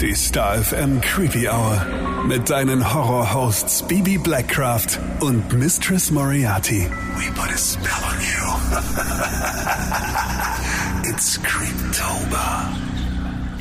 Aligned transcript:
Die 0.00 0.14
Star 0.14 0.56
FM 0.56 1.00
Creepy 1.02 1.46
Hour. 1.46 1.84
Mit 2.26 2.48
deinen 2.48 2.94
Horror-Hosts 2.94 3.82
Bibi 3.82 4.16
Blackcraft 4.16 4.98
und 5.20 5.52
Mistress 5.52 6.10
Moriarty. 6.10 6.88
We 7.18 7.30
put 7.34 7.50
a 7.50 7.58
spell 7.58 8.02
on 8.08 8.18
you. 8.18 8.46
It's 11.10 11.38
Creeptober. 11.42 12.89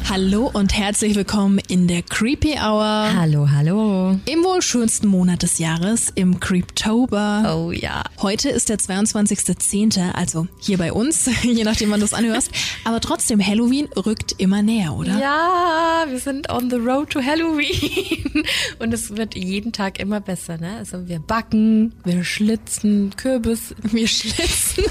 Hallo 0.08 0.50
und 0.52 0.76
herzlich 0.76 1.14
willkommen 1.16 1.60
in 1.68 1.88
der 1.88 2.02
Creepy 2.02 2.54
Hour. 2.60 3.14
Hallo, 3.16 3.48
hallo. 3.52 4.20
Im 4.26 4.44
wohl 4.44 4.62
schönsten 4.64 5.08
Monat 5.08 5.44
des 5.44 5.60
Jahres, 5.60 6.12
im 6.16 6.40
Creeptober. 6.40 7.56
Oh 7.56 7.72
ja. 7.72 8.04
Heute 8.20 8.50
ist 8.50 8.70
der 8.70 8.80
22.10., 8.80 10.12
also 10.14 10.48
hier 10.60 10.80
bei 10.80 10.92
uns, 10.92 11.30
je 11.44 11.64
nachdem 11.64 11.92
wann 11.92 12.00
du 12.00 12.06
es 12.08 12.14
anhörst. 12.16 12.50
Aber 12.86 13.00
trotzdem, 13.02 13.46
Halloween 13.46 13.88
rückt 13.96 14.34
immer 14.40 14.64
näher, 14.64 14.96
oder? 14.96 15.20
Ja, 15.20 16.06
wir 16.10 16.20
sind 16.20 16.50
on 16.50 16.72
the 16.72 16.78
road 16.78 17.12
to 17.12 17.22
Halloween. 17.22 18.44
Und 18.80 18.94
es 18.96 19.16
wird 19.16 19.36
jeden 19.36 19.74
Tag 19.74 20.00
immer 20.00 20.20
besser, 20.22 20.58
ne? 20.58 20.78
Also 20.78 21.08
wir 21.08 21.20
backen, 21.20 21.94
wir 22.04 22.24
schlitzen 22.24 23.12
Kürbis, 23.16 23.76
Wir 23.84 24.08
schlitzen, 24.08 24.86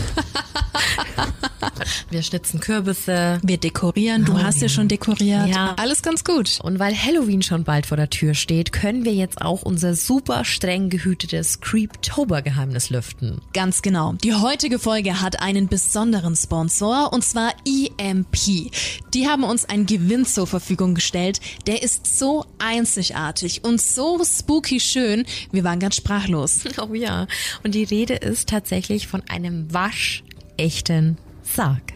wir 2.11 2.23
schlitzen 2.23 2.61
Kürbisse. 2.61 3.41
wir 3.43 3.57
dekorieren. 3.59 4.25
Du 4.25 4.35
Oh, 4.35 4.39
hast 4.39 4.57
ja 4.57 4.63
ja. 4.63 4.69
schon 4.69 4.87
dekoriert. 4.87 5.08
Ja. 5.19 5.75
Alles 5.77 6.03
ganz 6.03 6.25
gut. 6.25 6.59
Und 6.63 6.79
weil 6.79 6.95
Halloween 6.95 7.43
schon 7.43 7.65
bald 7.65 7.87
vor 7.87 7.97
der 7.97 8.11
Tür 8.11 8.35
steht, 8.35 8.73
können 8.73 9.05
wir 9.05 9.15
jetzt 9.15 9.41
auch 9.41 9.63
unser 9.63 9.95
super 9.95 10.45
streng 10.45 10.91
gehütetes 10.91 11.61
Creeptober-Geheimnis 11.61 12.91
lüften. 12.91 13.41
Ganz 13.53 13.83
genau. 13.83 14.15
Die 14.25 14.35
heutige 14.35 14.79
Folge 14.79 15.21
hat 15.21 15.41
einen 15.41 15.69
besonderen 15.69 16.37
Sponsor 16.37 17.13
und 17.13 17.25
zwar 17.25 17.53
EMP. 17.67 18.71
Die 19.15 19.29
haben 19.29 19.45
uns 19.45 19.65
einen 19.65 19.87
Gewinn 19.87 20.27
zur 20.27 20.47
Verfügung 20.47 20.95
gestellt. 20.95 21.41
Der 21.67 21.83
ist 21.83 22.19
so 22.19 22.45
einzigartig 22.59 23.65
und 23.65 23.81
so 23.81 24.23
spooky 24.25 24.81
schön. 24.81 25.25
Wir 25.53 25.65
waren 25.65 25.81
ganz 25.81 25.97
sprachlos. 25.97 26.61
Oh 26.81 26.95
ja. 26.95 27.27
Und 27.65 27.75
die 27.75 27.83
Rede 27.83 28.15
ist 28.15 28.49
tatsächlich 28.49 29.09
von 29.09 29.23
einem 29.29 29.73
waschechten 29.75 31.19
Sarg. 31.55 31.93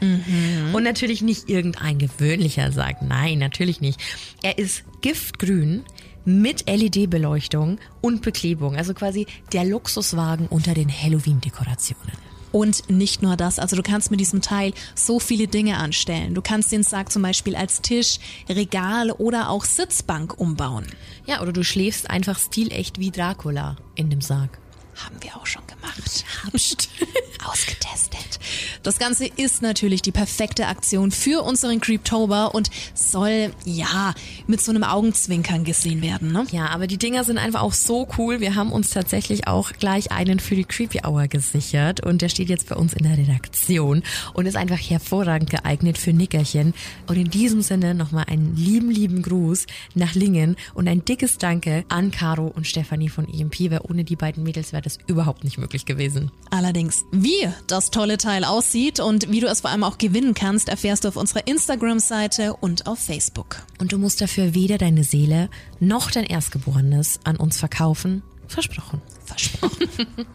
Und 0.72 0.82
natürlich 0.82 1.22
nicht 1.22 1.48
irgendein 1.48 1.98
gewöhnlicher 1.98 2.72
Sarg. 2.72 3.02
Nein, 3.02 3.38
natürlich 3.38 3.80
nicht. 3.80 4.00
Er 4.42 4.58
ist 4.58 4.84
giftgrün 5.00 5.84
mit 6.24 6.68
LED-Beleuchtung 6.68 7.78
und 8.00 8.22
Beklebung. 8.22 8.76
Also 8.76 8.94
quasi 8.94 9.26
der 9.52 9.64
Luxuswagen 9.64 10.46
unter 10.46 10.74
den 10.74 10.88
Halloween-Dekorationen. 10.90 12.32
Und 12.52 12.90
nicht 12.90 13.22
nur 13.22 13.36
das, 13.36 13.58
also 13.58 13.76
du 13.76 13.82
kannst 13.82 14.10
mit 14.10 14.20
diesem 14.20 14.42
Teil 14.42 14.74
so 14.94 15.18
viele 15.18 15.48
Dinge 15.48 15.78
anstellen. 15.78 16.34
Du 16.34 16.42
kannst 16.42 16.70
den 16.70 16.82
Sarg 16.82 17.10
zum 17.10 17.22
Beispiel 17.22 17.56
als 17.56 17.80
Tisch, 17.80 18.18
Regal 18.48 19.10
oder 19.10 19.48
auch 19.48 19.64
Sitzbank 19.64 20.38
umbauen. 20.38 20.86
Ja, 21.26 21.40
oder 21.40 21.52
du 21.52 21.64
schläfst 21.64 22.10
einfach 22.10 22.38
stilecht 22.38 22.98
wie 22.98 23.10
Dracula 23.10 23.76
in 23.94 24.10
dem 24.10 24.20
Sarg. 24.20 24.58
Haben 24.96 25.16
wir 25.22 25.36
auch 25.36 25.46
schon 25.46 25.62
gemacht. 25.66 26.24
Ausgetestet. 27.44 28.38
Das 28.82 28.98
Ganze 28.98 29.26
ist 29.26 29.62
natürlich 29.62 30.02
die 30.02 30.12
perfekte 30.12 30.66
Aktion 30.66 31.10
für 31.10 31.42
unseren 31.42 31.80
Creeptober 31.80 32.54
und 32.54 32.70
soll, 32.94 33.52
ja, 33.64 34.14
mit 34.46 34.60
so 34.60 34.70
einem 34.70 34.84
Augenzwinkern 34.84 35.64
gesehen 35.64 36.02
werden, 36.02 36.32
ne? 36.32 36.46
Ja, 36.50 36.68
aber 36.68 36.86
die 36.86 36.98
Dinger 36.98 37.24
sind 37.24 37.38
einfach 37.38 37.62
auch 37.62 37.72
so 37.72 38.08
cool. 38.18 38.40
Wir 38.40 38.54
haben 38.54 38.72
uns 38.72 38.90
tatsächlich 38.90 39.46
auch 39.48 39.72
gleich 39.72 40.12
einen 40.12 40.40
für 40.40 40.54
die 40.54 40.64
Creepy 40.64 41.00
Hour 41.04 41.28
gesichert 41.28 42.04
und 42.04 42.22
der 42.22 42.28
steht 42.28 42.48
jetzt 42.48 42.68
bei 42.68 42.76
uns 42.76 42.92
in 42.92 43.04
der 43.04 43.16
Redaktion 43.16 44.02
und 44.34 44.46
ist 44.46 44.56
einfach 44.56 44.78
hervorragend 44.78 45.50
geeignet 45.50 45.98
für 45.98 46.12
Nickerchen. 46.12 46.74
Und 47.06 47.16
in 47.16 47.30
diesem 47.30 47.62
Sinne 47.62 47.94
nochmal 47.94 48.24
einen 48.28 48.56
lieben, 48.56 48.90
lieben 48.90 49.22
Gruß 49.22 49.66
nach 49.94 50.14
Lingen 50.14 50.56
und 50.74 50.88
ein 50.88 51.04
dickes 51.04 51.38
Danke 51.38 51.84
an 51.88 52.10
Caro 52.10 52.46
und 52.46 52.66
Stefanie 52.66 53.08
von 53.08 53.28
EMP, 53.28 53.70
weil 53.70 53.80
ohne 53.88 54.04
die 54.04 54.16
beiden 54.16 54.42
Mädels 54.42 54.72
wäre 54.72 54.81
das 54.82 54.98
überhaupt 55.06 55.44
nicht 55.44 55.58
möglich 55.58 55.86
gewesen. 55.86 56.30
Allerdings, 56.50 57.04
wie 57.12 57.48
das 57.66 57.90
tolle 57.90 58.18
Teil 58.18 58.44
aussieht 58.44 59.00
und 59.00 59.30
wie 59.30 59.40
du 59.40 59.46
es 59.46 59.60
vor 59.60 59.70
allem 59.70 59.84
auch 59.84 59.98
gewinnen 59.98 60.34
kannst, 60.34 60.68
erfährst 60.68 61.04
du 61.04 61.08
auf 61.08 61.16
unserer 61.16 61.46
Instagram-Seite 61.46 62.54
und 62.54 62.86
auf 62.86 62.98
Facebook. 62.98 63.62
Und 63.78 63.92
du 63.92 63.98
musst 63.98 64.20
dafür 64.20 64.54
weder 64.54 64.78
deine 64.78 65.04
Seele 65.04 65.48
noch 65.80 66.10
dein 66.10 66.24
Erstgeborenes 66.24 67.20
an 67.24 67.36
uns 67.36 67.58
verkaufen. 67.58 68.22
Versprochen. 68.48 69.00
Versprochen. 69.24 69.88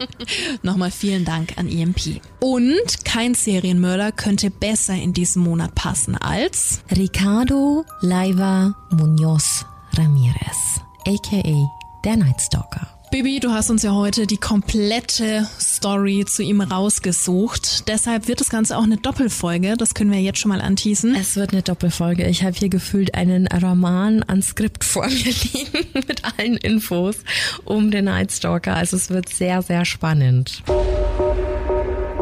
Nochmal 0.64 0.90
vielen 0.90 1.24
Dank 1.24 1.58
an 1.58 1.68
EMP. 1.68 2.22
Und 2.40 3.06
kein 3.06 3.36
Serienmörder 3.36 4.12
könnte 4.12 4.50
besser 4.50 4.96
in 4.96 5.14
diesem 5.14 5.44
Monat 5.44 5.76
passen 5.76 6.16
als 6.16 6.82
Ricardo 6.96 7.86
Leiva 8.02 8.76
Munoz 8.92 9.66
Ramirez, 9.94 10.82
aka 11.08 11.68
der 12.04 12.18
Night 12.18 12.42
Stalker. 12.42 12.97
Bibi, 13.10 13.40
du 13.40 13.52
hast 13.52 13.70
uns 13.70 13.84
ja 13.84 13.94
heute 13.94 14.28
die 14.28 14.38
komplette 14.38 15.48
Story 15.62 16.26
zu 16.28 16.44
ihm 16.44 16.60
rausgesucht. 16.60 17.88
Deshalb 17.88 18.28
wird 18.28 18.42
das 18.42 18.50
Ganze 18.50 18.78
auch 18.78 18.84
eine 18.84 18.98
Doppelfolge. 18.98 19.76
Das 19.78 19.94
können 19.94 20.12
wir 20.12 20.20
jetzt 20.20 20.40
schon 20.40 20.50
mal 20.50 20.60
anteasen. 20.60 21.16
Es 21.16 21.38
wird 21.38 21.54
eine 21.54 21.62
Doppelfolge. 21.62 22.28
Ich 22.28 22.44
habe 22.44 22.58
hier 22.58 22.68
gefühlt 22.68 23.16
einen 23.16 23.48
Roman 23.48 24.24
an 24.24 24.42
Skript 24.42 24.84
vor 24.84 25.08
mir 25.08 25.14
liegen 25.54 25.88
mit 25.94 26.22
allen 26.38 26.58
Infos 26.58 27.16
um 27.64 27.92
den 27.92 28.06
Night 28.06 28.34
Stalker. 28.34 28.76
Also 28.76 28.98
es 28.98 29.10
wird 29.10 29.30
sehr, 29.30 29.62
sehr 29.62 29.86
spannend. 29.86 30.62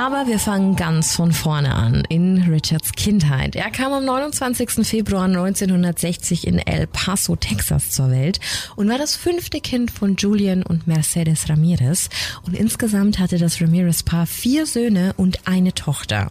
Aber 0.00 0.26
wir 0.26 0.38
fangen 0.38 0.76
ganz 0.76 1.14
von 1.14 1.30
vorne 1.30 1.74
an, 1.74 2.04
in 2.08 2.44
Richards 2.50 2.92
Kindheit. 2.92 3.54
Er 3.54 3.70
kam 3.70 3.92
am 3.92 4.06
29. 4.06 4.86
Februar 4.88 5.24
1960 5.24 6.46
in 6.46 6.58
El 6.58 6.86
Paso, 6.86 7.36
Texas 7.36 7.90
zur 7.90 8.10
Welt 8.10 8.40
und 8.76 8.88
war 8.88 8.96
das 8.96 9.14
fünfte 9.14 9.60
Kind 9.60 9.90
von 9.90 10.16
Julian 10.16 10.62
und 10.62 10.86
Mercedes 10.86 11.50
Ramirez. 11.50 12.08
Und 12.46 12.56
insgesamt 12.56 13.18
hatte 13.18 13.36
das 13.36 13.60
Ramirez-Paar 13.60 14.24
vier 14.24 14.64
Söhne 14.64 15.12
und 15.18 15.46
eine 15.46 15.74
Tochter. 15.74 16.30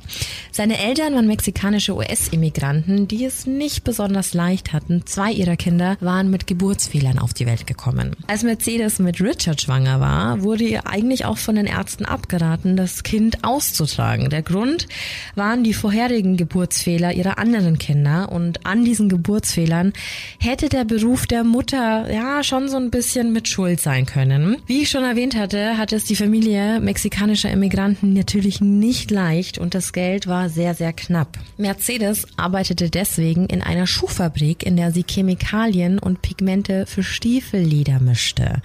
Seine 0.52 0.79
Eltern 0.79 1.13
waren 1.13 1.28
mexikanische 1.28 1.96
US-Immigranten, 1.96 3.08
die 3.08 3.24
es 3.24 3.46
nicht 3.46 3.84
besonders 3.84 4.34
leicht 4.34 4.74
hatten. 4.74 5.06
Zwei 5.06 5.31
ihrer 5.31 5.58
Kinder 5.58 5.96
waren 6.00 6.31
mit 6.31 6.47
Geburtsfehlern 6.47 7.19
auf 7.19 7.35
die 7.35 7.46
Welt 7.46 7.68
gekommen. 7.68 8.16
Als 8.25 8.41
Mercedes 8.41 8.97
mit 8.97 9.22
Richard 9.22 9.62
schwanger 9.62 10.00
war, 10.00 10.41
wurde 10.41 10.63
ihr 10.63 10.88
eigentlich 10.88 11.25
auch 11.25 11.38
von 11.38 11.53
den 11.53 11.68
Ärzten 11.68 12.06
abgeraten, 12.06 12.75
das 12.75 13.03
Kind 13.03 13.44
auszutragen. 13.59 14.30
Der 14.30 14.42
Grund 14.42 14.88
waren 15.36 15.66
die 15.66 15.74
vorherigen 15.74 16.38
Geburtsfehler 16.38 17.12
ihrer 17.12 17.38
anderen 17.38 17.78
Kinder 17.78 18.31
und 18.31 18.66
an 18.66 18.86
diesen 18.86 19.09
Geburtsfehlern 19.09 19.92
hätte 20.40 20.70
der 20.70 20.86
Beruf 20.86 21.28
der 21.28 21.44
Mutter 21.44 22.09
ja 22.09 22.42
schon 22.42 22.70
so 22.70 22.78
ein 22.78 22.90
bisschen 22.90 23.34
mit 23.34 23.50
Schuld 23.50 23.81
sein 23.81 24.06
können. 24.06 24.56
Wie 24.66 24.84
ich 24.84 24.90
schon 24.90 25.03
erwähnt 25.03 25.36
hatte, 25.36 25.78
hatte 25.78 25.97
es 25.97 26.06
die 26.06 26.16
Familie 26.16 26.80
mexikanischer 26.80 27.52
Immigranten 27.52 28.14
natürlich 28.14 28.62
nicht 28.62 29.12
leicht 29.12 29.58
und 29.58 29.76
das 29.76 29.91
Geld 29.91 30.26
war 30.28 30.47
sehr, 30.47 30.74
sehr 30.74 30.94
knapp. 30.94 31.38
Mercedes 31.58 32.28
arbeitete 32.38 32.90
deswegen 32.90 33.46
in 33.47 33.62
einer 33.62 33.88
Schuhfabrik, 33.88 34.66
in 34.66 34.78
der 34.78 34.94
sie 34.94 35.03
Chemikalien 35.06 36.00
und 36.00 36.22
Pigmente 36.22 36.86
für 36.86 37.03
Stiefelleder 37.03 38.00
mischte, 38.00 38.62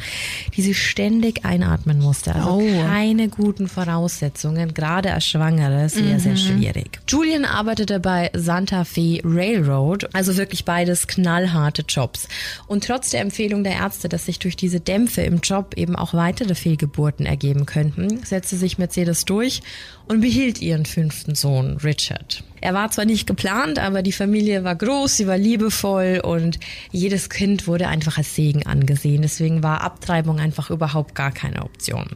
die 0.56 0.62
sie 0.62 0.74
ständig 0.74 1.44
einatmen 1.44 1.98
musste. 1.98 2.32
Also 2.36 2.44
Oh. 2.54 2.84
keine 2.86 3.28
guten 3.28 3.66
Voraussetzungen, 3.68 4.73
gerade 4.74 5.12
als 5.12 5.26
Schwangere, 5.26 5.88
sehr, 5.88 6.20
sehr 6.20 6.36
schwierig. 6.36 7.00
Julian 7.08 7.44
arbeitete 7.44 8.00
bei 8.00 8.30
Santa 8.34 8.84
Fe 8.84 9.20
Railroad, 9.24 10.08
also 10.12 10.36
wirklich 10.36 10.64
beides 10.64 11.06
knallharte 11.06 11.84
Jobs. 11.88 12.28
Und 12.66 12.84
trotz 12.84 13.10
der 13.10 13.20
Empfehlung 13.20 13.64
der 13.64 13.74
Ärzte, 13.74 14.08
dass 14.08 14.26
sich 14.26 14.38
durch 14.38 14.56
diese 14.56 14.80
Dämpfe 14.80 15.22
im 15.22 15.38
Job 15.40 15.74
eben 15.76 15.96
auch 15.96 16.14
weitere 16.14 16.54
Fehlgeburten 16.54 17.26
ergeben 17.26 17.66
könnten, 17.66 18.24
setzte 18.24 18.56
sich 18.56 18.78
Mercedes 18.78 19.24
durch 19.24 19.62
und 20.06 20.20
behielt 20.20 20.60
ihren 20.60 20.84
fünften 20.84 21.34
Sohn, 21.34 21.78
Richard. 21.78 22.44
Er 22.60 22.72
war 22.72 22.90
zwar 22.90 23.04
nicht 23.04 23.26
geplant, 23.26 23.78
aber 23.78 24.02
die 24.02 24.12
Familie 24.12 24.64
war 24.64 24.74
groß, 24.74 25.18
sie 25.18 25.26
war 25.26 25.36
liebevoll 25.36 26.20
und 26.24 26.58
jedes 26.90 27.28
Kind 27.28 27.66
wurde 27.66 27.88
einfach 27.88 28.16
als 28.16 28.34
Segen 28.34 28.64
angesehen. 28.64 29.22
Deswegen 29.22 29.62
war 29.62 29.82
Abtreibung 29.82 30.40
einfach 30.40 30.70
überhaupt 30.70 31.14
gar 31.14 31.30
keine 31.30 31.62
Option. 31.62 32.06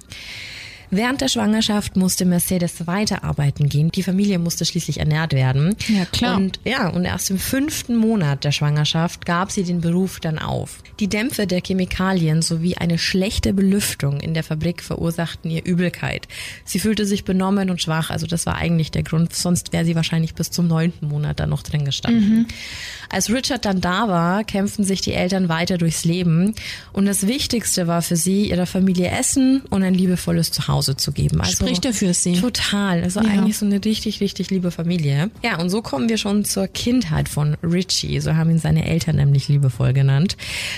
Während 0.91 1.21
der 1.21 1.29
Schwangerschaft 1.29 1.97
musste 1.97 2.25
Mercedes 2.25 2.87
weiterarbeiten 2.87 3.69
gehen. 3.69 3.91
Die 3.91 4.03
Familie 4.03 4.39
musste 4.39 4.65
schließlich 4.65 4.99
ernährt 4.99 5.33
werden. 5.33 5.77
Ja, 5.89 6.05
klar. 6.07 6.37
Und 6.37 6.61
ja, 6.65 6.89
und 6.89 7.05
erst 7.05 7.31
im 7.31 7.39
fünften 7.39 7.97
Monat 7.97 8.45
der 8.45 8.53
Schwangerschaft 8.53 9.27
gab 9.27 9.51
sie 9.51 9.65
den 9.65 9.81
Beruf 9.81 10.21
dann 10.21 10.39
auf. 10.39 10.83
Die 11.01 11.09
Dämpfe 11.09 11.47
der 11.47 11.61
Chemikalien 11.61 12.43
sowie 12.43 12.77
eine 12.77 12.99
schlechte 12.99 13.53
Belüftung 13.53 14.21
in 14.21 14.35
der 14.35 14.43
Fabrik 14.43 14.83
verursachten 14.83 15.51
ihr 15.51 15.65
Übelkeit. 15.65 16.27
Sie 16.65 16.79
fühlte 16.79 17.07
sich 17.07 17.25
benommen 17.25 17.71
und 17.71 17.83
schwach, 17.83 18.11
also 18.11 18.27
das 18.27 18.47
war 18.47 18.57
eigentlich 18.57 18.91
der 18.91 19.03
Grund, 19.03 19.35
sonst 19.35 19.73
wäre 19.73 19.85
sie 19.85 19.95
wahrscheinlich 19.95 20.35
bis 20.35 20.51
zum 20.51 20.67
neunten 20.67 21.09
Monat 21.09 21.41
dann 21.41 21.51
noch 21.51 21.63
drin 21.63 21.85
gestanden. 21.85 22.47
Als 23.11 23.31
Richard 23.33 23.65
dann 23.65 23.81
da 23.81 24.09
war, 24.09 24.45
kämpften 24.45 24.85
sich 24.85 25.01
die 25.01 25.13
Eltern 25.15 25.49
weiter 25.49 25.79
durchs 25.79 26.05
Leben 26.05 26.55
und 26.93 27.07
das 27.07 27.27
Wichtigste 27.27 27.87
war 27.87 28.03
für 28.03 28.17
sie, 28.17 28.51
ihrer 28.51 28.67
Familie 28.67 29.11
Essen 29.11 29.63
und 29.71 29.83
ein 29.83 29.95
liebevolles 29.95 30.51
Zuhause 30.51 30.97
zu 30.97 31.13
geben. 31.13 31.41
Also 31.41 31.53
Spricht 31.53 31.85
er 31.85 31.95
für 31.95 32.13
sie. 32.13 32.35
Total, 32.41 33.03
also 33.03 33.21
Ja. 33.21 33.29
eigentlich 33.31 33.57
so 33.57 33.65
eine 33.67 33.83
richtig, 33.85 34.21
richtig 34.21 34.51
liebe 34.51 34.71
Familie. 34.71 35.31
Ja, 35.43 35.59
und 35.59 35.71
so 35.71 35.81
kommen 35.83 36.09
wir 36.09 36.19
schon 36.19 36.45
zur 36.45 36.67
Kindheit 36.69 37.29
von 37.29 37.57
Richie, 37.63 38.21
so 38.21 38.35
haben 38.37 38.51
ihn 38.51 38.59
seine 38.59 38.87
Eltern 38.87 39.17
nämlich 39.17 39.49
liebevoll 39.49 39.93
genannt. 39.93 40.37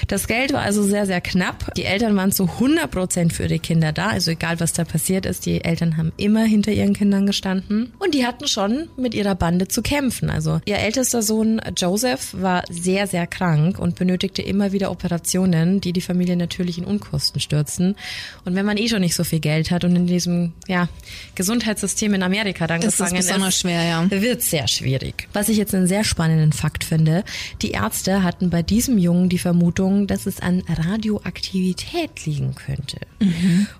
Das 0.09 0.27
Geld 0.29 0.53
war 0.53 0.61
also 0.62 0.82
sehr, 0.82 1.06
sehr 1.06 1.21
knapp. 1.21 1.75
Die 1.75 1.85
Eltern 1.85 2.17
waren 2.17 2.32
zu 2.32 2.44
100 2.44 2.91
Prozent 2.91 3.32
für 3.32 3.44
ihre 3.44 3.59
Kinder 3.59 3.93
da, 3.93 4.09
also 4.09 4.31
egal 4.31 4.61
was 4.61 4.73
da 4.73 4.85
passiert 4.85 5.27
ist, 5.27 5.47
die 5.47 5.65
Eltern 5.65 5.97
haben 5.97 6.12
immer 6.17 6.44
hinter 6.44 6.71
ihren 6.73 6.94
Kindern 6.94 7.27
gestanden 7.27 7.93
und 7.99 8.15
die 8.15 8.25
hatten 8.27 8.47
schon 8.47 8.88
mit 8.97 9.15
ihrer 9.15 9.35
Bande 9.35 9.67
zu 9.69 9.82
kämpfen. 9.82 10.31
Also 10.31 10.61
ihr 10.65 10.79
ältester 10.79 11.23
Sohn 11.23 11.61
Joseph 11.77 12.19
war 12.40 12.64
sehr, 12.69 13.06
sehr 13.06 13.26
krank 13.26 13.78
und 13.78 13.96
benötigte 13.96 14.43
immer 14.43 14.72
wieder 14.72 14.90
Operationen, 14.90 15.81
die 15.81 15.93
die 15.93 16.00
Familie 16.00 16.37
natürlich 16.37 16.78
in 16.78 16.84
Unkosten 16.84 17.40
stürzten. 17.40 17.96
Und 18.44 18.55
wenn 18.55 18.67
man 18.67 18.76
eh 18.76 18.88
schon 18.88 19.00
nicht 19.00 19.14
so 19.14 19.25
viel 19.25 19.40
Geld 19.40 19.70
hat 19.70 19.84
und 19.84 19.96
in 19.96 20.06
diesem 20.06 20.52
ja, 20.69 20.88
Gesundheitssystem 21.34 22.14
in 22.14 22.22
Amerika 22.22 22.67
dann 22.67 22.81
Ist 22.81 23.00
das 23.00 23.11
gefangen 23.11 23.17
besonders 23.17 23.55
ist, 23.55 23.61
schwer, 23.61 23.84
ja. 23.84 24.11
wird 24.11 24.43
sehr 24.43 24.69
schwierig. 24.69 25.28
Was 25.32 25.49
ich 25.49 25.56
jetzt 25.56 25.75
einen 25.75 25.87
sehr 25.87 26.05
spannenden 26.05 26.52
Fakt 26.52 26.84
finde, 26.84 27.25
die 27.62 27.72
Ärzte 27.72 28.22
hatten 28.22 28.50
bei 28.50 28.62
diesem 28.62 28.99
Jungen 28.99 29.28
die 29.28 29.38
Vermutung, 29.38 30.06
dass 30.06 30.26
es 30.26 30.40
an 30.40 30.62
Radioaktivität 30.69 32.26
liegen 32.26 32.55
könnte. 32.55 32.99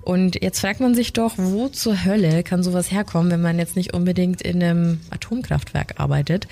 Und 0.03 0.43
jetzt 0.43 0.61
fragt 0.61 0.81
man 0.81 0.95
sich 0.95 1.13
doch, 1.13 1.35
wo 1.37 1.69
zur 1.69 2.05
Hölle 2.05 2.43
kann 2.43 2.63
sowas 2.63 2.91
herkommen, 2.91 3.31
wenn 3.31 3.41
man 3.41 3.59
jetzt 3.59 3.77
nicht 3.77 3.95
unbedingt 3.95 4.43
in 4.43 4.63
einem 4.63 5.01
Atomkraftwerk 5.11 5.95
arbeitet. 5.99 6.47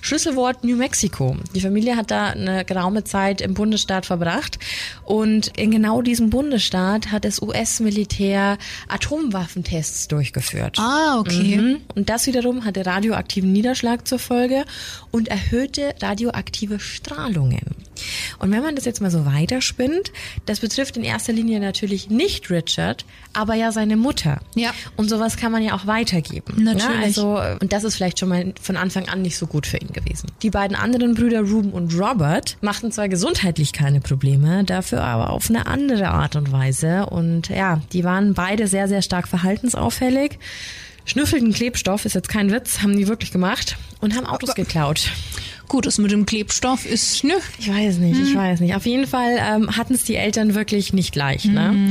Schlüsselwort 0.00 0.64
New 0.64 0.76
Mexico. 0.76 1.31
Die 1.54 1.60
Familie 1.60 1.96
hat 1.96 2.10
da 2.10 2.30
eine 2.30 2.64
geraume 2.64 3.04
Zeit 3.04 3.40
im 3.40 3.54
Bundesstaat 3.54 4.06
verbracht 4.06 4.58
und 5.04 5.56
in 5.56 5.70
genau 5.70 6.02
diesem 6.02 6.30
Bundesstaat 6.30 7.12
hat 7.12 7.24
das 7.24 7.40
US-Militär 7.42 8.58
Atomwaffentests 8.88 10.08
durchgeführt. 10.08 10.78
Ah, 10.78 11.18
okay. 11.18 11.56
Mhm. 11.56 11.80
Und 11.94 12.08
das 12.08 12.26
wiederum 12.26 12.64
hatte 12.64 12.86
radioaktiven 12.86 13.52
Niederschlag 13.52 14.06
zur 14.06 14.18
Folge 14.18 14.64
und 15.10 15.28
erhöhte 15.28 15.94
radioaktive 16.00 16.80
Strahlungen. 16.80 17.76
Und 18.38 18.52
wenn 18.52 18.62
man 18.62 18.76
das 18.76 18.84
jetzt 18.84 19.00
mal 19.00 19.10
so 19.10 19.26
weiterspinnt, 19.26 20.12
das 20.46 20.60
betrifft 20.60 20.96
in 20.96 21.04
erster 21.04 21.32
Linie 21.32 21.60
natürlich 21.60 22.10
nicht 22.10 22.50
Richard, 22.50 23.04
aber 23.32 23.54
ja 23.54 23.72
seine 23.72 23.96
Mutter. 23.96 24.40
Ja. 24.54 24.70
Und 24.96 25.08
sowas 25.08 25.36
kann 25.36 25.52
man 25.52 25.62
ja 25.62 25.74
auch 25.74 25.86
weitergeben. 25.86 26.64
Natürlich. 26.64 26.84
Ja, 26.84 27.02
also, 27.02 27.40
und 27.60 27.72
das 27.72 27.84
ist 27.84 27.96
vielleicht 27.96 28.18
schon 28.18 28.28
mal 28.28 28.52
von 28.60 28.76
Anfang 28.76 29.08
an 29.08 29.22
nicht 29.22 29.38
so 29.38 29.46
gut 29.46 29.66
für 29.66 29.78
ihn 29.78 29.92
gewesen. 29.92 30.30
Die 30.42 30.50
beiden 30.50 30.76
anderen 30.76 31.14
Brüder 31.14 31.40
Ruben 31.40 31.70
und 31.72 31.98
Robert 31.98 32.56
machten 32.60 32.92
zwar 32.92 33.08
gesundheitlich 33.08 33.72
keine 33.72 34.00
Probleme, 34.00 34.64
dafür 34.64 35.02
aber 35.02 35.30
auf 35.30 35.48
eine 35.48 35.66
andere 35.66 36.08
Art 36.08 36.36
und 36.36 36.52
Weise. 36.52 37.06
Und 37.06 37.48
ja, 37.48 37.80
die 37.92 38.04
waren 38.04 38.34
beide 38.34 38.66
sehr, 38.66 38.88
sehr 38.88 39.02
stark 39.02 39.28
verhaltensauffällig. 39.28 40.38
Schnüffelten 41.04 41.52
Klebstoff, 41.52 42.04
ist 42.04 42.14
jetzt 42.14 42.28
kein 42.28 42.52
Witz, 42.52 42.80
haben 42.80 42.96
die 42.96 43.08
wirklich 43.08 43.32
gemacht 43.32 43.76
und 44.00 44.16
haben 44.16 44.26
Autos 44.26 44.54
geklaut. 44.54 45.10
Gut, 45.72 45.86
das 45.86 45.96
mit 45.96 46.10
dem 46.10 46.26
Klebstoff 46.26 46.84
ist, 46.84 47.24
nö. 47.24 47.32
Ich 47.58 47.70
weiß 47.70 47.96
nicht, 47.96 48.20
ich 48.20 48.34
weiß 48.34 48.60
nicht. 48.60 48.74
Auf 48.74 48.84
jeden 48.84 49.06
Fall 49.06 49.38
ähm, 49.40 49.74
hatten 49.74 49.94
es 49.94 50.04
die 50.04 50.16
Eltern 50.16 50.54
wirklich 50.54 50.92
nicht 50.92 51.16
leicht. 51.16 51.46
Ne? 51.46 51.90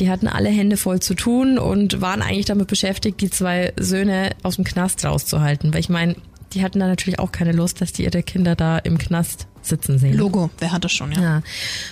Die 0.00 0.10
hatten 0.10 0.26
alle 0.26 0.48
Hände 0.48 0.76
voll 0.76 0.98
zu 0.98 1.14
tun 1.14 1.58
und 1.58 2.00
waren 2.00 2.22
eigentlich 2.22 2.46
damit 2.46 2.66
beschäftigt, 2.66 3.20
die 3.20 3.30
zwei 3.30 3.72
Söhne 3.78 4.30
aus 4.42 4.56
dem 4.56 4.64
Knast 4.64 5.04
rauszuhalten. 5.04 5.72
Weil 5.72 5.78
ich 5.78 5.90
meine, 5.90 6.16
die 6.54 6.64
hatten 6.64 6.80
da 6.80 6.88
natürlich 6.88 7.20
auch 7.20 7.30
keine 7.30 7.52
Lust, 7.52 7.80
dass 7.80 7.92
die 7.92 8.02
ihre 8.02 8.24
Kinder 8.24 8.56
da 8.56 8.78
im 8.78 8.98
Knast 8.98 9.46
sitzen 9.66 9.98
sehen. 9.98 10.14
Logo, 10.16 10.50
wer 10.58 10.72
hat 10.72 10.84
das 10.84 10.92
schon, 10.92 11.12
ja. 11.12 11.20
Ja, 11.20 11.42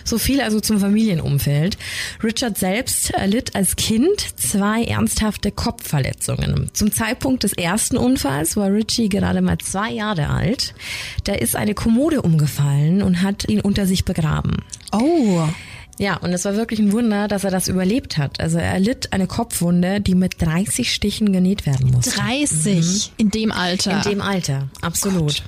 so 0.05 0.19
viel 0.19 0.41
also 0.41 0.61
zum 0.61 0.81
Familienumfeld. 0.81 1.79
Richard 2.23 2.59
selbst 2.59 3.11
erlitt 3.11 3.55
als 3.55 3.77
Kind 3.77 4.39
zwei 4.39 4.85
ernsthafte 4.85 5.51
Kopfverletzungen. 5.51 6.71
Zum 6.73 6.93
Zeitpunkt 6.93 7.45
des 7.45 7.53
ersten 7.53 7.97
Unfalls 7.97 8.57
war 8.57 8.73
Richie 8.73 9.09
gerade 9.09 9.43
mal 9.43 9.59
zwei 9.59 9.91
Jahre 9.91 10.29
alt. 10.29 10.75
Da 11.25 11.35
ist 11.35 11.57
eine 11.57 11.75
Kommode 11.75 12.23
umgefallen 12.23 13.03
und 13.03 13.23
hat 13.23 13.49
ihn 13.49 13.61
unter 13.61 13.87
sich 13.87 14.05
begraben. 14.05 14.57
Oh, 14.93 15.49
Ja, 16.00 16.17
und 16.17 16.32
es 16.32 16.47
war 16.47 16.56
wirklich 16.56 16.81
ein 16.81 16.93
Wunder, 16.93 17.29
dass 17.29 17.44
er 17.44 17.50
das 17.50 17.69
überlebt 17.69 18.17
hat. 18.17 18.41
Also 18.41 18.56
er 18.56 18.73
erlitt 18.73 19.12
eine 19.12 19.26
Kopfwunde, 19.26 20.00
die 20.00 20.14
mit 20.14 20.41
30 20.41 20.94
Stichen 20.94 21.31
genäht 21.31 21.67
werden 21.67 21.91
musste. 21.91 22.19
30 22.19 23.12
in 23.19 23.31
dem 23.31 23.52
Alter. 23.52 23.99
In 23.99 24.11
dem 24.12 24.23
Alter, 24.23 24.70
absolut. 24.81 25.43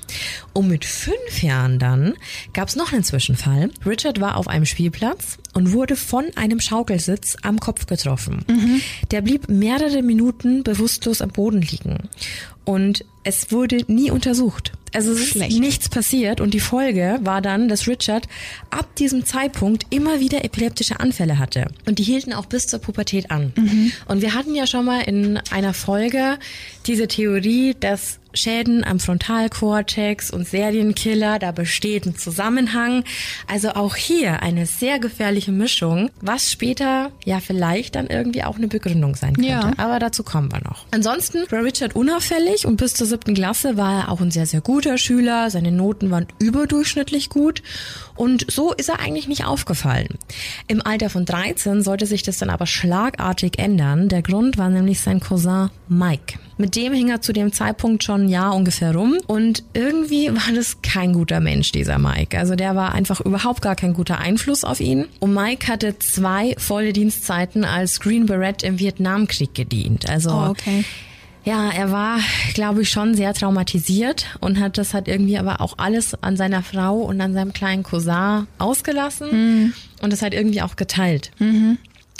Und 0.52 0.69
mit 0.69 0.84
fünf 0.84 1.43
Jahren 1.43 1.78
dann 1.78 2.12
gab 2.52 2.69
es 2.69 2.76
noch 2.76 2.93
einen 2.93 3.02
Zwischenfall. 3.02 3.70
Richard 3.87 4.20
war 4.20 4.37
auf 4.37 4.46
einem 4.46 4.66
Spielplatz 4.66 5.38
und 5.54 5.72
wurde 5.72 5.96
von 5.96 6.26
einem 6.37 6.60
Schaukelsitz 6.60 7.38
am 7.40 7.58
Kopf 7.58 7.87
getroffen. 7.87 8.44
Der 9.10 9.22
blieb 9.22 9.49
mehrere 9.49 10.02
Minuten 10.02 10.64
bewusstlos 10.64 11.22
am 11.22 11.31
Boden 11.31 11.62
liegen. 11.62 12.10
Und 12.66 13.06
es 13.25 13.52
wurde 13.52 13.87
nie 13.90 14.10
untersucht. 14.10 14.72
Also 14.94 15.12
es 15.12 15.21
ist 15.21 15.29
Schlecht. 15.31 15.59
nichts 15.59 15.89
passiert 15.89 16.41
und 16.41 16.55
die 16.55 16.61
Folge 16.61 17.19
war 17.23 17.41
dann, 17.41 17.69
dass 17.69 17.89
Richard 17.89 18.29
ab 18.71 18.94
diesem 18.97 19.25
Zeitpunkt 19.25 19.87
immer 19.91 20.21
wieder 20.21 20.44
epileptische 20.44 21.00
Anfälle 21.00 21.39
hatte. 21.39 21.67
Und 21.87 21.99
die 21.99 22.03
hielten 22.03 22.33
auch 22.33 22.47
bis 22.47 22.67
zur 22.67 22.79
Pubertät 22.79 23.31
an. 23.31 23.53
Und 24.09 24.23
wir 24.23 24.35
hatten 24.35 24.55
ja 24.55 24.67
schon 24.67 24.85
mal 24.85 25.00
in 25.00 25.39
einer 25.50 25.75
Folge 25.75 26.39
diese 26.87 27.09
Theorie, 27.09 27.75
dass 27.79 28.19
Schäden 28.34 28.84
am 28.84 29.00
Frontalkortex 29.00 30.31
und 30.31 30.46
Serienkiller, 30.46 31.38
da 31.38 31.52
besteht 31.52 32.06
ein 32.06 32.17
Zusammenhang. 32.17 33.05
Also 33.46 33.70
auch 33.70 33.96
hier 33.96 34.43
eine 34.43 34.67
sehr 34.67 34.99
gefährliche 34.99 35.52
Mischung, 35.52 36.11
was 36.20 36.50
später 36.50 37.11
ja 37.25 37.40
vielleicht 37.40 37.94
dann 37.94 38.06
irgendwie 38.06 38.44
auch 38.44 38.56
eine 38.56 38.69
Begründung 38.69 39.17
sein 39.17 39.34
könnte. 39.34 39.50
Ja. 39.50 39.73
Aber 39.76 39.99
dazu 39.99 40.23
kommen 40.23 40.52
wir 40.52 40.61
noch. 40.62 40.87
Ansonsten 40.90 41.44
war 41.50 41.64
Richard 41.64 41.94
unauffällig 41.96 42.67
und 42.67 42.76
bis 42.76 42.94
zur 42.94 43.06
siebten 43.06 43.34
Klasse 43.34 43.76
war 43.76 44.02
er 44.02 44.11
auch 44.11 44.20
ein 44.20 44.31
sehr, 44.31 44.46
sehr 44.46 44.61
guter 44.61 44.99
Schüler. 44.99 45.50
Seine 45.50 45.73
Noten 45.73 46.11
waren 46.11 46.26
überdurchschnittlich 46.38 47.28
gut 47.28 47.62
und 48.23 48.49
so 48.49 48.73
ist 48.73 48.89
er 48.89 49.01
eigentlich 49.01 49.27
nicht 49.27 49.45
aufgefallen. 49.45 50.17
Im 50.69 50.81
Alter 50.81 51.11
von 51.11 51.25
13 51.25 51.83
sollte 51.83 52.07
sich 52.07 52.23
das 52.23 52.39
dann 52.39 52.51
aber 52.51 52.67
schlagartig 52.67 53.59
ändern. 53.59 54.09
Der 54.09 54.23
Grund 54.23 54.59
war 54.59 54.69
nämlich 54.69 55.01
sein 55.01 55.19
Cousin 55.19 55.71
Mike. 55.89 56.39
Mit 56.57 56.77
dem 56.77 56.93
hing 56.93 57.11
er 57.11 57.21
zu 57.21 57.33
dem 57.33 57.53
Zeitpunkt 57.53 58.05
schon 58.05 58.27
ein 58.27 58.29
Jahr 58.29 58.55
ungefähr 58.55 58.95
rum 58.95 59.19
und 59.27 59.65
irgendwie 59.75 60.29
war 60.33 60.55
das 60.55 60.83
kein 60.83 61.14
guter 61.14 61.41
Mensch, 61.41 61.73
dieser 61.73 61.99
Mike. 61.99 62.38
Also 62.38 62.55
der 62.55 62.76
war 62.76 62.93
einfach 62.93 63.21
überhaupt 63.21 63.61
gar 63.61 63.75
kein 63.75 63.93
guter 63.93 64.19
Einfluss 64.21 64.62
auf 64.62 64.79
ihn. 64.79 65.07
Und 65.19 65.35
Mike 65.35 65.67
hatte 65.67 65.99
zwei 65.99 66.55
volle 66.59 66.93
Dienstzeiten 66.93 67.64
als 67.64 67.99
Green 67.99 68.26
Beret 68.26 68.62
im 68.62 68.79
Vietnamkrieg 68.79 69.52
gedient. 69.52 70.09
Also 70.09 70.31
Oh, 70.31 70.50
okay. 70.50 70.85
Ja, 71.44 71.70
er 71.70 71.90
war, 71.90 72.18
glaube 72.54 72.82
ich, 72.82 72.90
schon 72.90 73.14
sehr 73.14 73.34
traumatisiert 73.34 74.26
und 74.40 74.61
hat 74.61 74.78
das 74.78 74.94
halt 74.94 75.08
irgendwie 75.08 75.38
aber 75.38 75.61
auch 75.61 75.75
alles 75.78 76.14
an 76.22 76.37
seiner 76.37 76.62
Frau 76.62 76.99
und 76.99 77.20
an 77.20 77.34
seinem 77.34 77.52
kleinen 77.52 77.82
Cousin 77.82 78.46
ausgelassen 78.58 79.75
und 80.00 80.12
das 80.12 80.22
halt 80.22 80.34
irgendwie 80.34 80.62
auch 80.62 80.76
geteilt. 80.76 81.32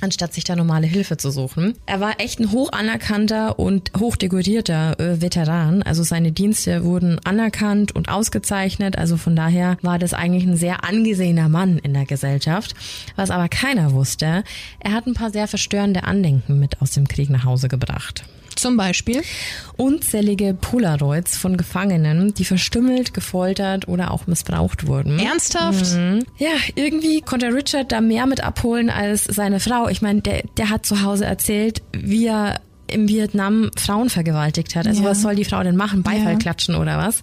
Anstatt 0.01 0.35
sich 0.35 0.43
da 0.43 0.57
normale 0.57 0.89
Hilfe 0.89 1.17
zu 1.17 1.31
suchen. 1.31 1.75
Er 1.87 2.01
war 2.01 2.19
echt 2.19 2.41
ein 2.41 2.51
hoch 2.51 2.73
anerkannter 2.73 3.61
und 3.61 3.93
hochdekorierter 3.97 4.99
äh, 4.99 5.21
Veteran. 5.21 5.85
Also 5.85 6.03
seine 6.03 6.33
Dienste 6.33 6.83
wurden 6.83 7.21
anerkannt 7.25 7.95
und 7.95 8.09
ausgezeichnet. 8.09 8.99
Also 8.99 9.17
von 9.17 9.37
daher 9.37 9.77
war 9.81 10.01
das 10.01 10.13
eigentlich 10.13 10.43
ein 10.43 10.57
sehr 10.57 10.83
angesehener 10.83 11.49
Mann 11.49 11.79
in 11.79 11.95
der 11.95 12.05
Gesellschaft. 12.05 12.75
Was 13.15 13.31
aber 13.31 13.49
keiner 13.49 13.93
wusste, 13.93 14.43
er 14.81 14.93
hat 14.93 15.07
ein 15.07 15.15
paar 15.15 15.31
sehr 15.31 15.47
verstörende 15.47 16.03
Andenken 16.03 16.59
mit 16.59 16.83
aus 16.83 16.91
dem 16.91 17.07
Krieg 17.07 17.31
nach 17.31 17.45
Hause 17.45 17.69
gebracht 17.69 18.25
Zum 18.63 18.77
Beispiel. 18.77 19.23
unzählige 19.77 20.55
Polaroids 20.55 21.37
von 21.37 21.57
Gefangenen, 21.57 22.33
die 22.35 22.45
verstümmelt, 22.45 23.13
gefoltert 23.15 23.89
oder 23.89 24.11
auch 24.13 24.27
missbraucht 24.27 24.87
wurden. 24.87 25.19
Ernsthaft? 25.19 25.95
Mhm. 25.97 26.25
Ja, 26.39 26.51
irgendwie 26.77 27.21
konnte 27.21 27.53
Richard 27.53 27.91
da 27.93 28.01
mehr 28.01 28.27
mit 28.27 28.43
abholen 28.43 28.91
als 28.91 29.25
seine 29.25 29.59
Frau. 29.61 29.89
Ich 29.89 30.03
meine, 30.03 30.21
der, 30.23 30.43
der 30.57 30.71
hat 30.71 30.87
zu 30.87 31.03
Hause 31.03 31.25
erzählt, 31.25 31.83
wie 31.93 32.27
er 32.27 32.61
im 32.87 33.09
Vietnam 33.09 33.71
Frauen 33.77 34.11
vergewaltigt 34.11 34.77
hat. 34.77 34.87
Also 34.87 35.03
Ja. 35.03 35.11
was 35.11 35.23
soll 35.23 35.35
die 35.35 35.45
Frau 35.47 35.63
denn 35.63 35.77
machen? 35.77 36.03
Beifall 36.03 36.33
Ja. 36.35 36.39
klatschen 36.39 36.75
oder 36.75 36.99
was? 36.99 37.23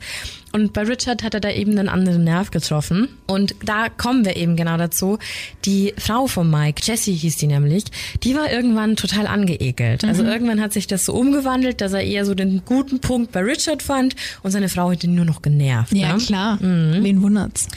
Und 0.52 0.74
bei 0.74 0.82
Richard 0.84 1.24
hat 1.24 1.34
er 1.34 1.40
da 1.40 1.52
eben 1.52 1.78
einen 1.78 1.90
anderen 1.90 2.24
Nerv 2.24 2.52
getroffen. 2.52 3.08
Und 3.28 3.56
da 3.64 3.90
kommen 3.90 4.26
wir 4.26 4.36
eben 4.36 4.56
genau 4.56 4.78
dazu. 4.78 5.20
Die 5.66 5.94
Frau 5.98 6.28
von 6.28 6.50
Mike, 6.50 6.82
Jessie 6.84 7.14
hieß 7.14 7.38
die 7.38 7.48
nämlich, 7.48 7.84
die 8.24 8.36
war 8.36 8.52
irgendwann 8.52 8.96
total 8.96 9.28
angeekelt. 9.28 10.04
Also 10.04 10.24
Mhm. 10.24 10.30
irgendwann 10.30 10.62
hat 10.62 10.74
sich 10.74 10.88
das 10.88 11.06
so 11.06 11.14
umgewandelt, 11.14 11.82
dass 11.82 11.94
er 11.94 12.02
eher 12.02 12.26
so 12.26 12.34
den 12.34 12.64
guten 12.66 13.00
Punkt 13.00 13.32
bei 13.32 13.42
Richard 13.42 13.84
fand 13.84 14.16
und 14.44 14.52
seine 14.52 14.70
Frau 14.70 14.92
hat 14.92 15.04
ihn 15.04 15.16
nur 15.16 15.26
noch 15.26 15.42
genervt. 15.42 15.94
Ja, 15.94 16.14
ne? 16.14 16.20
klar. 16.20 16.58
Wen 16.62 17.22
wundert's? 17.22 17.68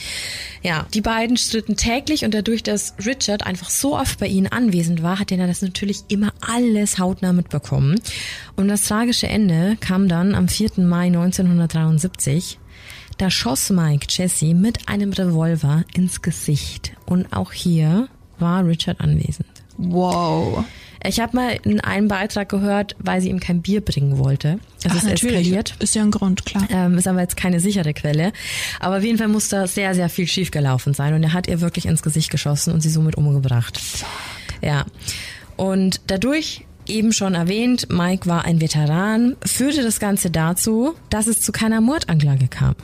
Ja, 0.62 0.86
die 0.94 1.00
beiden 1.00 1.36
stritten 1.36 1.76
täglich 1.76 2.24
und 2.24 2.32
dadurch, 2.34 2.62
dass 2.62 2.94
Richard 3.04 3.44
einfach 3.44 3.68
so 3.68 3.98
oft 3.98 4.20
bei 4.20 4.28
ihnen 4.28 4.46
anwesend 4.46 5.02
war, 5.02 5.18
hat 5.18 5.32
er 5.32 5.46
das 5.46 5.60
natürlich 5.60 6.02
immer 6.08 6.32
alles 6.40 6.98
hautnah 6.98 7.32
mitbekommen. 7.32 8.00
Und 8.56 8.68
das 8.68 8.82
tragische 8.82 9.26
Ende 9.26 9.76
kam 9.80 10.08
dann 10.08 10.34
am 10.36 10.46
4. 10.48 10.70
Mai 10.84 11.06
1973. 11.06 12.58
Da 13.22 13.30
schoss 13.30 13.70
Mike 13.70 14.06
Jesse 14.08 14.52
mit 14.52 14.88
einem 14.88 15.12
Revolver 15.12 15.84
ins 15.94 16.22
Gesicht. 16.22 16.90
Und 17.06 17.32
auch 17.32 17.52
hier 17.52 18.08
war 18.40 18.66
Richard 18.66 19.00
anwesend. 19.00 19.46
Wow. 19.78 20.64
Ich 21.06 21.20
habe 21.20 21.36
mal 21.36 21.56
in 21.62 21.78
einem 21.78 22.08
Beitrag 22.08 22.48
gehört, 22.48 22.96
weil 22.98 23.20
sie 23.20 23.28
ihm 23.28 23.38
kein 23.38 23.62
Bier 23.62 23.80
bringen 23.80 24.18
wollte. 24.18 24.58
Es 24.82 24.92
ist 24.92 25.06
eskaliert. 25.06 25.76
Ist 25.78 25.94
ja 25.94 26.02
ein 26.02 26.10
Grund, 26.10 26.44
klar. 26.44 26.66
Ähm, 26.68 26.98
ist 26.98 27.06
aber 27.06 27.20
jetzt 27.20 27.36
keine 27.36 27.60
sichere 27.60 27.94
Quelle. 27.94 28.32
Aber 28.80 28.96
auf 28.96 29.04
jeden 29.04 29.18
Fall 29.18 29.28
muss 29.28 29.48
da 29.48 29.68
sehr, 29.68 29.94
sehr 29.94 30.08
viel 30.08 30.26
schiefgelaufen 30.26 30.92
sein. 30.92 31.14
Und 31.14 31.22
er 31.22 31.32
hat 31.32 31.46
ihr 31.46 31.60
wirklich 31.60 31.86
ins 31.86 32.02
Gesicht 32.02 32.28
geschossen 32.28 32.72
und 32.72 32.80
sie 32.80 32.90
somit 32.90 33.14
umgebracht. 33.14 33.80
Ja. 34.62 34.84
Und 35.56 36.00
dadurch, 36.08 36.64
eben 36.86 37.12
schon 37.12 37.34
erwähnt, 37.34 37.88
Mike 37.90 38.26
war 38.26 38.44
ein 38.44 38.60
Veteran, 38.60 39.36
führte 39.44 39.82
das 39.82 40.00
Ganze 40.00 40.30
dazu, 40.30 40.94
dass 41.10 41.26
es 41.26 41.40
zu 41.40 41.52
keiner 41.52 41.80
Mordanklage 41.80 42.48
kam. 42.48 42.74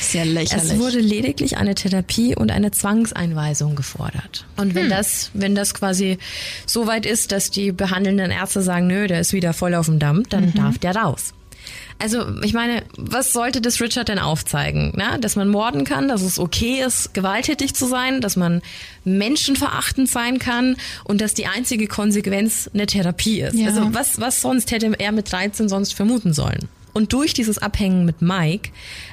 Sehr 0.00 0.24
lächerlich. 0.24 0.72
Es 0.72 0.78
wurde 0.78 0.98
lediglich 0.98 1.56
eine 1.56 1.74
Therapie 1.74 2.34
und 2.36 2.50
eine 2.50 2.70
Zwangseinweisung 2.70 3.74
gefordert. 3.74 4.46
Und 4.56 4.74
wenn 4.74 4.90
das, 4.90 5.30
wenn 5.34 5.54
das 5.54 5.72
quasi 5.72 6.18
so 6.66 6.86
weit 6.86 7.06
ist, 7.06 7.32
dass 7.32 7.50
die 7.50 7.72
behandelnden 7.72 8.30
Ärzte 8.30 8.62
sagen, 8.62 8.86
nö, 8.86 9.06
der 9.06 9.20
ist 9.20 9.32
wieder 9.32 9.52
voll 9.52 9.74
auf 9.74 9.86
dem 9.86 9.98
Damm, 9.98 10.24
dann 10.28 10.52
darf 10.54 10.78
der 10.78 10.96
raus. 10.96 11.32
Also, 11.98 12.24
ich 12.42 12.52
meine, 12.52 12.82
was 12.96 13.32
sollte 13.32 13.60
das 13.60 13.80
Richard 13.80 14.08
denn 14.08 14.18
aufzeigen? 14.18 14.92
Na, 14.96 15.18
dass 15.18 15.36
man 15.36 15.48
morden 15.48 15.84
kann, 15.84 16.08
dass 16.08 16.22
es 16.22 16.38
okay 16.38 16.82
ist, 16.84 17.14
gewalttätig 17.14 17.74
zu 17.74 17.86
sein, 17.86 18.20
dass 18.20 18.36
man 18.36 18.62
menschenverachtend 19.04 20.08
sein 20.08 20.38
kann 20.38 20.76
und 21.04 21.20
dass 21.20 21.34
die 21.34 21.46
einzige 21.46 21.86
Konsequenz 21.86 22.68
eine 22.74 22.86
Therapie 22.86 23.40
ist. 23.40 23.54
Ja. 23.54 23.68
Also, 23.68 23.94
was, 23.94 24.20
was 24.20 24.40
sonst 24.40 24.70
hätte 24.70 24.92
er 24.98 25.12
mit 25.12 25.30
13 25.30 25.68
sonst 25.68 25.94
vermuten 25.94 26.32
sollen? 26.32 26.68
Und 26.94 27.12
durch 27.12 27.34
dieses 27.34 27.58
Abhängen 27.58 28.04
mit 28.04 28.22
Mike, 28.22 28.70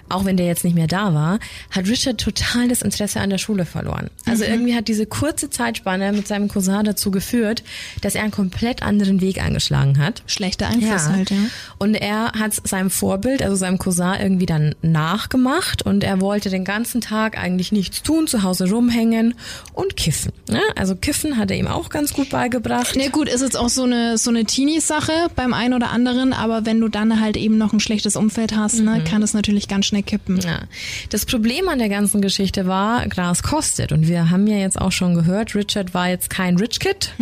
auch 0.07 0.25
wenn 0.25 0.37
der 0.37 0.45
jetzt 0.45 0.63
nicht 0.63 0.75
mehr 0.75 0.87
da 0.87 1.13
war, 1.13 1.39
hat 1.71 1.87
Richard 1.87 2.19
total 2.19 2.67
das 2.67 2.81
Interesse 2.81 3.19
an 3.19 3.29
der 3.29 3.37
Schule 3.37 3.65
verloren. 3.65 4.09
Also 4.25 4.43
irgendwie 4.43 4.75
hat 4.75 4.87
diese 4.87 5.05
kurze 5.05 5.49
Zeitspanne 5.49 6.13
mit 6.13 6.27
seinem 6.27 6.47
Cousin 6.47 6.83
dazu 6.83 7.11
geführt, 7.11 7.63
dass 8.01 8.15
er 8.15 8.23
einen 8.23 8.31
komplett 8.31 8.83
anderen 8.83 9.19
Weg 9.19 9.41
eingeschlagen 9.41 9.97
hat. 9.97 10.21
Schlechter 10.27 10.67
Einfluss 10.67 11.07
halt, 11.09 11.31
ja. 11.31 11.37
Und 11.79 11.95
er 11.95 12.33
hat 12.33 12.53
seinem 12.67 12.89
Vorbild, 12.89 13.41
also 13.41 13.55
seinem 13.55 13.77
Cousin, 13.77 14.13
irgendwie 14.19 14.45
dann 14.45 14.75
nachgemacht 14.81 15.81
und 15.83 16.03
er 16.03 16.21
wollte 16.21 16.49
den 16.49 16.65
ganzen 16.65 17.01
Tag 17.01 17.37
eigentlich 17.37 17.71
nichts 17.71 18.03
tun, 18.03 18.27
zu 18.27 18.43
Hause 18.43 18.69
rumhängen 18.69 19.33
und 19.73 19.97
kiffen. 19.97 20.31
Ne? 20.49 20.61
Also 20.75 20.95
kiffen 20.95 21.37
hat 21.37 21.51
er 21.51 21.57
ihm 21.57 21.67
auch 21.67 21.89
ganz 21.89 22.13
gut 22.13 22.29
beigebracht. 22.29 22.93
Na 22.95 23.07
gut, 23.09 23.27
ist 23.27 23.41
jetzt 23.41 23.57
auch 23.57 23.69
so 23.69 23.83
eine, 23.83 24.17
so 24.17 24.29
eine 24.29 24.45
Teenie-Sache 24.45 25.29
beim 25.35 25.53
einen 25.53 25.73
oder 25.73 25.89
anderen, 25.89 26.33
aber 26.33 26.65
wenn 26.65 26.79
du 26.79 26.87
dann 26.87 27.19
halt 27.19 27.37
eben 27.37 27.57
noch 27.57 27.70
ein 27.73 27.79
schlechtes 27.79 28.15
Umfeld 28.15 28.55
hast, 28.55 28.79
ne, 28.79 29.03
kann 29.03 29.21
es 29.23 29.33
natürlich 29.33 29.67
ganz 29.67 29.85
schnell 29.85 30.03
kippen. 30.03 30.39
Ja. 30.39 30.61
Das 31.09 31.25
Problem 31.25 31.67
an 31.69 31.79
der 31.79 31.89
ganzen 31.89 32.21
Geschichte 32.21 32.65
war, 32.67 33.07
Gras 33.07 33.43
kostet. 33.43 33.91
Und 33.91 34.07
wir 34.07 34.29
haben 34.29 34.47
ja 34.47 34.57
jetzt 34.57 34.79
auch 34.79 34.91
schon 34.91 35.15
gehört, 35.15 35.55
Richard 35.55 35.93
war 35.93 36.09
jetzt 36.09 36.29
kein 36.29 36.57
Rich 36.57 36.79
Kid 36.79 37.13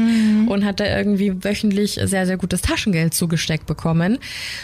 und 0.47 0.65
hat 0.65 0.79
da 0.79 0.85
irgendwie 0.85 1.43
wöchentlich 1.43 1.99
sehr, 2.03 2.25
sehr 2.25 2.37
gutes 2.37 2.61
Taschengeld 2.61 3.13
zugesteckt 3.13 3.65
bekommen, 3.65 4.17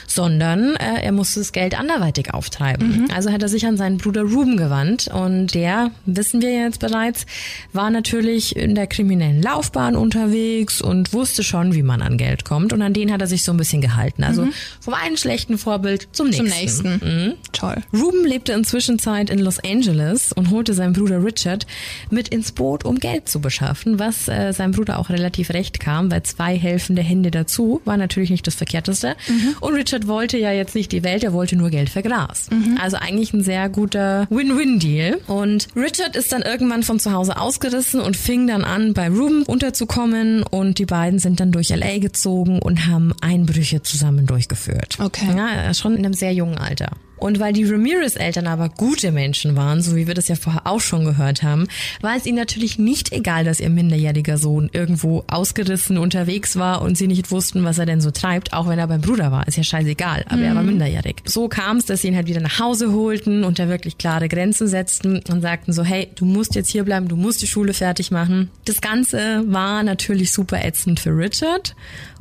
sondern 0.07 0.75
äh, 0.75 1.01
er 1.01 1.11
musste 1.11 1.39
das 1.39 1.51
Geld 1.51 1.77
anderweitig 1.77 2.33
auftreiben. 2.33 3.07
Also 3.13 3.31
hat 3.31 3.41
er 3.41 3.49
sich 3.49 3.65
an 3.65 3.77
seinen 3.77 3.97
Bruder 3.97 4.21
Ruben 4.23 4.57
gewandt 4.57 5.07
und 5.07 5.53
der, 5.53 5.91
wissen 6.05 6.41
wir 6.41 6.51
jetzt 6.51 6.79
bereits, 6.79 7.25
war 7.73 7.89
natürlich 7.89 8.55
in 8.55 8.75
der 8.75 8.87
kriminellen 8.87 9.41
Laufbahn 9.41 9.95
unterwegs 9.95 10.81
und 10.81 11.13
wusste 11.13 11.43
schon, 11.43 11.73
wie 11.73 11.83
man 11.83 12.01
an 12.01 12.17
Geld 12.17 12.45
kommt. 12.45 12.73
Und 12.73 12.81
an 12.81 12.93
den 12.93 13.11
hat 13.11 13.21
er 13.21 13.27
sich 13.27 13.43
so 13.43 13.51
ein 13.51 13.57
bisschen 13.57 13.81
gehalten. 13.81 14.23
Also 14.23 14.47
vom 14.79 14.93
einen 14.93 15.17
schlechten 15.17 15.57
Vorbild 15.75 16.07
zum 16.13 16.29
nächsten. 16.29 16.47
Zum 16.47 16.99
nächsten. 17.01 17.33
Toll. 17.51 17.75
Ruben 17.93 18.25
lebte 18.25 18.53
inzwischen 18.53 18.97
Zeit 18.97 19.29
in 19.29 19.39
Los 19.39 19.59
Angeles 19.59 20.31
und 20.31 20.51
holte 20.51 20.73
seinen 20.73 20.93
Bruder 20.93 21.23
Richard 21.23 21.67
mit 22.09 22.29
ins 22.29 22.53
Boot, 22.53 22.85
um 22.85 22.97
Geld 22.97 23.27
zu 23.27 23.41
beschaffen, 23.41 23.99
was 23.99 24.29
äh, 24.29 24.53
seinem 24.53 24.71
Bruder 24.71 24.99
auch 24.99 25.09
relativ 25.09 25.49
recht 25.49 25.81
kam, 25.81 26.09
weil 26.11 26.23
zwei 26.23 26.57
helfende 26.57 27.01
Hände 27.01 27.29
dazu 27.29 27.81
war 27.83 27.97
natürlich 27.97 28.29
nicht 28.29 28.47
das 28.47 28.55
Verkehrteste. 28.55 29.15
Und 29.59 29.73
Richard 29.73 30.07
wollte 30.07 30.37
ja 30.37 30.51
jetzt 30.51 30.75
nicht 30.75 30.93
die 30.93 31.03
Welt, 31.03 31.23
er 31.25 31.33
wollte 31.33 31.57
nur 31.57 31.69
Geld 31.69 31.89
für 31.89 32.01
Gras. 32.01 32.47
Also 32.81 32.97
eigentlich 32.97 33.33
ein 33.33 33.43
sehr 33.43 33.67
guter 33.67 34.27
Win-Win-Deal. 34.29 35.19
Und 35.27 35.67
Richard 35.75 36.15
ist 36.15 36.31
dann 36.31 36.41
irgendwann 36.41 36.83
von 36.83 36.99
zu 36.99 37.11
Hause 37.11 37.37
ausgerissen 37.37 37.99
und 37.99 38.15
fing 38.15 38.47
dann 38.47 38.63
an, 38.63 38.93
bei 38.93 39.09
Ruben 39.09 39.43
unterzukommen 39.43 40.43
und 40.43 40.79
die 40.79 40.85
beiden 40.85 41.19
sind 41.19 41.39
dann 41.39 41.51
durch 41.51 41.69
LA 41.69 41.97
gezogen 41.99 42.59
und 42.59 42.87
haben 42.87 43.13
Einbrüche 43.21 43.81
zusammen 43.81 44.25
durchgeführt. 44.25 44.97
Okay. 45.01 45.25
Ja, 45.35 45.64
schon 45.73 45.95
in 45.97 46.05
einem 46.05 46.13
sehr 46.13 46.33
jungen 46.33 46.57
Alter. 46.57 46.91
Und 47.17 47.39
weil 47.39 47.53
die 47.53 47.63
Ramirez-Eltern 47.63 48.47
aber 48.47 48.69
gute 48.69 49.11
Menschen 49.11 49.55
waren, 49.55 49.81
so 49.81 49.95
wie 49.95 50.07
wir 50.07 50.13
das 50.13 50.27
ja 50.27 50.35
vorher 50.35 50.67
auch 50.67 50.81
schon 50.81 51.05
gehört 51.05 51.43
haben, 51.43 51.67
war 52.01 52.15
es 52.15 52.25
ihnen 52.25 52.37
natürlich 52.37 52.77
nicht 52.77 53.11
egal, 53.11 53.45
dass 53.45 53.59
ihr 53.59 53.69
minderjähriger 53.69 54.37
Sohn 54.37 54.69
irgendwo 54.73 55.23
ausgerissen 55.27 55.97
unterwegs 55.97 56.57
war 56.57 56.81
und 56.81 56.97
sie 56.97 57.07
nicht 57.07 57.31
wussten, 57.31 57.63
was 57.63 57.77
er 57.77 57.85
denn 57.85 58.01
so 58.01 58.11
treibt, 58.11 58.53
auch 58.53 58.67
wenn 58.67 58.79
er 58.79 58.87
beim 58.87 59.01
Bruder 59.01 59.31
war. 59.31 59.47
Ist 59.47 59.57
ja 59.57 59.63
scheißegal, 59.63 60.25
aber 60.27 60.41
er 60.41 60.55
war 60.55 60.63
minderjährig. 60.63 61.17
So 61.25 61.47
kam 61.47 61.77
es, 61.77 61.85
dass 61.85 62.01
sie 62.01 62.09
ihn 62.09 62.15
halt 62.15 62.27
wieder 62.27 62.41
nach 62.41 62.59
Hause 62.59 62.91
holten 62.91 63.43
und 63.43 63.59
da 63.59 63.69
wirklich 63.69 63.97
klare 63.97 64.27
Grenzen 64.27 64.67
setzten 64.67 65.21
und 65.29 65.41
sagten 65.41 65.71
so, 65.71 65.83
hey, 65.83 66.09
du 66.15 66.25
musst 66.25 66.55
jetzt 66.55 66.69
hier 66.69 66.83
bleiben, 66.83 67.07
du 67.07 67.15
musst 67.15 67.41
die 67.41 67.47
Schule 67.47 67.73
fertig 67.73 68.11
machen. 68.11 68.51
Das 68.65 68.81
Ganze 68.81 69.43
war 69.47 69.83
natürlich 69.83 70.33
super 70.33 70.63
ätzend 70.63 70.99
für 70.99 71.11
Richard. 71.11 71.75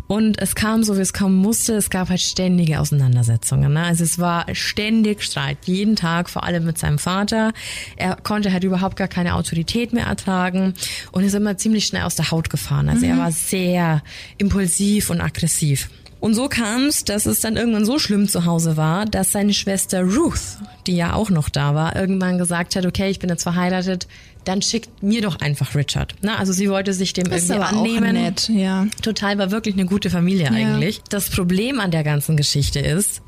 Und 0.07 0.41
es 0.41 0.55
kam 0.55 0.83
so, 0.83 0.97
wie 0.97 1.01
es 1.01 1.13
kommen 1.13 1.37
musste. 1.37 1.75
Es 1.75 1.89
gab 1.89 2.11
halt 2.11 2.21
ständige 2.21 2.81
Auseinandersetzungen. 2.81 3.73
Ne? 3.73 3.83
Also 3.83 4.05
es 4.05 4.19
war 4.19 4.47
ständig 4.55 5.23
Streit, 5.23 5.59
jeden 5.65 5.97
Tag, 5.97 6.29
vor 6.29 6.45
allem 6.45 6.65
mit 6.65 6.79
seinem 6.79 6.99
Vater. 6.99 7.53
Er 7.97 8.17
konnte 8.17 8.53
halt 8.53 8.65
überhaupt 8.65 8.97
gar 8.97 9.09
keine 9.09 9.35
Autorität 9.35 9.93
mehr 9.93 10.07
ertragen 10.07 10.75
und 11.13 11.25
ist 11.25 11.35
immer 11.35 11.57
ziemlich 11.57 11.87
schnell 11.87 12.03
aus 12.03 12.17
der 12.17 12.31
Haut 12.31 12.51
gefahren. 12.51 12.89
Also 12.89 13.07
er 13.07 13.17
war 13.17 13.33
sehr 13.33 14.03
impulsiv 14.37 15.09
und 15.11 15.21
aggressiv. 15.21 15.89
Und 16.25 16.33
so 16.33 16.49
kam 16.49 16.87
es, 16.87 17.05
dass 17.05 17.27
es 17.27 17.41
dann 17.41 17.57
irgendwann 17.57 17.85
so 17.85 17.99
schlimm 17.99 18.29
zu 18.29 18.47
Hause 18.47 18.79
war, 18.79 19.05
dass 19.05 19.33
seine 19.33 19.53
Schwester 19.53 20.03
Ruth, 20.03 20.57
die 20.87 20.97
ja 20.97 21.13
auch 21.13 21.29
noch 21.29 21.51
da 21.51 21.75
war, 21.75 21.97
irgendwann 21.97 22.39
gesagt 22.39 22.77
hat, 22.77 22.87
okay, 22.87 23.11
ich 23.11 23.19
bin 23.19 23.29
jetzt 23.29 23.43
verheiratet, 23.43 24.07
dann 24.45 24.63
schickt 24.63 25.03
mir 25.03 25.23
doch 25.23 25.41
einfach 25.41 25.75
Richard. 25.75 26.15
Na, 26.23 26.37
also 26.37 26.53
sie 26.53 26.69
wollte 26.71 26.93
sich 26.93 27.13
dem 27.13 27.25
Das 27.25 27.45
ist 27.45 27.51
irgendwie 27.51 27.69
aber 27.69 27.77
auch 27.79 27.85
annehmen. 27.85 28.13
nett, 28.15 28.49
ja. 28.49 28.87
Total 29.03 29.39
war 29.39 29.51
wirklich 29.51 29.75
eine 29.75 29.87
gute 29.87 30.11
Familie 30.11 30.51
eigentlich. 30.51 31.03
Das 31.09 31.31
Problem 31.31 31.81
an 31.81 31.91
der 31.91 32.05
ganzen 32.05 32.37
Geschichte 32.37 32.81
ist, 32.81 33.23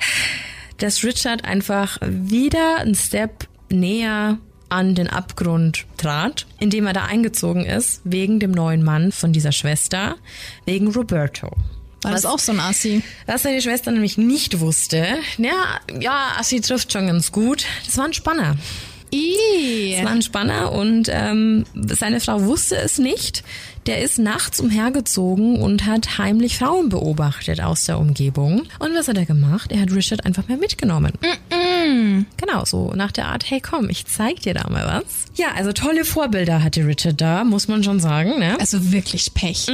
dass 0.78 1.04
Richard 1.04 1.44
einfach 1.44 1.98
wieder 2.02 2.78
einen 2.78 2.94
Step 2.94 3.48
näher 3.70 4.38
an 4.68 4.94
den 4.94 5.08
Abgrund 5.08 5.86
trat, 5.96 6.46
indem 6.58 6.86
er 6.86 6.92
da 6.92 7.04
eingezogen 7.04 7.64
ist, 7.64 8.00
wegen 8.04 8.40
dem 8.40 8.50
neuen 8.50 8.82
Mann 8.82 9.12
von 9.12 9.32
dieser 9.32 9.52
Schwester, 9.52 10.16
wegen 10.64 10.88
Roberto. 10.88 11.50
War 12.02 12.12
das 12.12 12.26
auch 12.26 12.38
so 12.38 12.52
ein 12.52 12.60
Assi? 12.60 13.02
Was 13.26 13.42
seine 13.42 13.62
Schwester 13.62 13.90
nämlich 13.90 14.18
nicht 14.18 14.60
wusste, 14.60 15.06
ja, 15.38 15.80
ja, 16.00 16.32
Assi 16.38 16.60
trifft 16.60 16.92
schon 16.92 17.06
ganz 17.06 17.32
gut, 17.32 17.64
das 17.84 17.96
war 17.96 18.04
ein 18.04 18.12
Spanner. 18.12 18.56
Das 19.96 20.04
war 20.04 20.12
ein 20.12 20.22
Spanner 20.22 20.72
und 20.72 21.08
ähm, 21.10 21.64
seine 21.74 22.20
Frau 22.20 22.42
wusste 22.42 22.76
es 22.76 22.98
nicht. 22.98 23.42
Der 23.86 24.02
ist 24.02 24.18
nachts 24.18 24.58
umhergezogen 24.60 25.60
und 25.62 25.86
hat 25.86 26.18
heimlich 26.18 26.58
Frauen 26.58 26.88
beobachtet 26.88 27.60
aus 27.62 27.84
der 27.84 27.98
Umgebung. 27.98 28.62
Und 28.80 28.94
was 28.96 29.06
hat 29.06 29.16
er 29.16 29.26
gemacht? 29.26 29.70
Er 29.70 29.80
hat 29.80 29.92
Richard 29.92 30.26
einfach 30.26 30.48
mal 30.48 30.58
mitgenommen. 30.58 31.12
Genau, 32.36 32.64
so 32.64 32.92
nach 32.94 33.12
der 33.12 33.28
Art, 33.28 33.48
hey 33.48 33.60
komm, 33.60 33.88
ich 33.88 34.06
zeig 34.06 34.40
dir 34.40 34.54
da 34.54 34.68
mal 34.68 34.86
was. 34.86 35.26
Ja, 35.36 35.48
also 35.54 35.72
tolle 35.72 36.04
Vorbilder 36.04 36.64
hatte 36.64 36.84
Richard 36.84 37.20
da, 37.20 37.44
muss 37.44 37.68
man 37.68 37.84
schon 37.84 38.00
sagen. 38.00 38.38
Ne? 38.40 38.58
Also 38.58 38.90
wirklich 38.92 39.34
Pech. 39.34 39.66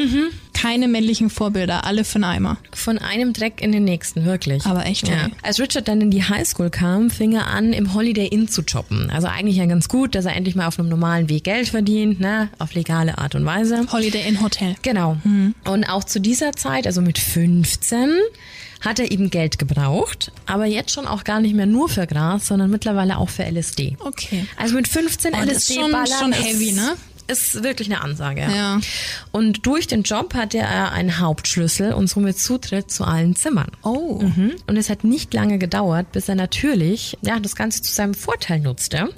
Keine 0.54 0.86
männlichen 0.88 1.30
Vorbilder, 1.30 1.84
alle 1.84 2.04
einen 2.14 2.24
Eimer. 2.24 2.56
Von 2.72 2.98
einem 2.98 3.32
Dreck 3.32 3.60
in 3.60 3.72
den 3.72 3.84
nächsten, 3.84 4.24
wirklich. 4.24 4.64
Aber 4.66 4.86
echt, 4.86 5.08
ja. 5.08 5.28
Als 5.42 5.58
Richard 5.58 5.88
dann 5.88 6.00
in 6.00 6.10
die 6.10 6.22
Highschool 6.22 6.70
kam, 6.70 7.10
fing 7.10 7.32
er 7.32 7.48
an, 7.48 7.72
im 7.72 7.94
Holiday 7.94 8.26
Inn 8.28 8.48
zu 8.48 8.62
jobben. 8.62 9.10
Also 9.10 9.26
eigentlich 9.28 9.56
ja 9.56 9.66
ganz 9.66 9.88
gut, 9.88 10.14
dass 10.14 10.24
er 10.24 10.36
endlich 10.36 10.54
mal 10.54 10.66
auf 10.68 10.78
einem 10.78 10.88
normalen 10.88 11.28
Weg 11.28 11.44
Geld 11.44 11.68
verdient, 11.70 12.20
ne? 12.20 12.48
auf 12.58 12.74
legale 12.74 13.18
Art 13.18 13.34
und 13.34 13.44
Weise. 13.44 13.86
Holiday 13.90 14.28
Inn 14.28 14.40
Hotel. 14.42 14.76
Genau. 14.82 15.16
Und 15.64 15.84
auch 15.84 16.04
zu 16.04 16.20
dieser 16.20 16.52
Zeit, 16.52 16.86
also 16.86 17.00
mit 17.00 17.18
15, 17.18 18.10
hat 18.80 18.98
er 18.98 19.10
eben 19.10 19.30
Geld 19.30 19.58
gebraucht, 19.60 20.32
aber 20.46 20.66
jetzt 20.66 20.90
schon 20.90 21.06
auch 21.06 21.22
gar 21.24 21.40
nicht 21.40 21.54
mehr 21.54 21.66
nur 21.66 21.88
für 21.88 22.06
Gras, 22.06 22.48
sondern 22.48 22.68
mittlerweile 22.70 23.16
auch 23.18 23.28
für 23.28 23.44
LSD. 23.44 23.96
Okay. 24.00 24.44
Also 24.56 24.74
mit 24.74 24.88
15 24.88 25.32
Oh, 25.34 25.36
das 25.46 25.56
ist 25.58 25.70
LSD 25.70 25.74
schon- 25.80 25.92
ballern 25.92 26.08
schon 26.20 26.32
heavy, 26.32 26.72
ne? 26.72 26.94
Ist 27.32 27.62
wirklich 27.62 27.88
eine 27.90 28.02
Ansage. 28.02 28.42
Ja. 28.42 28.78
Und 29.30 29.66
durch 29.66 29.86
den 29.86 30.02
Job 30.02 30.34
hatte 30.34 30.58
er 30.58 30.92
einen 30.92 31.18
Hauptschlüssel 31.18 31.94
und 31.94 32.08
somit 32.08 32.38
Zutritt 32.38 32.90
zu 32.90 33.04
allen 33.04 33.34
Zimmern. 33.36 33.70
Oh. 33.82 34.20
Mhm. 34.20 34.52
Und 34.66 34.76
es 34.76 34.90
hat 34.90 35.02
nicht 35.02 35.32
lange 35.32 35.58
gedauert, 35.58 36.12
bis 36.12 36.28
er 36.28 36.34
natürlich 36.34 37.16
ja, 37.22 37.40
das 37.40 37.56
Ganze 37.56 37.80
zu 37.80 37.90
seinem 37.92 38.12
Vorteil 38.12 38.60
nutzte. 38.60 39.08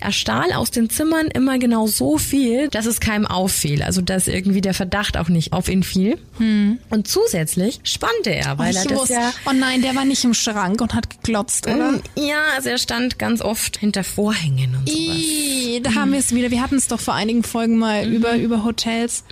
Er 0.00 0.12
stahl 0.12 0.52
aus 0.52 0.70
den 0.70 0.88
Zimmern 0.88 1.26
immer 1.26 1.58
genau 1.58 1.86
so 1.86 2.16
viel, 2.16 2.68
dass 2.68 2.86
es 2.86 2.98
keinem 2.98 3.26
auffiel. 3.26 3.82
Also 3.82 4.00
dass 4.00 4.26
irgendwie 4.26 4.62
der 4.62 4.72
Verdacht 4.74 5.18
auch 5.18 5.28
nicht 5.28 5.52
auf 5.52 5.68
ihn 5.68 5.82
fiel. 5.82 6.18
Und 6.38 7.06
zusätzlich 7.06 7.80
spannte 7.82 8.30
er, 8.30 8.56
weil 8.56 8.74
er 8.74 8.82
ich 8.82 8.88
das 8.88 9.08
ja... 9.10 9.32
oh 9.46 9.52
nein, 9.52 9.82
der 9.82 9.94
war 9.94 10.06
nicht 10.06 10.24
im 10.24 10.32
Schrank 10.32 10.80
und 10.80 10.94
hat 10.94 11.10
geglotzt, 11.10 11.66
oder? 11.66 12.00
Ja, 12.16 12.42
also 12.56 12.70
er 12.70 12.78
stand 12.78 13.18
ganz 13.18 13.42
oft 13.42 13.76
hinter 13.76 14.02
Vorhängen 14.02 14.74
und 14.76 14.88
sowas. 14.88 15.16
Ih, 15.16 15.80
da 15.82 15.94
haben 15.94 16.12
wir 16.12 16.18
es 16.18 16.34
wieder. 16.34 16.50
Wir 16.50 16.62
hatten 16.62 16.76
es 16.76 16.88
doch 16.88 17.00
vor 17.00 17.14
einigen 17.14 17.42
Folgen 17.50 17.78
mal 17.78 18.06
über, 18.06 18.36
über 18.36 18.64
Hotels. 18.64 19.24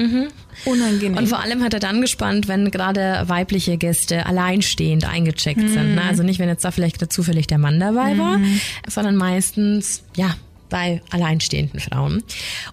Unangenehm. 0.64 1.16
Und 1.16 1.28
vor 1.28 1.40
allem 1.40 1.62
hat 1.62 1.74
er 1.74 1.80
dann 1.80 2.00
gespannt, 2.00 2.48
wenn 2.48 2.70
gerade 2.70 3.24
weibliche 3.26 3.76
Gäste 3.78 4.26
alleinstehend 4.26 5.08
eingecheckt 5.08 5.60
sind. 5.60 5.94
Ne? 5.94 6.02
Also 6.02 6.22
nicht, 6.22 6.38
wenn 6.38 6.48
jetzt 6.48 6.64
da 6.64 6.70
vielleicht 6.70 7.12
zufällig 7.12 7.46
der 7.46 7.58
Mann 7.58 7.78
dabei 7.78 8.18
war, 8.18 8.40
sondern 8.88 9.16
meistens, 9.16 10.02
ja, 10.16 10.34
bei 10.68 11.00
alleinstehenden 11.10 11.80
Frauen. 11.80 12.22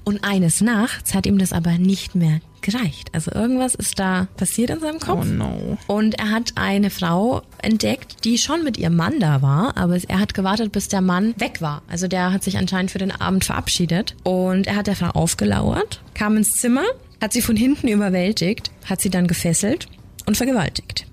Und 0.04 0.24
eines 0.24 0.62
Nachts 0.62 1.14
hat 1.14 1.26
ihm 1.26 1.38
das 1.38 1.54
aber 1.54 1.78
nicht 1.78 2.16
mehr 2.16 2.42
gereicht. 2.66 3.10
Also 3.14 3.32
irgendwas 3.32 3.76
ist 3.76 4.00
da 4.00 4.28
passiert 4.36 4.70
in 4.72 4.80
seinem 4.80 5.00
Kopf. 5.00 5.22
oh 5.22 5.26
no. 5.26 5.78
Und 5.88 6.20
er 6.20 6.32
hat 6.32 6.54
eine 6.56 6.90
Frau 6.90 7.44
entdeckt, 7.62 8.26
die 8.26 8.38
schon 8.38 8.64
mit 8.64 8.78
ihrem 8.78 8.96
Mann 8.96 9.20
da 9.20 9.42
war, 9.42 9.78
aber 9.78 9.98
er 10.08 10.20
hat 10.20 10.34
gewartet, 10.34 10.72
bis 10.72 10.88
der 10.90 11.02
Mann 11.02 11.34
weg 11.38 11.62
war. 11.62 11.82
Also 11.88 12.08
der 12.08 12.34
hat 12.34 12.44
sich 12.44 12.58
anscheinend 12.58 12.92
für 12.92 12.98
den 12.98 13.12
Abend 13.12 13.46
verabschiedet. 13.46 14.16
Und 14.24 14.68
er 14.68 14.76
hat 14.76 14.88
der 14.88 14.96
Frau 14.96 15.10
aufgelauert, 15.10 16.02
kam 16.14 16.36
ins 16.38 16.56
Zimmer, 16.58 16.84
hat 17.22 17.32
sie 17.34 17.42
von 17.42 17.56
hinten 17.56 17.88
überwältigt, 17.88 18.72
hat 18.86 19.00
sie 19.00 19.10
dann 19.10 19.28
gefesselt 19.28 19.88
und 20.26 20.36
vergewaltigt. 20.36 21.06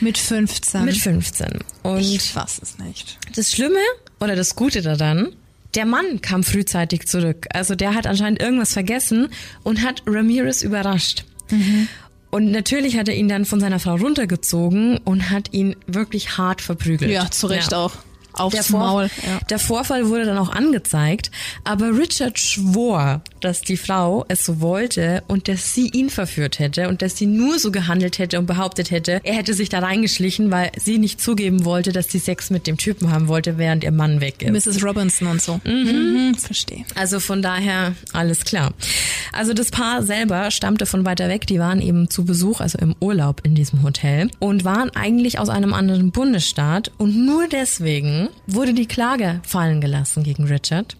Mit 0.00 0.18
15. 0.18 0.84
Mit 0.84 0.96
15. 0.96 1.58
Und 1.82 2.00
ich 2.00 2.22
fass 2.22 2.60
es 2.62 2.78
nicht. 2.78 3.18
das 3.34 3.50
Schlimme 3.50 3.80
oder 4.20 4.36
das 4.36 4.54
Gute 4.54 4.82
daran, 4.82 5.32
der 5.74 5.86
Mann 5.86 6.20
kam 6.20 6.42
frühzeitig 6.42 7.06
zurück. 7.06 7.46
Also 7.52 7.74
der 7.74 7.94
hat 7.94 8.06
anscheinend 8.06 8.42
irgendwas 8.42 8.72
vergessen 8.72 9.28
und 9.62 9.82
hat 9.82 10.02
Ramirez 10.06 10.62
überrascht. 10.62 11.24
Und 12.30 12.50
natürlich 12.50 12.96
hat 12.96 13.08
er 13.08 13.14
ihn 13.14 13.28
dann 13.28 13.44
von 13.44 13.60
seiner 13.60 13.78
Frau 13.78 13.96
runtergezogen 13.96 14.98
und 14.98 15.30
hat 15.30 15.52
ihn 15.52 15.76
wirklich 15.86 16.38
hart 16.38 16.62
verprügelt. 16.62 17.10
Ja, 17.10 17.30
zu 17.30 17.46
Recht 17.46 17.74
auch. 17.74 17.92
Aufs 18.34 18.68
Der, 18.68 18.76
Maul. 18.76 19.04
Ja. 19.26 19.40
der 19.50 19.58
Vorfall 19.58 20.08
wurde 20.08 20.24
dann 20.24 20.38
auch 20.38 20.50
angezeigt, 20.50 21.30
aber 21.64 21.96
Richard 21.96 22.38
schwor, 22.38 23.20
dass 23.40 23.60
die 23.60 23.76
Frau 23.76 24.24
es 24.28 24.44
so 24.44 24.60
wollte 24.60 25.22
und 25.28 25.48
dass 25.48 25.74
sie 25.74 25.88
ihn 25.88 26.10
verführt 26.10 26.58
hätte 26.58 26.88
und 26.88 27.02
dass 27.02 27.16
sie 27.16 27.26
nur 27.26 27.58
so 27.58 27.70
gehandelt 27.70 28.18
hätte 28.18 28.38
und 28.38 28.46
behauptet 28.46 28.90
hätte, 28.90 29.20
er 29.24 29.34
hätte 29.34 29.54
sich 29.54 29.68
da 29.68 29.80
reingeschlichen, 29.80 30.50
weil 30.50 30.70
sie 30.78 30.98
nicht 30.98 31.20
zugeben 31.20 31.64
wollte, 31.64 31.92
dass 31.92 32.08
sie 32.08 32.18
Sex 32.18 32.50
mit 32.50 32.66
dem 32.66 32.76
Typen 32.76 33.10
haben 33.10 33.28
wollte, 33.28 33.58
während 33.58 33.84
ihr 33.84 33.92
Mann 33.92 34.20
weg 34.20 34.42
ist. 34.42 34.66
Mrs. 34.66 34.84
Robinson 34.84 35.28
und 35.28 35.42
so. 35.42 35.60
Mhm. 35.64 36.34
Verstehe. 36.38 36.84
Also 36.94 37.20
von 37.20 37.42
daher 37.42 37.94
alles 38.12 38.44
klar. 38.44 38.72
Also 39.32 39.52
das 39.54 39.70
Paar 39.70 40.02
selber 40.02 40.50
stammte 40.50 40.86
von 40.86 41.04
weiter 41.04 41.28
weg, 41.28 41.46
die 41.46 41.58
waren 41.58 41.80
eben 41.80 42.08
zu 42.10 42.24
Besuch, 42.24 42.60
also 42.60 42.78
im 42.78 42.94
Urlaub 43.00 43.40
in 43.44 43.54
diesem 43.54 43.82
Hotel 43.82 44.30
und 44.38 44.64
waren 44.64 44.90
eigentlich 44.90 45.38
aus 45.38 45.48
einem 45.48 45.74
anderen 45.74 46.10
Bundesstaat 46.10 46.90
und 46.98 47.16
nur 47.24 47.48
deswegen 47.48 48.21
wurde 48.46 48.74
die 48.74 48.86
Klage 48.86 49.40
fallen 49.46 49.80
gelassen 49.80 50.22
gegen 50.22 50.44
Richard, 50.44 50.96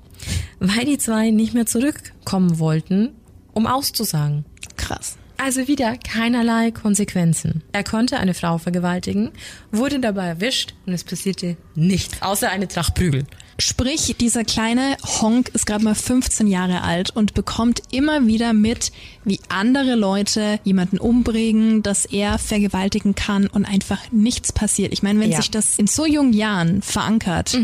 weil 0.60 0.84
die 0.84 0.98
zwei 0.98 1.30
nicht 1.30 1.54
mehr 1.54 1.66
zurückkommen 1.66 2.58
wollten, 2.58 3.10
um 3.52 3.66
auszusagen. 3.66 4.44
Krass. 4.76 5.16
Also 5.36 5.66
wieder 5.66 5.96
keinerlei 5.96 6.70
Konsequenzen. 6.70 7.64
Er 7.72 7.82
konnte 7.82 8.18
eine 8.18 8.32
Frau 8.32 8.58
vergewaltigen, 8.58 9.32
wurde 9.72 9.98
dabei 9.98 10.26
erwischt 10.26 10.74
und 10.86 10.92
es 10.92 11.02
passierte 11.02 11.56
nichts, 11.74 12.22
außer 12.22 12.48
eine 12.50 12.68
Tracht 12.68 12.94
Prügel. 12.94 13.24
Sprich, 13.58 14.16
dieser 14.18 14.44
kleine 14.44 14.96
Honk 15.20 15.50
ist 15.50 15.66
gerade 15.66 15.84
mal 15.84 15.94
15 15.94 16.46
Jahre 16.46 16.82
alt 16.82 17.10
und 17.10 17.34
bekommt 17.34 17.82
immer 17.90 18.26
wieder 18.26 18.52
mit, 18.52 18.92
wie 19.24 19.40
andere 19.48 19.94
Leute 19.94 20.58
jemanden 20.64 20.98
umbringen, 20.98 21.82
dass 21.82 22.04
er 22.04 22.38
vergewaltigen 22.38 23.14
kann 23.14 23.46
und 23.46 23.64
einfach 23.64 23.98
nichts 24.10 24.52
passiert. 24.52 24.92
Ich 24.92 25.02
meine, 25.02 25.20
wenn 25.20 25.30
Ja. 25.30 25.36
Mhm. 25.38 25.42
sich 25.42 25.50
das 25.50 25.78
in 25.78 25.86
so 25.86 26.06
jungen 26.06 26.32
Jahren 26.32 26.82
verankert, 26.82 27.56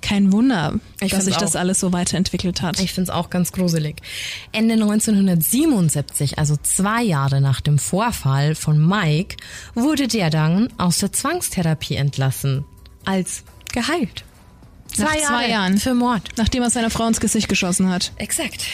kein 0.00 0.32
Wunder, 0.32 0.74
Ich 1.00 1.12
dass 1.12 1.24
sich 1.26 1.36
das 1.36 1.54
alles 1.54 1.78
so 1.80 1.92
weiterentwickelt 1.92 2.60
hat. 2.62 2.80
Ich 2.80 2.92
find's 2.92 3.10
auch 3.10 3.30
ganz 3.30 3.52
gruselig. 3.52 3.96
Ende 4.50 4.74
1977, 4.74 6.38
also 6.38 6.56
zwei 6.62 7.02
Jahre 7.02 7.40
nach 7.40 7.60
dem 7.60 7.78
Vorfall 7.78 8.54
von 8.54 8.84
Mike, 8.84 9.36
wurde 9.74 10.08
der 10.08 10.30
dann 10.30 10.68
aus 10.78 10.98
der 10.98 11.12
Zwangstherapie 11.12 11.94
entlassen. 11.96 12.64
Als 13.04 13.44
geheilt. 13.72 14.24
Nach 14.98 15.14
zwei 15.16 15.48
Jahren. 15.48 15.78
Für 15.78 15.94
Mord. 15.94 16.22
Nachdem 16.36 16.62
er 16.62 16.70
seiner 16.70 16.90
Frau 16.90 17.06
ins 17.06 17.20
Gesicht 17.20 17.48
geschossen 17.48 17.88
hat. 17.90 18.12
Exakt. 18.16 18.66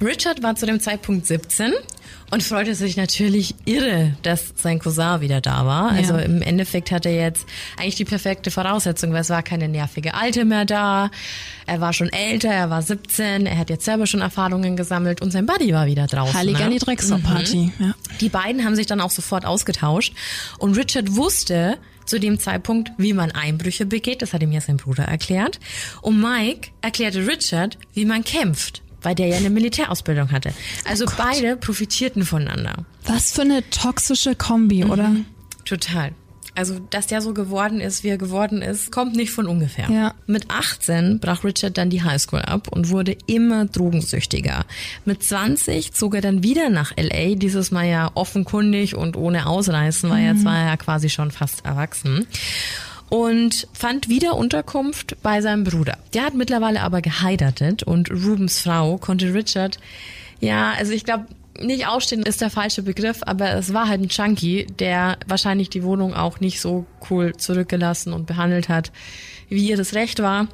Richard 0.00 0.42
war 0.42 0.54
zu 0.56 0.66
dem 0.66 0.78
Zeitpunkt 0.80 1.26
17 1.26 1.72
und 2.30 2.42
freute 2.42 2.74
sich 2.74 2.96
natürlich 2.96 3.54
irre, 3.64 4.14
dass 4.22 4.52
sein 4.56 4.78
Cousin 4.78 5.20
wieder 5.20 5.40
da 5.40 5.64
war. 5.64 5.90
Also 5.92 6.14
Ja. 6.14 6.20
im 6.20 6.42
Endeffekt 6.42 6.90
hatte 6.90 7.08
er 7.08 7.22
jetzt 7.26 7.46
eigentlich 7.78 7.94
die 7.94 8.04
perfekte 8.04 8.50
Voraussetzung, 8.50 9.12
weil 9.12 9.20
es 9.22 9.30
war 9.30 9.42
keine 9.42 9.68
nervige 9.68 10.12
Alte 10.14 10.44
mehr 10.44 10.64
da. 10.66 11.10
Er 11.66 11.80
war 11.80 11.92
schon 11.94 12.08
älter, 12.10 12.48
er 12.50 12.68
war 12.68 12.82
17, 12.82 13.46
er 13.46 13.56
hat 13.56 13.70
jetzt 13.70 13.84
selber 13.86 14.06
schon 14.06 14.20
Erfahrungen 14.20 14.76
gesammelt 14.76 15.22
und 15.22 15.30
sein 15.30 15.46
Buddy 15.46 15.72
war 15.72 15.86
wieder 15.86 16.06
draußen. 16.06 16.34
Halligalli 16.34 16.74
ne? 16.74 16.80
Drecksau-Party. 16.80 17.72
Ja. 17.78 17.94
Die 18.20 18.28
beiden 18.28 18.64
haben 18.64 18.76
sich 18.76 18.86
dann 18.86 19.00
auch 19.00 19.10
sofort 19.10 19.46
ausgetauscht 19.46 20.12
und 20.58 20.76
Richard 20.76 21.16
wusste 21.16 21.78
zu 22.06 22.18
dem 22.20 22.38
Zeitpunkt, 22.38 22.92
wie 22.98 23.12
man 23.12 23.32
Einbrüche 23.32 23.84
begeht, 23.86 24.22
das 24.22 24.32
hat 24.32 24.42
ihm 24.42 24.52
ja 24.52 24.60
sein 24.60 24.76
Bruder 24.78 25.04
erklärt. 25.04 25.60
Und 26.02 26.20
Mike 26.20 26.70
erklärte 26.80 27.26
Richard, 27.26 27.78
wie 27.94 28.04
man 28.04 28.24
kämpft, 28.24 28.82
weil 29.02 29.14
der 29.14 29.26
ja 29.26 29.36
eine 29.36 29.50
Militärausbildung 29.50 30.30
hatte. 30.32 30.52
Also 30.88 31.04
beide 31.16 31.56
profitierten 31.56 32.24
voneinander. 32.24 32.84
Was 33.04 33.32
für 33.32 33.42
eine 33.42 33.68
toxische 33.70 34.34
Kombi, 34.34 34.84
Mhm. 34.84 34.90
oder? 34.90 35.16
Total. 35.64 36.12
Also, 36.56 36.78
dass 36.90 37.06
der 37.06 37.20
so 37.20 37.34
geworden 37.34 37.80
ist, 37.80 38.02
wie 38.02 38.08
er 38.08 38.16
geworden 38.16 38.62
ist, 38.62 38.90
kommt 38.90 39.14
nicht 39.14 39.30
von 39.30 39.46
ungefähr. 39.46 39.90
Ja. 39.90 40.14
Mit 40.26 40.50
18 40.50 41.20
brach 41.20 41.44
Richard 41.44 41.76
dann 41.76 41.90
die 41.90 42.02
Highschool 42.02 42.40
ab 42.40 42.68
und 42.68 42.88
wurde 42.88 43.16
immer 43.26 43.66
drogensüchtiger. 43.66 44.64
Mit 45.04 45.22
20 45.22 45.92
zog 45.92 46.14
er 46.14 46.22
dann 46.22 46.42
wieder 46.42 46.70
nach 46.70 46.92
LA, 46.96 47.34
dieses 47.34 47.70
Mal 47.70 47.86
ja 47.86 48.10
offenkundig 48.14 48.96
und 48.96 49.16
ohne 49.16 49.46
Ausreißen, 49.46 50.08
weil 50.08 50.24
jetzt 50.24 50.44
war 50.46 50.56
er 50.56 50.66
ja 50.66 50.76
quasi 50.78 51.10
schon 51.10 51.30
fast 51.30 51.66
erwachsen. 51.66 52.26
Und 53.10 53.68
fand 53.72 54.08
wieder 54.08 54.34
Unterkunft 54.36 55.16
bei 55.22 55.40
seinem 55.42 55.62
Bruder. 55.62 55.98
Der 56.14 56.24
hat 56.24 56.34
mittlerweile 56.34 56.80
aber 56.80 57.02
geheiratet 57.02 57.82
und 57.82 58.10
Rubens 58.10 58.60
Frau 58.60 58.96
konnte 58.96 59.32
Richard, 59.32 59.78
ja, 60.40 60.72
also 60.72 60.92
ich 60.92 61.04
glaube, 61.04 61.26
nicht 61.60 61.86
ausstehen 61.86 62.22
ist 62.22 62.40
der 62.40 62.50
falsche 62.50 62.82
Begriff, 62.82 63.20
aber 63.22 63.52
es 63.52 63.72
war 63.72 63.88
halt 63.88 64.00
ein 64.00 64.08
Junkie, 64.08 64.66
der 64.78 65.18
wahrscheinlich 65.26 65.70
die 65.70 65.82
Wohnung 65.82 66.14
auch 66.14 66.40
nicht 66.40 66.60
so 66.60 66.86
cool 67.10 67.36
zurückgelassen 67.36 68.12
und 68.12 68.26
behandelt 68.26 68.68
hat, 68.68 68.92
wie 69.48 69.68
ihr 69.68 69.76
das 69.76 69.94
Recht 69.94 70.20
war. 70.20 70.48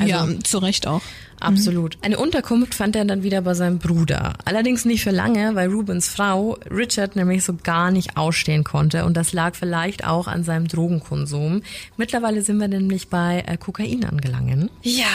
Also, 0.00 0.10
ja, 0.10 0.28
zu 0.42 0.58
Recht 0.58 0.86
auch. 0.86 1.02
Absolut. 1.40 1.98
Eine 2.02 2.18
Unterkunft 2.18 2.74
fand 2.74 2.96
er 2.96 3.04
dann 3.04 3.22
wieder 3.22 3.42
bei 3.42 3.54
seinem 3.54 3.78
Bruder. 3.78 4.34
Allerdings 4.44 4.84
nicht 4.84 5.04
für 5.04 5.10
lange, 5.10 5.54
weil 5.54 5.70
Rubens 5.70 6.08
Frau 6.08 6.58
Richard 6.70 7.16
nämlich 7.16 7.44
so 7.44 7.54
gar 7.62 7.90
nicht 7.90 8.16
ausstehen 8.16 8.64
konnte 8.64 9.04
und 9.04 9.16
das 9.16 9.32
lag 9.32 9.54
vielleicht 9.54 10.04
auch 10.04 10.26
an 10.26 10.42
seinem 10.42 10.66
Drogenkonsum. 10.66 11.62
Mittlerweile 11.96 12.42
sind 12.42 12.58
wir 12.58 12.68
nämlich 12.68 13.08
bei 13.08 13.44
äh, 13.46 13.56
Kokain 13.56 14.04
angelangen. 14.04 14.70
Ja, 14.82 15.06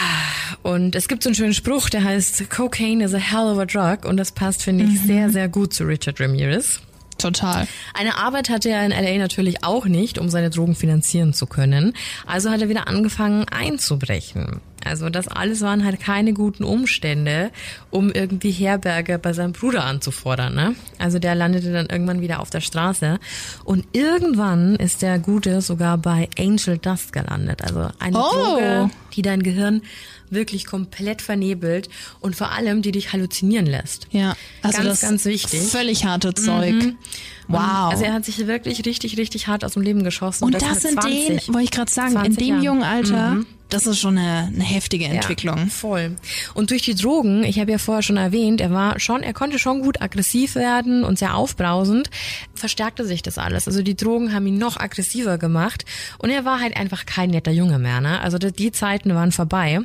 und 0.62 0.94
es 0.94 1.08
gibt 1.08 1.22
so 1.22 1.28
einen 1.28 1.34
schönen 1.34 1.54
Spruch, 1.54 1.90
der 1.90 2.04
heißt 2.04 2.48
Cocaine 2.50 3.04
is 3.04 3.14
a 3.14 3.18
hell 3.18 3.46
of 3.46 3.58
a 3.58 3.66
drug 3.66 4.08
und 4.08 4.16
das 4.16 4.32
passt, 4.32 4.62
finde 4.62 4.84
ich, 4.84 5.00
sehr, 5.00 5.30
sehr 5.30 5.48
gut 5.48 5.74
zu 5.74 5.84
Richard 5.84 6.20
Ramirez. 6.20 6.80
Total. 7.18 7.66
Eine 7.94 8.18
Arbeit 8.18 8.50
hatte 8.50 8.68
er 8.70 8.84
in 8.84 8.90
LA 8.90 9.18
natürlich 9.18 9.64
auch 9.64 9.86
nicht, 9.86 10.18
um 10.18 10.28
seine 10.28 10.50
Drogen 10.50 10.74
finanzieren 10.74 11.32
zu 11.32 11.46
können. 11.46 11.94
Also 12.26 12.50
hat 12.50 12.60
er 12.60 12.68
wieder 12.68 12.88
angefangen 12.88 13.46
einzubrechen. 13.48 14.60
Also 14.84 15.08
das 15.08 15.28
alles 15.28 15.62
waren 15.62 15.82
halt 15.84 15.98
keine 16.00 16.34
guten 16.34 16.62
Umstände, 16.62 17.50
um 17.90 18.10
irgendwie 18.12 18.50
Herberge 18.50 19.18
bei 19.18 19.32
seinem 19.32 19.52
Bruder 19.52 19.84
anzufordern. 19.84 20.54
Ne? 20.54 20.74
Also 20.98 21.18
der 21.18 21.34
landete 21.34 21.72
dann 21.72 21.86
irgendwann 21.86 22.20
wieder 22.20 22.40
auf 22.40 22.50
der 22.50 22.60
Straße 22.60 23.18
und 23.64 23.86
irgendwann 23.92 24.76
ist 24.76 25.00
der 25.00 25.18
Gute 25.18 25.62
sogar 25.62 25.96
bei 25.96 26.28
Angel 26.38 26.76
Dust 26.76 27.12
gelandet. 27.14 27.62
Also 27.62 27.88
eine 27.98 28.18
Oh. 28.18 28.30
Droge, 28.32 28.90
die 29.14 29.22
dein 29.22 29.42
Gehirn 29.42 29.80
wirklich 30.34 30.66
komplett 30.66 31.22
vernebelt 31.22 31.88
und 32.20 32.36
vor 32.36 32.52
allem 32.52 32.82
die 32.82 32.92
dich 32.92 33.12
halluzinieren 33.12 33.66
lässt. 33.66 34.06
Ja, 34.10 34.36
also 34.62 34.78
Ganz, 34.78 34.88
das 34.88 35.00
ganz 35.00 35.24
wichtig. 35.24 35.60
Mhm. 35.62 35.66
Völlig 35.66 36.04
harte 36.04 36.34
Zeug. 36.34 36.94
Wow. 37.48 37.92
Also 37.92 38.04
er 38.04 38.12
hat 38.12 38.24
sich 38.24 38.46
wirklich 38.46 38.84
richtig, 38.86 39.16
richtig 39.18 39.46
hart 39.46 39.64
aus 39.64 39.74
dem 39.74 39.82
Leben 39.82 40.04
geschossen. 40.04 40.44
und 40.44 40.54
das 40.54 40.62
das 40.62 40.84
mit 40.84 40.92
in 40.92 40.98
den, 41.10 41.26
20. 41.26 41.48
wollte 41.48 41.64
ich 41.64 41.70
gerade 41.70 41.92
sagen, 41.92 42.14
in 42.16 42.20
20 42.34 42.36
dem 42.36 42.48
Jahren. 42.48 42.62
jungen 42.62 42.82
Alter, 42.82 43.36
das 43.74 43.86
ist 43.86 43.98
schon 43.98 44.16
eine, 44.16 44.52
eine 44.54 44.62
heftige 44.62 45.06
Entwicklung. 45.06 45.58
Ja, 45.58 45.66
voll. 45.66 46.16
Und 46.54 46.70
durch 46.70 46.82
die 46.82 46.94
Drogen, 46.94 47.42
ich 47.42 47.58
habe 47.58 47.72
ja 47.72 47.78
vorher 47.78 48.02
schon 48.02 48.16
erwähnt, 48.16 48.60
er 48.60 48.70
war 48.70 49.00
schon, 49.00 49.22
er 49.22 49.32
konnte 49.32 49.58
schon 49.58 49.82
gut 49.82 50.00
aggressiv 50.00 50.54
werden 50.54 51.02
und 51.02 51.18
sehr 51.18 51.34
aufbrausend, 51.34 52.08
verstärkte 52.54 53.04
sich 53.04 53.22
das 53.22 53.36
alles. 53.36 53.66
Also 53.66 53.82
die 53.82 53.96
Drogen 53.96 54.32
haben 54.32 54.46
ihn 54.46 54.58
noch 54.58 54.78
aggressiver 54.78 55.38
gemacht 55.38 55.84
und 56.18 56.30
er 56.30 56.44
war 56.44 56.60
halt 56.60 56.76
einfach 56.76 57.04
kein 57.04 57.30
netter 57.30 57.50
Junge 57.50 57.80
mehr. 57.80 58.00
Ne? 58.00 58.20
Also 58.20 58.38
die, 58.38 58.52
die 58.52 58.70
Zeiten 58.70 59.12
waren 59.14 59.32
vorbei. 59.32 59.80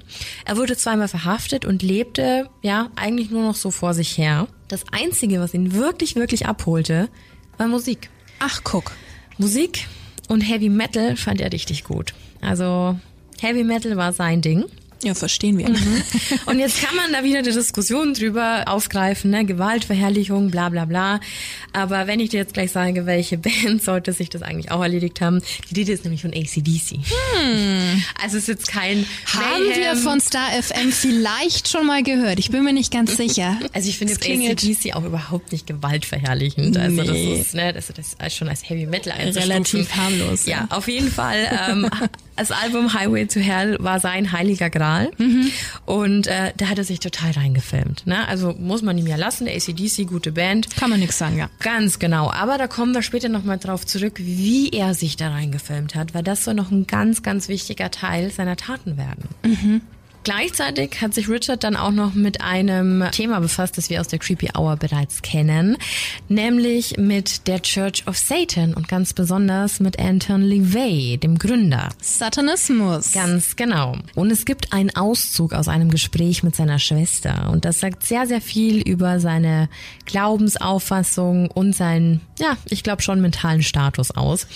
Er 0.45 0.57
wurde 0.57 0.77
zweimal 0.77 1.07
verhaftet 1.07 1.65
und 1.65 1.81
lebte 1.81 2.47
ja 2.61 2.89
eigentlich 2.95 3.31
nur 3.31 3.43
noch 3.43 3.55
so 3.55 3.71
vor 3.71 3.95
sich 3.95 4.17
her. 4.17 4.47
Das 4.67 4.83
Einzige, 4.91 5.39
was 5.39 5.55
ihn 5.55 5.73
wirklich, 5.73 6.15
wirklich 6.15 6.45
abholte, 6.45 7.09
war 7.57 7.67
Musik. 7.67 8.11
Ach, 8.37 8.61
guck. 8.63 8.91
Musik 9.39 9.87
und 10.27 10.41
Heavy 10.41 10.69
Metal 10.69 11.15
fand 11.15 11.41
er 11.41 11.51
richtig 11.51 11.83
gut. 11.83 12.13
Also 12.41 12.97
Heavy 13.41 13.63
Metal 13.63 13.95
war 13.97 14.13
sein 14.13 14.41
Ding. 14.41 14.65
Ja, 15.03 15.13
verstehen 15.13 15.57
wir. 15.57 15.67
Und 16.45 16.59
jetzt 16.59 16.81
kann 16.83 16.95
man 16.95 17.13
da 17.13 17.23
wieder 17.23 17.39
eine 17.39 17.51
Diskussion 17.51 18.13
drüber 18.13 18.65
aufgreifen, 18.67 19.31
ne? 19.31 19.45
Gewaltverherrlichung, 19.45 20.51
bla 20.51 20.67
bla 20.69 20.83
bla. 20.85 21.21
Aber 21.71 22.07
wenn 22.07 22.19
ich 22.19 22.29
dir 22.29 22.37
jetzt 22.37 22.53
gleich 22.53 22.71
sage, 22.71 23.05
welche 23.05 23.37
Band 23.39 23.81
sollte 23.81 24.11
sich 24.11 24.29
das 24.29 24.41
eigentlich 24.41 24.71
auch 24.71 24.81
erledigt 24.81 25.21
haben, 25.21 25.41
die 25.69 25.75
Rede 25.79 25.93
ist 25.93 26.03
nämlich 26.03 26.21
von 26.21 26.31
ACDC. 26.33 26.99
Also 28.21 28.37
es 28.37 28.43
ist 28.43 28.47
jetzt 28.47 28.67
kein 28.67 29.05
Haben 29.25 29.63
wir 29.69 29.77
Mayhem. 29.93 29.97
von 29.99 30.19
Star 30.19 30.49
FM 30.61 30.91
vielleicht 30.91 31.69
schon 31.69 31.85
mal 31.87 32.03
gehört? 32.03 32.39
Ich 32.39 32.51
bin 32.51 32.63
mir 32.63 32.73
nicht 32.73 32.91
ganz 32.91 33.15
sicher. 33.17 33.57
Also 33.73 33.87
ich 33.87 33.97
finde 33.97 34.13
ACDC 34.13 34.95
auch 34.95 35.03
überhaupt 35.05 35.51
nicht 35.51 35.67
gewaltverherrlichend. 35.67 36.75
Also 36.77 37.01
Nee. 37.03 37.35
das 37.37 37.45
ist, 37.47 37.53
ne, 37.55 37.71
das, 37.71 37.87
das 37.87 38.15
ist 38.27 38.35
schon 38.35 38.49
als 38.49 38.67
Heavy 38.67 38.85
Metal 38.85 39.13
einzustufen. 39.13 39.51
Relativ 39.51 39.95
harmlos, 39.95 40.45
Ja, 40.45 40.67
ja. 40.69 40.75
auf 40.75 40.87
jeden 40.87 41.11
Fall. 41.11 41.37
Ähm, 41.69 41.89
das 42.35 42.51
Album 42.51 42.93
Highway 42.93 43.25
to 43.27 43.39
Hell 43.39 43.77
war 43.79 43.99
sein 43.99 44.31
heiliger 44.31 44.69
Gral. 44.89 45.11
Mhm. 45.17 45.51
Und 45.85 46.27
äh, 46.27 46.53
da 46.57 46.67
hat 46.67 46.77
er 46.77 46.83
sich 46.83 46.99
total 46.99 47.31
reingefilmt. 47.31 48.07
Ne? 48.07 48.27
Also 48.27 48.55
muss 48.57 48.81
man 48.81 48.97
ihm 48.97 49.07
ja 49.07 49.15
lassen. 49.15 49.45
Der 49.45 49.55
ACDC, 49.55 50.07
gute 50.07 50.31
Band. 50.31 50.75
Kann 50.75 50.89
man 50.89 50.99
nichts 50.99 51.17
sagen, 51.17 51.37
ja. 51.37 51.49
Ganz 51.59 51.99
genau. 51.99 52.31
Aber 52.31 52.57
da 52.57 52.67
kommen 52.67 52.93
wir 52.93 53.01
später 53.01 53.29
nochmal 53.29 53.57
drauf 53.57 53.85
zurück, 53.85 54.13
wie 54.17 54.69
er 54.69 54.93
sich 54.93 55.15
da 55.15 55.29
reingefilmt 55.29 55.95
hat, 55.95 56.13
weil 56.13 56.23
das 56.23 56.43
soll 56.43 56.53
noch 56.53 56.71
ein 56.71 56.87
ganz, 56.87 57.23
ganz 57.23 57.47
wichtiger 57.49 57.91
Teil 57.91 58.31
seiner 58.31 58.55
Taten 58.55 58.97
werden. 58.97 59.29
Gleichzeitig 60.23 61.01
hat 61.01 61.13
sich 61.13 61.29
Richard 61.29 61.63
dann 61.63 61.75
auch 61.75 61.91
noch 61.91 62.13
mit 62.13 62.41
einem 62.41 63.05
Thema 63.11 63.39
befasst, 63.39 63.77
das 63.77 63.89
wir 63.89 64.01
aus 64.01 64.07
der 64.07 64.19
Creepy 64.19 64.49
Hour 64.57 64.75
bereits 64.75 65.21
kennen, 65.21 65.77
nämlich 66.27 66.97
mit 66.97 67.47
der 67.47 67.61
Church 67.61 68.05
of 68.07 68.17
Satan 68.17 68.73
und 68.73 68.87
ganz 68.87 69.13
besonders 69.13 69.79
mit 69.79 69.97
Anton 69.99 70.41
LaVey, 70.41 71.17
dem 71.17 71.37
Gründer. 71.37 71.89
Satanismus. 72.01 73.13
Ganz 73.13 73.55
genau. 73.55 73.95
Und 74.15 74.31
es 74.31 74.45
gibt 74.45 74.73
einen 74.73 74.95
Auszug 74.95 75.53
aus 75.53 75.67
einem 75.67 75.89
Gespräch 75.89 76.43
mit 76.43 76.55
seiner 76.55 76.79
Schwester 76.79 77.49
und 77.51 77.65
das 77.65 77.79
sagt 77.79 78.05
sehr, 78.05 78.27
sehr 78.27 78.41
viel 78.41 78.81
über 78.81 79.19
seine 79.19 79.69
Glaubensauffassung 80.05 81.49
und 81.49 81.75
seinen, 81.75 82.21
ja, 82.39 82.57
ich 82.69 82.83
glaube 82.83 83.01
schon 83.01 83.21
mentalen 83.21 83.61
Status 83.63 84.11
aus. 84.11 84.47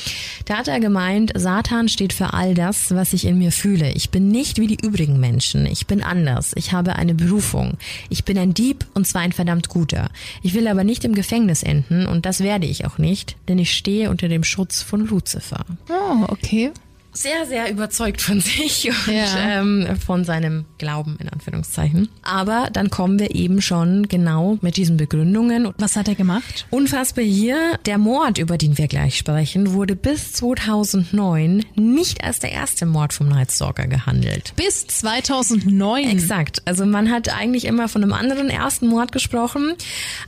Da 0.46 0.58
hat 0.58 0.68
er 0.68 0.80
gemeint, 0.80 1.32
Satan 1.36 1.90
steht 1.90 2.14
für 2.14 2.34
all 2.34 2.54
das, 2.54 2.92
was 2.96 3.14
ich 3.14 3.26
in 3.26 3.38
mir 3.38 3.52
fühle. 3.52 3.92
Ich 3.92 4.10
bin 4.10 4.30
nicht 4.30 4.58
wie 4.60 4.68
die 4.68 4.84
übrigen 4.84 5.20
Menschen. 5.20 5.66
Ich 5.66 5.86
bin 5.86 6.02
anders. 6.02 6.54
Ich 6.56 6.72
habe 6.72 6.96
eine 6.96 7.14
Berufung. 7.14 7.78
Ich 8.10 8.24
bin 8.24 8.38
ein 8.38 8.54
Dieb 8.54 8.86
und 8.94 9.06
zwar 9.06 9.22
ein 9.22 9.34
verdammt 9.34 9.70
guter. 9.70 10.10
Ich 10.42 10.54
will 10.54 10.68
aber 10.68 10.84
nicht 10.84 11.04
im 11.04 11.14
Gefängnis 11.14 11.64
enden 11.64 12.08
und 12.08 12.26
das 12.26 12.40
werde 12.40 12.66
ich 12.66 12.86
auch 12.86 12.98
nicht, 12.98 13.36
denn 13.48 13.60
ich 13.60 13.74
stehe 13.74 14.10
unter 14.10 14.28
dem 14.28 14.44
Schutz 14.44 14.82
von 14.82 15.06
Lucifer 15.06 15.66
Oh, 15.90 16.26
okay. 16.30 16.72
Sehr, 17.14 17.46
sehr 17.46 17.70
überzeugt 17.72 18.22
von 18.22 18.42
sich 18.42 18.90
und 18.90 19.14
Ja. 19.14 19.60
ähm, 19.62 19.88
von 20.06 20.24
seinem 20.26 20.66
Glauben 20.78 21.18
in 21.20 21.30
Anführungszeichen. 21.30 22.10
Aber 22.24 22.70
dann 22.74 22.90
kommen 22.90 23.20
wir 23.20 23.36
eben 23.36 23.62
schon 23.62 24.08
genau 24.08 24.58
mit 24.62 24.78
diesen 24.78 24.98
Begründungen. 24.98 25.74
Was 25.78 25.96
hat 25.96 26.08
er 26.08 26.16
gemacht? 26.16 26.66
Unfassbar 26.70 27.24
hier, 27.24 27.78
der 27.86 27.98
Mord, 27.98 28.38
über 28.38 28.58
den 28.58 28.78
wir 28.78 28.88
gleich 28.88 29.18
sprechen, 29.18 29.74
wurde 29.74 29.96
bis 29.96 30.34
2009 30.34 31.64
nicht 31.76 32.24
als 32.24 32.40
der 32.40 32.52
erste 32.52 32.86
Mord 32.86 33.14
vom 33.14 33.30
Night 33.30 33.52
Stalker 33.52 33.88
gehandelt. 33.88 34.54
Bis 34.56 34.86
2009. 34.88 36.10
Exakt. 36.10 36.62
Also 36.66 36.86
man 36.86 37.12
hat 37.12 37.30
eigentlich 37.36 37.66
immer 37.66 37.88
von 37.88 38.04
einem 38.04 38.14
anderen 38.14 38.50
ersten 38.50 38.88
Mord 38.88 39.12
gesprochen, 39.12 39.74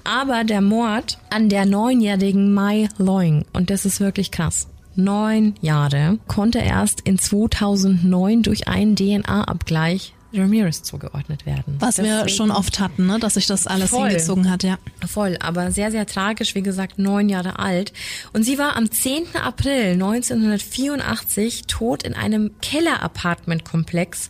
aber 0.04 0.43
der 0.43 0.62
Mord 0.62 1.17
an 1.30 1.50
der 1.50 1.65
neunjährigen 1.65 2.54
Mai 2.54 2.88
Loing, 2.98 3.45
und 3.54 3.69
das 3.69 3.86
ist 3.86 4.00
wirklich 4.00 4.32
krass. 4.32 4.67
Neun 4.95 5.55
Jahre 5.62 6.19
konnte 6.27 6.60
erst 6.60 7.01
in 7.01 7.17
2009 7.19 8.43
durch 8.43 8.67
einen 8.67 8.95
DNA-Abgleich 8.95 10.13
Ramirez 10.34 10.84
zugeordnet 10.84 11.45
werden. 11.45 11.75
Was 11.79 11.97
wir 11.97 12.03
Deswegen- 12.23 12.29
schon 12.29 12.51
oft 12.51 12.79
hatten, 12.81 13.05
ne? 13.08 13.19
dass 13.19 13.36
sich 13.36 13.47
das 13.47 13.67
alles 13.67 13.91
Voll. 13.91 14.10
hingezogen 14.10 14.49
hat, 14.49 14.63
ja. 14.63 14.77
Voll, 15.08 15.38
aber 15.39 15.71
sehr, 15.71 15.91
sehr 15.91 16.05
tragisch, 16.05 16.55
wie 16.55 16.62
gesagt, 16.62 16.99
neun 16.99 17.29
Jahre 17.29 17.58
alt. 17.60 17.93
Und 18.34 18.43
sie 18.43 18.58
war 18.58 18.75
am 18.75 18.91
10. 18.91 19.38
April 19.41 19.93
1984 19.93 21.67
tot 21.67 22.03
in 22.03 22.13
einem 22.15 22.51
Keller-Apartment-Komplex 22.62 24.29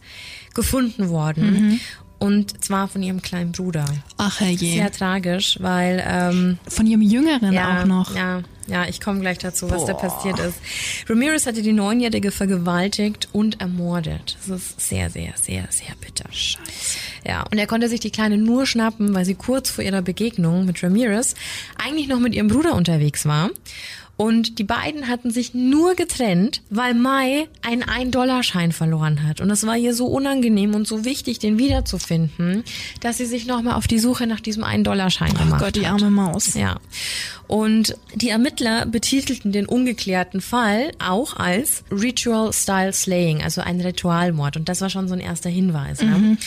gefunden 0.53 1.09
worden. 1.09 1.79
Und 2.17 2.63
zwar 2.63 2.87
von 2.87 3.03
ihrem 3.03 3.21
kleinen 3.21 3.51
Bruder. 3.51 3.85
Ach 4.17 4.39
herrje. 4.39 4.73
Sehr 4.73 4.91
tragisch, 4.91 5.57
weil 5.61 6.03
ähm, 6.07 6.57
Von 6.67 6.87
ihrem 6.87 7.01
Jüngeren 7.01 7.53
ja, 7.53 7.81
auch 7.81 7.85
noch. 7.85 8.15
Ja, 8.15 8.41
ja, 8.67 8.87
ich 8.87 8.99
komme 8.99 9.19
gleich 9.19 9.37
dazu, 9.37 9.69
was 9.69 9.85
da 9.85 9.93
Boah. 9.93 10.01
passiert 10.01 10.39
ist. 10.39 10.57
Ramirez 11.07 11.45
hatte 11.45 11.61
die 11.61 11.73
Neunjährige 11.73 12.31
vergewaltigt 12.31 13.29
und 13.31 13.61
ermordet. 13.61 14.37
Das 14.47 14.59
ist 14.59 14.81
sehr, 14.81 15.09
sehr, 15.09 15.33
sehr, 15.35 15.67
sehr 15.69 15.93
bitter. 16.01 16.25
Scheiße. 16.31 16.97
Ja, 17.27 17.43
und 17.51 17.57
er 17.57 17.67
konnte 17.67 17.89
sich 17.89 17.99
die 17.99 18.11
Kleine 18.11 18.37
nur 18.37 18.65
schnappen, 18.65 19.13
weil 19.13 19.25
sie 19.25 19.35
kurz 19.35 19.69
vor 19.69 19.83
ihrer 19.83 20.01
Begegnung 20.01 20.65
mit 20.65 20.81
Ramirez 20.81 21.35
eigentlich 21.77 22.07
noch 22.07 22.19
mit 22.19 22.33
ihrem 22.33 22.47
Bruder 22.47 22.73
unterwegs 22.73 23.25
war. 23.25 23.49
Und 24.17 24.59
die 24.59 24.63
beiden 24.63 25.09
hatten 25.09 25.29
sich 25.29 25.53
nur 25.53 25.95
getrennt, 25.95 26.61
weil 26.69 26.93
Mai 26.93 27.47
einen 27.61 27.83
1-Dollar-Schein 27.83 28.71
verloren 28.71 29.27
hat. 29.27 29.41
Und 29.41 29.49
es 29.49 29.65
war 29.65 29.75
ihr 29.75 29.93
so 29.93 30.07
unangenehm 30.07 30.73
und 30.73 30.87
so 30.87 31.03
wichtig, 31.03 31.39
den 31.39 31.57
wiederzufinden, 31.57 32.63
dass 33.01 33.17
sie 33.17 33.25
sich 33.25 33.45
nochmal 33.45 33.73
auf 33.73 33.87
die 33.87 33.99
Suche 33.99 34.25
nach 34.25 34.39
diesem 34.39 34.63
1-Dollar-Schein 34.63 35.33
Oh 35.35 35.39
gemacht 35.39 35.61
Gott, 35.61 35.75
die 35.75 35.85
hat. 35.85 36.01
arme 36.01 36.11
Maus. 36.11 36.53
Ja. 36.53 36.79
Und 37.47 37.97
die 38.13 38.29
Ermittler 38.29 38.85
betitelten 38.85 39.51
den 39.51 39.65
ungeklärten 39.65 40.39
Fall 40.39 40.91
auch 40.99 41.35
als 41.35 41.83
Ritual 41.91 42.53
Style 42.53 42.93
Slaying, 42.93 43.43
also 43.43 43.61
ein 43.61 43.81
Ritualmord. 43.81 44.55
Und 44.55 44.69
das 44.69 44.79
war 44.79 44.89
schon 44.89 45.09
so 45.09 45.13
ein 45.13 45.19
erster 45.19 45.49
Hinweis. 45.49 46.01
Ne? 46.01 46.37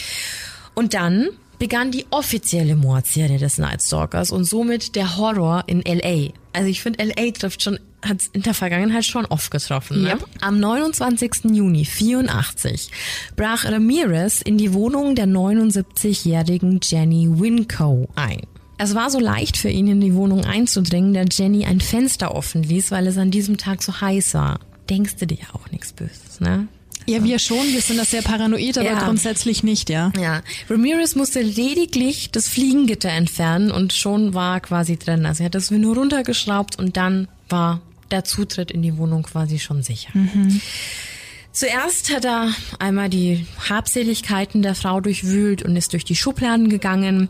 Und 0.74 0.94
dann 0.94 1.28
begann 1.58 1.90
die 1.90 2.06
offizielle 2.10 2.76
Mordserie 2.76 3.38
des 3.38 3.58
Night 3.58 3.82
Stalkers 3.82 4.30
und 4.30 4.44
somit 4.44 4.94
der 4.94 5.16
Horror 5.16 5.64
in 5.66 5.82
LA. 5.82 6.30
Also 6.52 6.68
ich 6.68 6.82
finde, 6.82 7.04
LA 7.04 7.30
trifft 7.32 7.62
schon, 7.62 7.78
hat 8.02 8.22
in 8.32 8.42
der 8.42 8.54
Vergangenheit 8.54 9.04
schon 9.04 9.26
oft 9.26 9.50
getroffen. 9.50 10.02
Ne? 10.02 10.10
Yep. 10.10 10.26
Am 10.40 10.60
29. 10.60 11.44
Juni 11.52 11.84
84 11.84 12.90
brach 13.36 13.64
Ramirez 13.64 14.40
in 14.42 14.58
die 14.58 14.72
Wohnung 14.72 15.14
der 15.14 15.26
79-jährigen 15.26 16.80
Jenny 16.82 17.28
Winco 17.30 18.08
ein. 18.14 18.42
Es 18.80 18.94
war 18.94 19.10
so 19.10 19.18
leicht 19.18 19.56
für 19.56 19.70
ihn, 19.70 19.88
in 19.88 20.00
die 20.00 20.14
Wohnung 20.14 20.44
einzudringen, 20.44 21.12
da 21.12 21.24
Jenny 21.28 21.66
ein 21.66 21.80
Fenster 21.80 22.32
offen 22.34 22.62
ließ, 22.62 22.92
weil 22.92 23.08
es 23.08 23.18
an 23.18 23.32
diesem 23.32 23.56
Tag 23.56 23.82
so 23.82 24.00
heiß 24.00 24.34
war. 24.34 24.60
Denkst 24.88 25.16
du 25.16 25.26
dir 25.26 25.38
auch 25.52 25.68
nichts 25.72 25.92
Böses, 25.92 26.40
ne? 26.40 26.68
Ja, 27.08 27.24
wir 27.24 27.38
schon, 27.38 27.72
wir 27.72 27.80
sind 27.80 27.96
das 27.96 28.10
sehr 28.10 28.22
paranoid, 28.22 28.76
aber 28.76 28.90
Ja. 28.90 29.04
grundsätzlich 29.04 29.62
nicht, 29.62 29.88
ja. 29.88 30.12
Ja, 30.20 30.42
Ramirez 30.68 31.14
musste 31.14 31.40
lediglich 31.40 32.30
das 32.30 32.48
Fliegengitter 32.48 33.08
entfernen 33.08 33.70
und 33.70 33.92
schon 33.94 34.34
war 34.34 34.60
quasi 34.60 34.98
drin. 34.98 35.24
Also 35.24 35.42
er 35.42 35.46
hat 35.46 35.54
das 35.54 35.70
nur 35.70 35.96
runtergeschraubt 35.96 36.78
und 36.78 36.96
dann 36.98 37.26
war 37.48 37.80
der 38.10 38.24
Zutritt 38.24 38.70
in 38.70 38.82
die 38.82 38.96
Wohnung 38.98 39.22
quasi 39.22 39.58
schon 39.58 39.82
sicher. 39.82 40.10
Zuerst 41.52 42.14
hat 42.14 42.24
er 42.24 42.50
einmal 42.78 43.08
die 43.08 43.46
Habseligkeiten 43.68 44.62
der 44.62 44.74
Frau 44.74 45.00
durchwühlt 45.00 45.62
und 45.62 45.76
ist 45.76 45.92
durch 45.92 46.04
die 46.04 46.14
Schubladen 46.16 46.68
gegangen, 46.68 47.28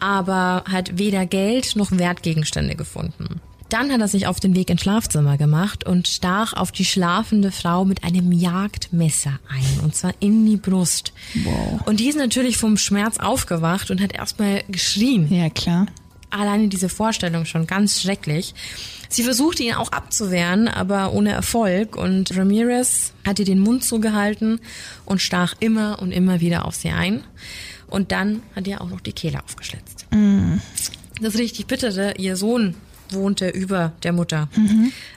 aber 0.00 0.64
hat 0.70 0.98
weder 0.98 1.24
Geld 1.24 1.76
noch 1.76 1.90
Wertgegenstände 1.92 2.74
gefunden. 2.74 3.40
Dann 3.74 3.90
hat 3.90 4.00
er 4.00 4.06
sich 4.06 4.28
auf 4.28 4.38
den 4.38 4.54
Weg 4.54 4.70
ins 4.70 4.82
Schlafzimmer 4.82 5.36
gemacht 5.36 5.84
und 5.84 6.06
stach 6.06 6.52
auf 6.52 6.70
die 6.70 6.84
schlafende 6.84 7.50
Frau 7.50 7.84
mit 7.84 8.04
einem 8.04 8.30
Jagdmesser 8.30 9.40
ein, 9.48 9.80
und 9.82 9.96
zwar 9.96 10.14
in 10.20 10.46
die 10.46 10.56
Brust. 10.56 11.12
Wow. 11.42 11.80
Und 11.84 11.98
die 11.98 12.08
ist 12.08 12.16
natürlich 12.16 12.56
vom 12.56 12.76
Schmerz 12.76 13.18
aufgewacht 13.18 13.90
und 13.90 14.00
hat 14.00 14.14
erstmal 14.14 14.62
geschrien. 14.68 15.26
Ja, 15.28 15.50
klar. 15.50 15.86
Alleine 16.30 16.68
diese 16.68 16.88
Vorstellung 16.88 17.46
schon 17.46 17.66
ganz 17.66 18.00
schrecklich. 18.00 18.54
Sie 19.08 19.24
versuchte 19.24 19.64
ihn 19.64 19.74
auch 19.74 19.90
abzuwehren, 19.90 20.68
aber 20.68 21.12
ohne 21.12 21.32
Erfolg. 21.32 21.96
Und 21.96 22.36
Ramirez 22.36 23.12
hat 23.26 23.40
ihr 23.40 23.44
den 23.44 23.58
Mund 23.58 23.82
zugehalten 23.82 24.60
und 25.04 25.20
stach 25.20 25.56
immer 25.58 25.98
und 26.00 26.12
immer 26.12 26.40
wieder 26.40 26.66
auf 26.66 26.76
sie 26.76 26.90
ein. 26.90 27.24
Und 27.88 28.12
dann 28.12 28.40
hat 28.54 28.68
ihr 28.68 28.80
auch 28.80 28.88
noch 28.88 29.00
die 29.00 29.12
Kehle 29.12 29.42
aufgeschlitzt. 29.42 30.06
Mm. 30.12 30.58
Das 31.20 31.36
richtig 31.36 31.66
bittere, 31.66 32.14
ihr 32.18 32.36
Sohn 32.36 32.76
wohnte 33.14 33.48
über 33.48 33.92
der 34.02 34.12
Mutter, 34.12 34.48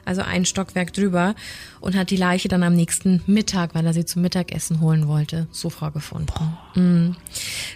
also 0.06 0.22
ein 0.22 0.46
Stockwerk 0.46 0.94
drüber 0.94 1.36
und 1.80 1.96
hat 1.96 2.10
die 2.10 2.18
Leiche 2.18 2.48
dann 2.48 2.64
am 2.64 2.76
nächsten 2.76 3.22
Mittag, 3.28 3.76
weil 3.76 3.86
er 3.86 3.94
sie 3.94 4.06
zum 4.06 4.22
Mittagessen 4.22 4.82
holen 4.82 5.08
wollte, 5.08 5.48
so 5.52 5.70
vorgefunden. 5.70 6.34
Mhm. 6.76 7.16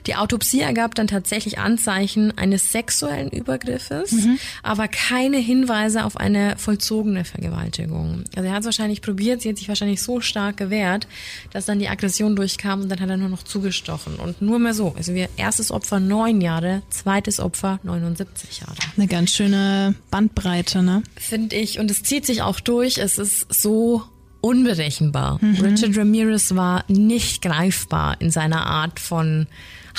Die 0.08 0.16
Autopsie 0.16 0.62
ergab 0.62 0.96
dann 0.96 1.08
tatsächlich 1.08 1.60
Anzeichen 1.60 2.38
eines 2.38 2.72
sexuellen 2.72 3.30
Übergriffes, 3.30 4.16
aber 4.64 4.88
keine 4.88 5.38
Hinweise 5.38 6.06
auf 6.06 6.18
eine 6.18 6.56
vollzogene 6.58 7.26
Vergewaltigung. 7.26 8.24
Also 8.36 8.48
er 8.48 8.54
hat 8.54 8.62
es 8.62 8.66
wahrscheinlich 8.66 9.02
probiert, 9.02 9.42
sie 9.42 9.50
hat 9.50 9.58
sich 9.58 9.68
wahrscheinlich 9.68 10.02
so 10.02 10.22
stark 10.22 10.58
gewehrt, 10.58 11.08
dass 11.52 11.66
dann 11.66 11.80
die 11.80 11.90
Aggression 11.90 12.36
durchkam 12.36 12.82
und 12.82 12.90
dann 12.90 13.00
hat 13.00 13.10
er 13.10 13.18
nur 13.18 13.30
noch 13.30 13.44
zugestochen 13.44 14.16
und 14.16 14.42
nur 14.42 14.60
mehr 14.60 14.74
so. 14.74 14.94
Also 14.98 15.14
wir 15.14 15.30
erstes 15.38 15.72
Opfer 15.72 16.00
neun 16.00 16.42
Jahre, 16.42 16.82
zweites 16.90 17.40
Opfer 17.40 17.80
79 17.84 18.62
Jahre. 18.62 18.76
Eine 18.98 19.08
ganz 19.08 19.32
schöne 19.32 19.96
Bandbreite, 20.12 20.84
ne? 20.84 21.02
Finde 21.15 21.56
ich. 21.56 21.80
Und 21.80 21.89
es 21.89 22.04
zieht 22.04 22.26
sich 22.26 22.41
auch 22.41 22.60
durch. 22.60 22.97
Es 22.97 23.17
ist 23.17 23.52
so 23.52 24.04
unberechenbar. 24.41 25.39
Richard 25.41 25.97
Ramirez 25.97 26.56
war 26.56 26.84
nicht 26.88 27.41
greifbar 27.41 28.19
in 28.19 28.32
seiner 28.32 28.65
Art 28.65 29.00
von 29.00 29.47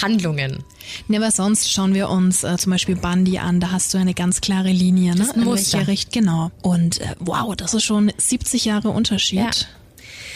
Handlungen. 0.01 0.65
Ne, 1.09 1.19
aber 1.19 1.31
sonst 1.31 1.73
schauen 1.73 1.95
wir 1.95 2.09
uns 2.09 2.45
äh, 2.45 2.57
zum 2.57 2.73
Beispiel 2.73 2.97
Bundy 2.97 3.39
an, 3.39 3.61
da 3.61 3.71
hast 3.73 3.93
du 3.95 3.99
eine 3.99 4.15
ganz 4.15 4.41
klare 4.41 4.71
Linie, 4.71 5.15
ne? 5.15 5.29
In 5.35 5.47
welche 5.47 5.87
Richt 5.87 6.13
genau. 6.13 6.51
Und 6.63 7.01
äh, 7.01 7.15
wow, 7.21 7.55
das 7.55 7.75
ist 7.75 7.85
schon 7.85 8.13
70 8.17 8.65
Jahre 8.65 8.89
Unterschied. 8.89 9.69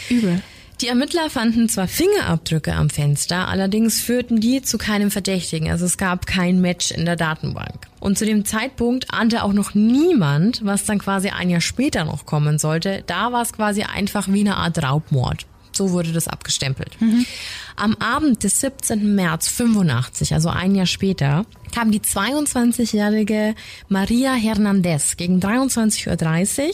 Übel. 0.09 0.41
Die 0.81 0.89
Ermittler 0.89 1.31
fanden 1.31 1.69
zwar 1.69 1.87
Fingerabdrücke 1.87 2.75
am 2.75 2.91
Fenster, 2.91 3.47
allerdings 3.47 3.99
führten 3.99 4.39
die 4.39 4.61
zu 4.61 4.77
keinem 4.77 5.09
Verdächtigen. 5.09 5.71
Also 5.71 5.85
es 5.85 5.97
gab 5.97 6.27
kein 6.27 6.61
Match 6.61 6.91
in 6.91 7.05
der 7.05 7.15
Datenbank. 7.15 7.87
Und 7.99 8.19
zu 8.19 8.27
dem 8.27 8.45
Zeitpunkt 8.45 9.11
ahnte 9.11 9.43
auch 9.43 9.53
noch 9.53 9.73
niemand, 9.73 10.63
was 10.63 10.85
dann 10.85 10.99
quasi 10.99 11.29
ein 11.29 11.49
Jahr 11.49 11.61
später 11.61 12.05
noch 12.05 12.27
kommen 12.27 12.59
sollte. 12.59 13.03
Da 13.07 13.31
war 13.31 13.41
es 13.41 13.53
quasi 13.53 13.83
einfach 13.83 14.27
wie 14.27 14.41
eine 14.41 14.57
Art 14.57 14.83
Raubmord. 14.83 15.47
So 15.71 15.91
wurde 15.91 16.11
das 16.11 16.27
abgestempelt. 16.27 16.95
Am 17.75 17.95
Abend 17.95 18.43
des 18.43 18.61
17. 18.61 19.15
März 19.15 19.47
85, 19.47 20.33
also 20.35 20.49
ein 20.49 20.75
Jahr 20.75 20.85
später, 20.85 21.45
kam 21.73 21.91
die 21.91 22.01
22-jährige 22.01 23.55
Maria 23.89 24.33
Hernandez 24.33 25.17
gegen 25.17 25.39
23.30 25.39 26.67
Uhr 26.67 26.73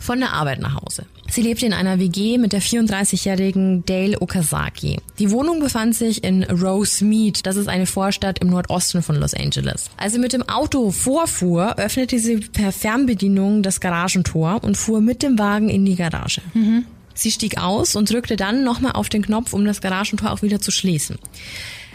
von 0.00 0.18
der 0.18 0.32
Arbeit 0.32 0.60
nach 0.60 0.80
Hause. 0.80 1.06
Sie 1.30 1.42
lebte 1.42 1.66
in 1.66 1.72
einer 1.72 1.98
WG 1.98 2.38
mit 2.38 2.52
der 2.52 2.62
34-jährigen 2.62 3.84
Dale 3.84 4.20
Okazaki. 4.22 4.98
Die 5.18 5.30
Wohnung 5.30 5.60
befand 5.60 5.94
sich 5.94 6.24
in 6.24 6.44
Rosemead, 6.44 7.44
das 7.46 7.56
ist 7.56 7.68
eine 7.68 7.86
Vorstadt 7.86 8.38
im 8.38 8.48
Nordosten 8.48 9.02
von 9.02 9.16
Los 9.16 9.34
Angeles. 9.34 9.90
Als 9.96 10.12
sie 10.12 10.18
mit 10.18 10.32
dem 10.32 10.48
Auto 10.48 10.90
vorfuhr, 10.90 11.78
öffnete 11.78 12.18
sie 12.18 12.36
per 12.36 12.72
Fernbedienung 12.72 13.62
das 13.62 13.80
Garagentor 13.80 14.62
und 14.62 14.76
fuhr 14.76 15.00
mit 15.00 15.22
dem 15.22 15.38
Wagen 15.38 15.68
in 15.68 15.84
die 15.84 15.96
Garage. 15.96 16.40
Sie 17.14 17.30
stieg 17.30 17.58
aus 17.58 17.96
und 17.96 18.10
drückte 18.10 18.36
dann 18.36 18.62
nochmal 18.62 18.92
auf 18.92 19.08
den 19.08 19.22
Knopf, 19.22 19.52
um 19.52 19.64
das 19.64 19.80
Garagentor 19.80 20.32
auch 20.32 20.42
wieder 20.42 20.60
zu 20.60 20.70
schließen. 20.70 21.18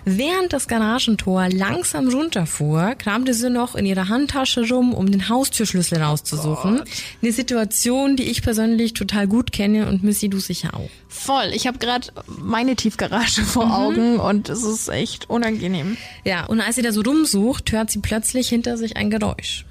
Während 0.06 0.54
das 0.54 0.68
Garagentor 0.68 1.50
langsam 1.50 2.10
runterfuhr, 2.10 2.96
kramte 2.98 3.34
sie 3.34 3.50
noch 3.50 3.76
in 3.76 3.86
ihrer 3.86 4.10
Handtasche 4.10 4.68
rum, 4.68 4.94
um 4.94 5.12
den 5.12 5.30
Haustürschlüssel 5.30 6.02
rauszusuchen. 6.02 6.84
Eine 7.22 7.32
Situation, 7.32 8.16
die 8.16 8.24
ich 8.24 8.42
persönlich 8.42 8.94
total 8.94 9.28
gut 9.28 9.52
kenne 9.52 9.88
und 9.88 10.04
Missy, 10.04 10.30
du 10.30 10.40
sicher 10.40 10.74
auch. 10.74 10.90
Voll. 11.08 11.52
Ich 11.54 11.68
habe 11.68 11.78
gerade 11.78 12.08
meine 12.26 12.76
Tiefgarage 12.76 13.42
vor 13.46 13.78
Augen 13.78 14.20
und 14.20 14.50
es 14.50 14.64
ist 14.64 14.90
echt 14.90 15.30
unangenehm. 15.30 15.98
Ja, 16.24 16.46
und 16.46 16.62
als 16.62 16.76
sie 16.76 16.82
da 16.82 16.92
so 16.92 17.02
rumsucht, 17.02 17.72
hört 17.72 17.92
sie 17.92 18.00
plötzlich 18.00 18.50
hinter 18.50 18.78
sich 18.78 18.98
ein 18.98 19.10
Geräusch. 19.10 19.66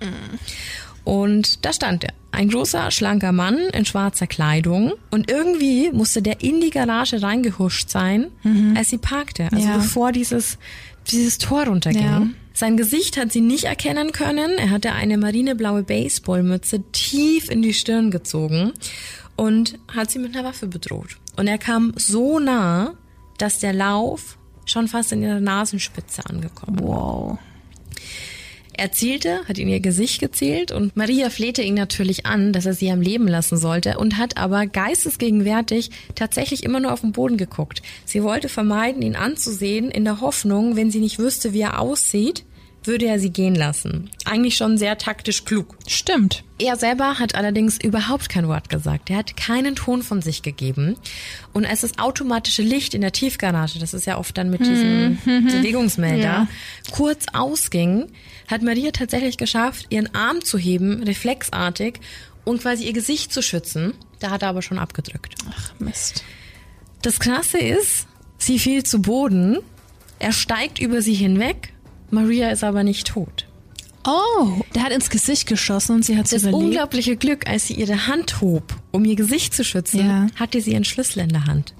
Und 1.10 1.64
da 1.64 1.72
stand 1.72 2.04
er. 2.04 2.12
Ein 2.30 2.48
großer, 2.50 2.92
schlanker 2.92 3.32
Mann 3.32 3.56
in 3.72 3.84
schwarzer 3.84 4.28
Kleidung. 4.28 4.92
Und 5.10 5.28
irgendwie 5.28 5.90
musste 5.90 6.22
der 6.22 6.40
in 6.42 6.60
die 6.60 6.70
Garage 6.70 7.20
reingehuscht 7.20 7.90
sein, 7.90 8.28
als 8.76 8.90
sie 8.90 8.98
parkte. 8.98 9.48
Also 9.50 9.66
Ja. 9.66 9.76
bevor 9.78 10.12
dieses, 10.12 10.56
dieses 11.10 11.38
Tor 11.38 11.66
runterging. 11.66 12.02
Ja. 12.04 12.26
Sein 12.54 12.76
Gesicht 12.76 13.16
hat 13.16 13.32
sie 13.32 13.40
nicht 13.40 13.64
erkennen 13.64 14.12
können. 14.12 14.52
Er 14.58 14.70
hatte 14.70 14.92
eine 14.92 15.18
marineblaue 15.18 15.82
Baseballmütze 15.82 16.82
tief 16.92 17.50
in 17.50 17.62
die 17.62 17.74
Stirn 17.74 18.12
gezogen 18.12 18.72
und 19.34 19.78
hat 19.92 20.12
sie 20.12 20.20
mit 20.20 20.36
einer 20.36 20.46
Waffe 20.46 20.68
bedroht. 20.68 21.16
Und 21.36 21.48
er 21.48 21.58
kam 21.58 21.92
so 21.96 22.38
nah, 22.38 22.94
dass 23.38 23.58
der 23.58 23.72
Lauf 23.72 24.36
schon 24.64 24.86
fast 24.86 25.10
in 25.10 25.22
ihrer 25.22 25.40
Nasenspitze 25.40 26.24
angekommen 26.26 26.78
war. 26.80 26.86
Wow. 26.86 27.38
Er 28.80 28.92
zielte, 28.92 29.40
hat 29.46 29.58
in 29.58 29.68
ihr 29.68 29.80
Gesicht 29.80 30.20
gezielt 30.20 30.72
und 30.72 30.96
Maria 30.96 31.28
flehte 31.28 31.60
ihn 31.60 31.74
natürlich 31.74 32.24
an, 32.24 32.54
dass 32.54 32.64
er 32.64 32.72
sie 32.72 32.90
am 32.90 33.02
Leben 33.02 33.28
lassen 33.28 33.58
sollte 33.58 33.98
und 33.98 34.16
hat 34.16 34.38
aber 34.38 34.64
geistesgegenwärtig 34.64 35.90
tatsächlich 36.14 36.62
immer 36.64 36.80
nur 36.80 36.90
auf 36.94 37.02
den 37.02 37.12
Boden 37.12 37.36
geguckt. 37.36 37.82
Sie 38.06 38.22
wollte 38.22 38.48
vermeiden, 38.48 39.02
ihn 39.02 39.16
anzusehen, 39.16 39.90
in 39.90 40.04
der 40.06 40.22
Hoffnung, 40.22 40.76
wenn 40.76 40.90
sie 40.90 41.00
nicht 41.00 41.18
wüsste, 41.18 41.52
wie 41.52 41.60
er 41.60 41.78
aussieht, 41.78 42.46
würde 42.82 43.04
er 43.04 43.18
sie 43.18 43.28
gehen 43.28 43.54
lassen. 43.54 44.08
Eigentlich 44.24 44.56
schon 44.56 44.78
sehr 44.78 44.96
taktisch 44.96 45.44
klug. 45.44 45.76
Stimmt. 45.86 46.44
Er 46.58 46.76
selber 46.76 47.18
hat 47.18 47.34
allerdings 47.34 47.76
überhaupt 47.82 48.30
kein 48.30 48.48
Wort 48.48 48.70
gesagt. 48.70 49.10
Er 49.10 49.18
hat 49.18 49.36
keinen 49.36 49.74
Ton 49.76 50.02
von 50.02 50.22
sich 50.22 50.40
gegeben. 50.42 50.96
Und 51.52 51.66
als 51.66 51.82
das 51.82 51.98
automatische 51.98 52.62
Licht 52.62 52.94
in 52.94 53.02
der 53.02 53.12
Tiefgarage, 53.12 53.78
das 53.78 53.92
ist 53.92 54.06
ja 54.06 54.16
oft 54.16 54.38
dann 54.38 54.48
mit 54.48 54.60
diesem 54.60 55.18
Bewegungsmelder, 55.24 56.22
Ja. 56.22 56.48
kurz 56.90 57.26
ausging, 57.34 58.06
hat 58.50 58.62
Maria 58.62 58.90
tatsächlich 58.90 59.36
geschafft, 59.36 59.86
ihren 59.90 60.14
Arm 60.14 60.42
zu 60.44 60.58
heben, 60.58 61.02
reflexartig, 61.02 62.00
und 62.44 62.62
quasi 62.62 62.84
ihr 62.84 62.92
Gesicht 62.92 63.32
zu 63.32 63.42
schützen. 63.42 63.92
Da 64.18 64.30
hat 64.30 64.42
er 64.42 64.48
aber 64.48 64.62
schon 64.62 64.78
abgedrückt. 64.78 65.34
Ach, 65.50 65.72
Mist. 65.78 66.24
Das 67.02 67.20
Krasse 67.20 67.58
ist, 67.58 68.06
sie 68.38 68.58
fiel 68.58 68.82
zu 68.82 69.00
Boden, 69.02 69.58
er 70.18 70.32
steigt 70.32 70.78
über 70.78 71.00
sie 71.02 71.14
hinweg, 71.14 71.72
Maria 72.10 72.50
ist 72.50 72.64
aber 72.64 72.82
nicht 72.82 73.06
tot. 73.08 73.46
Oh, 74.06 74.62
der 74.74 74.82
hat 74.82 74.92
ins 74.92 75.10
Gesicht 75.10 75.46
geschossen 75.46 75.96
und 75.96 76.04
sie 76.04 76.16
hat 76.16 76.24
Das 76.32 76.42
überlebt. 76.42 76.54
unglaubliche 76.62 77.16
Glück, 77.16 77.46
als 77.46 77.66
sie 77.66 77.74
ihre 77.74 78.06
Hand 78.06 78.40
hob, 78.40 78.74
um 78.90 79.04
ihr 79.04 79.16
Gesicht 79.16 79.54
zu 79.54 79.62
schützen, 79.64 80.06
Ja. 80.06 80.26
hatte 80.36 80.60
sie 80.60 80.72
ihren 80.72 80.84
Schlüssel 80.84 81.20
in 81.20 81.28
der 81.28 81.44
Hand. 81.46 81.74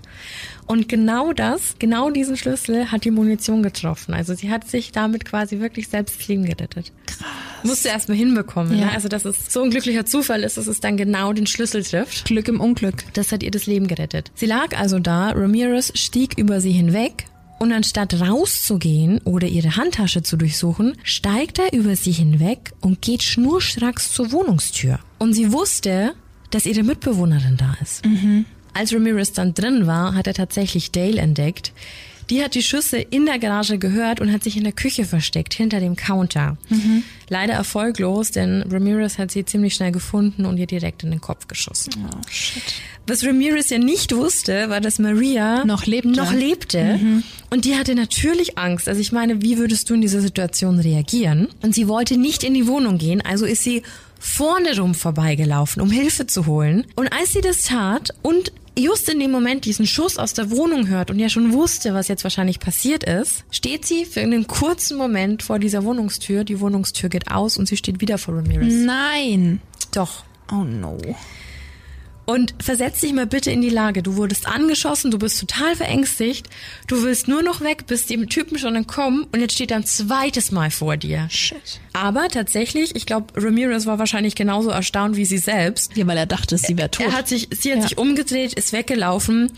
Und 0.71 0.89
genau 0.89 1.33
das, 1.33 1.75
genau 1.81 2.11
diesen 2.11 2.37
Schlüssel 2.37 2.93
hat 2.93 3.05
die 3.05 3.11
Munition 3.11 3.61
getroffen. 3.61 4.15
Also 4.15 4.35
sie 4.35 4.51
hat 4.51 4.71
sich 4.71 4.93
damit 4.93 5.25
quasi 5.25 5.59
wirklich 5.59 5.89
selbst 5.89 6.21
das 6.21 6.29
Leben 6.29 6.45
gerettet. 6.45 6.93
Krass. 7.07 7.27
Musste 7.65 7.89
erst 7.89 8.09
mal 8.09 8.15
hinbekommen. 8.15 8.79
Ja. 8.79 8.85
Ne? 8.85 8.93
Also 8.93 9.09
dass 9.09 9.25
es 9.25 9.53
so 9.53 9.65
ein 9.65 9.71
glücklicher 9.71 10.07
Zufall 10.07 10.45
ist, 10.45 10.59
dass 10.59 10.69
es 10.69 10.79
dann 10.79 10.97
genau 10.97 11.33
den 11.33 11.49
Schlüssel 11.49 11.83
trifft. 11.83 12.27
Glück 12.27 12.47
im 12.47 12.61
Unglück. 12.61 13.03
Das 13.15 13.33
hat 13.33 13.43
ihr 13.43 13.51
das 13.51 13.67
Leben 13.67 13.89
gerettet. 13.89 14.31
Sie 14.37 14.47
lag 14.47 14.79
also 14.79 15.01
da, 15.01 15.31
Ramirez 15.31 15.91
stieg 15.99 16.39
über 16.39 16.61
sie 16.61 16.71
hinweg 16.71 17.25
und 17.59 17.73
anstatt 17.73 18.21
rauszugehen 18.21 19.21
oder 19.25 19.49
ihre 19.49 19.75
Handtasche 19.75 20.23
zu 20.23 20.37
durchsuchen, 20.37 20.97
steigt 21.03 21.59
er 21.59 21.73
über 21.73 21.97
sie 21.97 22.13
hinweg 22.13 22.75
und 22.81 23.03
geht 23.03 23.25
schnurstracks 23.25 24.13
zur 24.13 24.31
Wohnungstür. 24.31 25.01
Und 25.19 25.33
sie 25.33 25.53
wusste, 25.53 26.15
dass 26.51 26.65
ihre 26.65 26.85
Mitbewohnerin 26.85 27.57
da 27.57 27.77
ist. 27.83 28.05
Als 28.75 28.95
Ramirez 28.95 29.33
dann 29.33 29.55
drin 29.55 29.87
war, 29.87 30.15
hat 30.15 30.27
er 30.27 30.35
tatsächlich 30.35 30.91
Dale 30.91 31.21
entdeckt. 31.21 31.73
Die 32.31 32.45
hat 32.45 32.55
die 32.55 32.63
Schüsse 32.63 32.99
in 32.99 33.27
der 33.27 33.41
Garage 33.41 33.79
gehört 33.79 34.21
und 34.21 34.33
hat 34.33 34.45
sich 34.45 34.57
in 34.57 34.63
der 34.63 34.73
Küche 34.73 35.05
versteckt, 35.05 35.53
hinter 35.53 35.81
dem 35.81 35.97
Counter. 35.97 36.57
Leider 37.29 37.55
erfolglos, 37.55 38.31
denn 38.31 38.63
Ramirez 38.71 39.19
hat 39.19 39.33
sie 39.33 39.45
ziemlich 39.45 39.75
schnell 39.75 39.91
gefunden 39.91 40.47
und 40.47 40.57
ihr 40.57 40.69
direkt 40.69 41.03
in 41.03 41.11
den 41.11 41.21
Kopf 41.21 41.49
geschossen. 41.49 41.93
Oh, 42.07 42.21
shit. 42.31 42.63
Was 43.09 43.25
Ramirez 43.27 43.71
ja 43.71 43.79
nicht 43.79 44.15
wusste, 44.15 44.71
war, 44.71 44.81
dass 44.81 45.01
Maria 45.01 45.65
Noch 45.65 45.87
lebte. 45.87 46.11
Noch 46.11 46.33
lebte. 46.33 46.99
Mhm. 46.99 47.25
Und 47.51 47.65
die 47.65 47.75
hatte 47.75 47.97
natürlich 47.97 48.57
Angst. 48.57 48.89
Also 48.89 49.01
ich 49.01 49.11
meine, 49.11 49.43
wie 49.43 49.59
würdest 49.59 49.91
du 49.91 49.95
in 49.95 50.01
dieser 50.01 50.21
Situation 50.21 50.79
reagieren? 50.79 51.49
Und 51.63 51.75
sie 51.75 51.89
wollte 51.89 52.17
nicht 52.17 52.45
in 52.45 52.55
die 52.55 52.69
Wohnung 52.69 52.99
gehen, 52.99 53.21
also 53.23 53.45
ist 53.45 53.65
sie 53.65 53.83
vorne 54.21 54.79
rum 54.79 54.95
vorbeigelaufen, 54.95 55.83
um 55.83 55.91
Hilfe 55.91 56.27
zu 56.27 56.47
holen. 56.47 56.87
Und 56.95 57.13
als 57.13 57.33
sie 57.33 57.41
das 57.41 57.63
tat 57.63 58.11
und 58.23 58.53
just 58.79 59.09
in 59.09 59.21
dem 59.21 59.31
Moment 59.31 59.65
diesen 59.65 59.87
Schuss 59.87 60.19
aus 60.19 60.33
der 60.33 60.51
Wohnung 60.51 60.89
hört 60.89 61.11
und 61.11 61.19
ja 61.19 61.29
schon 61.29 61.53
wusste, 61.53 61.95
was 61.95 62.09
jetzt 62.09 62.25
wahrscheinlich 62.25 62.61
passiert 62.61 63.05
ist, 63.05 63.45
steht 63.51 63.85
sie 63.85 64.05
für 64.05 64.21
einen 64.21 64.47
kurzen 64.47 64.97
Moment 64.97 65.43
vor 65.43 65.59
dieser 65.59 65.85
Wohnungstür. 65.85 66.45
Die 66.45 66.61
Wohnungstür 66.61 67.09
geht 67.09 67.31
aus 67.31 67.57
und 67.57 67.67
sie 67.67 67.77
steht 67.77 68.01
wieder 68.01 68.19
vor 68.19 68.37
Ramirez. 68.37 68.73
Nein. 68.73 69.61
Doch. 69.93 70.25
Oh 70.53 70.65
no. 70.65 70.99
Und 72.27 72.55
versetz 72.63 73.01
dich 73.01 73.13
mal 73.13 73.27
bitte 73.27 73.51
in 73.51 73.61
die 73.61 73.71
Lage. 73.71 74.03
Du 74.03 74.17
wurdest 74.17 74.47
angeschossen, 74.47 75.11
du 75.11 75.19
bist 75.19 75.41
total 75.41 75.75
verängstigt, 75.75 76.49
du 76.87 77.03
willst 77.03 77.27
nur 77.27 77.43
noch 77.43 77.61
weg, 77.61 77.87
bist 77.89 78.09
dem 78.09 78.29
Typen 78.29 78.57
schon 78.59 78.77
entkommen 78.77 79.27
und 79.33 79.41
jetzt 79.41 79.55
steht 79.55 79.73
er 79.73 79.79
ein 79.79 79.85
zweites 79.85 80.53
Mal 80.53 80.71
vor 80.71 80.97
dir. 80.97 81.27
Shit. 81.29 81.81
Aber 81.93 82.29
tatsächlich, 82.29 82.95
ich 82.95 83.07
glaube, 83.07 83.27
Ramirez 83.37 83.87
war 83.87 83.99
wahrscheinlich 83.99 84.37
genauso 84.37 84.71
erstaunt 84.71 85.17
wie 85.17 85.25
sie 85.25 85.39
selbst. 85.39 85.97
Ja, 85.97 86.07
weil 86.07 86.19
er 86.19 86.27
dachte, 86.27 86.57
sie 86.57 86.77
wäre 86.79 86.91
tot. 86.91 87.07
Er 87.07 87.13
hat 87.13 87.27
sich, 87.27 87.49
sie 87.51 87.73
hat 87.73 87.79
Ja. 87.79 87.83
sich 87.89 87.99
umgedreht, 87.99 88.53
ist 88.55 88.73
weggelaufen 88.73 89.51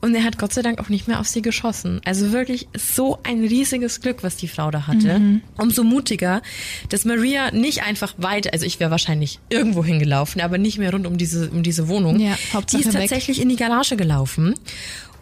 und 0.00 0.14
er 0.14 0.24
hat 0.24 0.38
Gott 0.38 0.52
sei 0.52 0.62
Dank 0.62 0.78
auch 0.78 0.88
nicht 0.88 1.08
mehr 1.08 1.20
auf 1.20 1.26
sie 1.26 1.42
geschossen. 1.42 2.00
Also 2.04 2.32
wirklich 2.32 2.68
so 2.76 3.18
ein 3.22 3.40
riesiges 3.40 4.00
Glück, 4.00 4.22
was 4.22 4.36
die 4.36 4.48
Frau 4.48 4.70
da 4.70 4.86
hatte. 4.86 5.18
Mhm. 5.18 5.40
Umso 5.58 5.84
mutiger, 5.84 6.42
dass 6.90 7.04
Maria 7.04 7.50
nicht 7.50 7.82
einfach 7.82 8.14
weiter, 8.18 8.50
also 8.52 8.66
ich 8.66 8.78
wäre 8.78 8.90
wahrscheinlich 8.90 9.40
irgendwo 9.48 9.84
hingelaufen, 9.84 10.40
aber 10.40 10.58
nicht 10.58 10.78
mehr 10.78 10.92
rund 10.92 11.06
um 11.06 11.16
diese, 11.18 11.50
um 11.50 11.62
diese 11.62 11.88
Wohnung. 11.88 12.20
Ja, 12.20 12.34
die 12.34 12.54
Hauptsache 12.54 12.82
ist 12.82 12.94
weg. 12.94 13.00
tatsächlich 13.00 13.40
in 13.40 13.48
die 13.48 13.56
Garage 13.56 13.96
gelaufen 13.96 14.54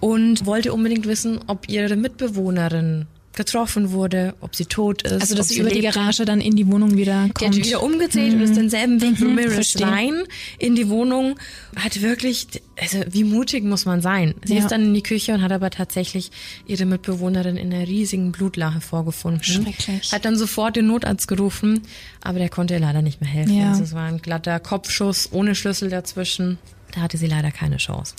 und 0.00 0.44
wollte 0.44 0.72
unbedingt 0.72 1.06
wissen, 1.06 1.40
ob 1.46 1.68
ihre 1.68 1.96
Mitbewohnerin 1.96 3.06
getroffen 3.36 3.90
wurde, 3.92 4.34
ob 4.40 4.54
sie 4.56 4.66
tot 4.66 5.02
ist. 5.02 5.12
also, 5.20 5.34
dass 5.34 5.48
sie 5.48 5.60
über 5.60 5.70
die. 5.70 5.80
Garage 5.82 6.24
dann 6.24 6.40
in 6.40 6.56
die 6.56 6.66
Wohnung 6.66 6.96
wieder 6.96 7.24
Die 7.26 7.32
kommt. 7.32 7.50
hat 7.56 7.56
wieder 7.66 7.82
umgedreht 7.82 8.32
und 8.32 8.40
ist 8.40 8.56
denselben 8.56 9.00
Weg 9.02 9.20
Mhm, 9.20 9.26
Ramirez 9.38 9.80
rein 9.80 10.22
in 10.58 10.74
die 10.74 10.88
Wohnung. 10.88 11.38
Hat 11.76 12.00
wirklich, 12.00 12.46
also 12.80 13.00
wie 13.10 13.24
mutig 13.24 13.64
muss 13.64 13.84
man 13.84 14.00
sein? 14.00 14.34
Sie 14.44 14.54
Ja. 14.54 14.60
ist 14.60 14.70
dann 14.70 14.82
in 14.82 14.94
die 14.94 15.02
Küche 15.02 15.32
und 15.34 15.42
hat 15.42 15.52
aber 15.52 15.70
tatsächlich 15.70 16.30
ihre 16.66 16.84
Mitbewohnerin 16.86 17.56
in 17.56 17.72
einer 17.72 17.86
riesigen 17.86 18.32
Blutlache 18.32 18.80
vorgefunden. 18.80 19.42
Schrecklich. 19.42 20.12
Hat 20.12 20.24
dann 20.24 20.36
sofort 20.36 20.76
den 20.76 20.86
Notarzt 20.86 21.28
gerufen, 21.28 21.82
aber 22.22 22.38
der 22.38 22.48
konnte 22.48 22.74
ihr 22.74 22.80
leider 22.80 23.02
nicht 23.02 23.20
mehr 23.20 23.30
helfen. 23.30 23.58
Ja. 23.58 23.70
Also 23.70 23.82
es 23.84 23.92
war 23.94 24.04
ein 24.06 24.22
glatter 24.22 24.58
Kopfschuss 24.60 25.28
ohne 25.32 25.54
Schlüssel 25.54 25.90
dazwischen. 25.90 26.58
Da 26.94 27.00
hatte 27.00 27.18
sie 27.18 27.26
leider 27.26 27.50
keine 27.50 27.76
Chance. 27.78 28.14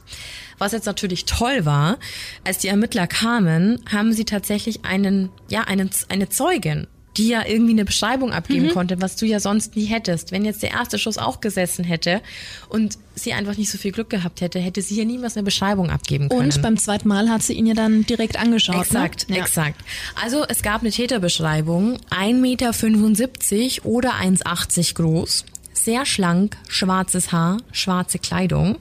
Was 0.57 0.71
jetzt 0.71 0.85
natürlich 0.85 1.25
toll 1.25 1.65
war, 1.65 1.97
als 2.43 2.59
die 2.59 2.67
Ermittler 2.67 3.07
kamen, 3.07 3.81
haben 3.91 4.13
sie 4.13 4.25
tatsächlich 4.25 4.85
einen, 4.85 5.29
ja, 5.49 5.61
einen, 5.61 5.89
eine 6.09 6.29
Zeugin, 6.29 6.87
die 7.17 7.29
ja 7.29 7.45
irgendwie 7.45 7.71
eine 7.71 7.85
Beschreibung 7.85 8.31
abgeben 8.31 8.69
konnte, 8.71 9.01
was 9.01 9.15
du 9.15 9.25
ja 9.25 9.39
sonst 9.39 9.75
nie 9.75 9.85
hättest. 9.85 10.31
Wenn 10.31 10.43
jetzt 10.43 10.63
der 10.63 10.71
erste 10.71 10.97
Schuss 10.97 11.17
auch 11.17 11.39
gesessen 11.39 11.85
hätte 11.85 12.21
und 12.69 12.97
sie 13.15 13.33
einfach 13.33 13.57
nicht 13.57 13.71
so 13.71 13.77
viel 13.77 13.91
Glück 13.91 14.09
gehabt 14.09 14.41
hätte, 14.41 14.59
hätte 14.59 14.81
sie 14.81 14.97
ja 14.97 15.05
niemals 15.05 15.37
eine 15.37 15.43
Beschreibung 15.43 15.89
abgeben 15.89 16.29
können. 16.29 16.41
Und 16.41 16.61
beim 16.61 16.77
zweiten 16.77 17.07
Mal 17.07 17.29
hat 17.29 17.43
sie 17.43 17.53
ihn 17.53 17.67
ja 17.67 17.73
dann 17.73 18.05
direkt 18.05 18.37
angeschaut. 18.37 18.81
Exakt, 18.81 19.29
ne? 19.29 19.37
Ja. 19.37 19.43
exakt. 19.43 19.81
Also 20.21 20.45
es 20.47 20.61
gab 20.61 20.81
eine 20.81 20.91
Täterbeschreibung, 20.91 21.97
1,75 22.09 22.33
Meter 22.33 23.85
oder 23.85 24.13
1,80 24.15 24.95
groß, 24.95 25.45
sehr 25.73 26.05
schlank, 26.05 26.57
schwarzes 26.67 27.31
Haar, 27.31 27.57
schwarze 27.71 28.19
Kleidung, 28.19 28.77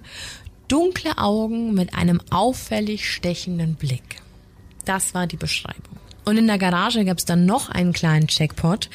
dunkle 0.68 1.18
Augen 1.18 1.74
mit 1.74 1.94
einem 1.94 2.20
auffällig 2.31 3.11
stechenden 3.11 3.74
Blick. 3.74 4.20
Das 4.85 5.14
war 5.14 5.27
die 5.27 5.37
Beschreibung. 5.37 5.96
Und 6.24 6.37
in 6.38 6.46
der 6.46 6.59
Garage 6.59 7.05
gab 7.05 7.18
es 7.18 7.24
dann 7.24 7.46
noch 7.46 7.68
einen 7.68 7.92
kleinen 7.92 8.29
Checkpot. 8.29 8.88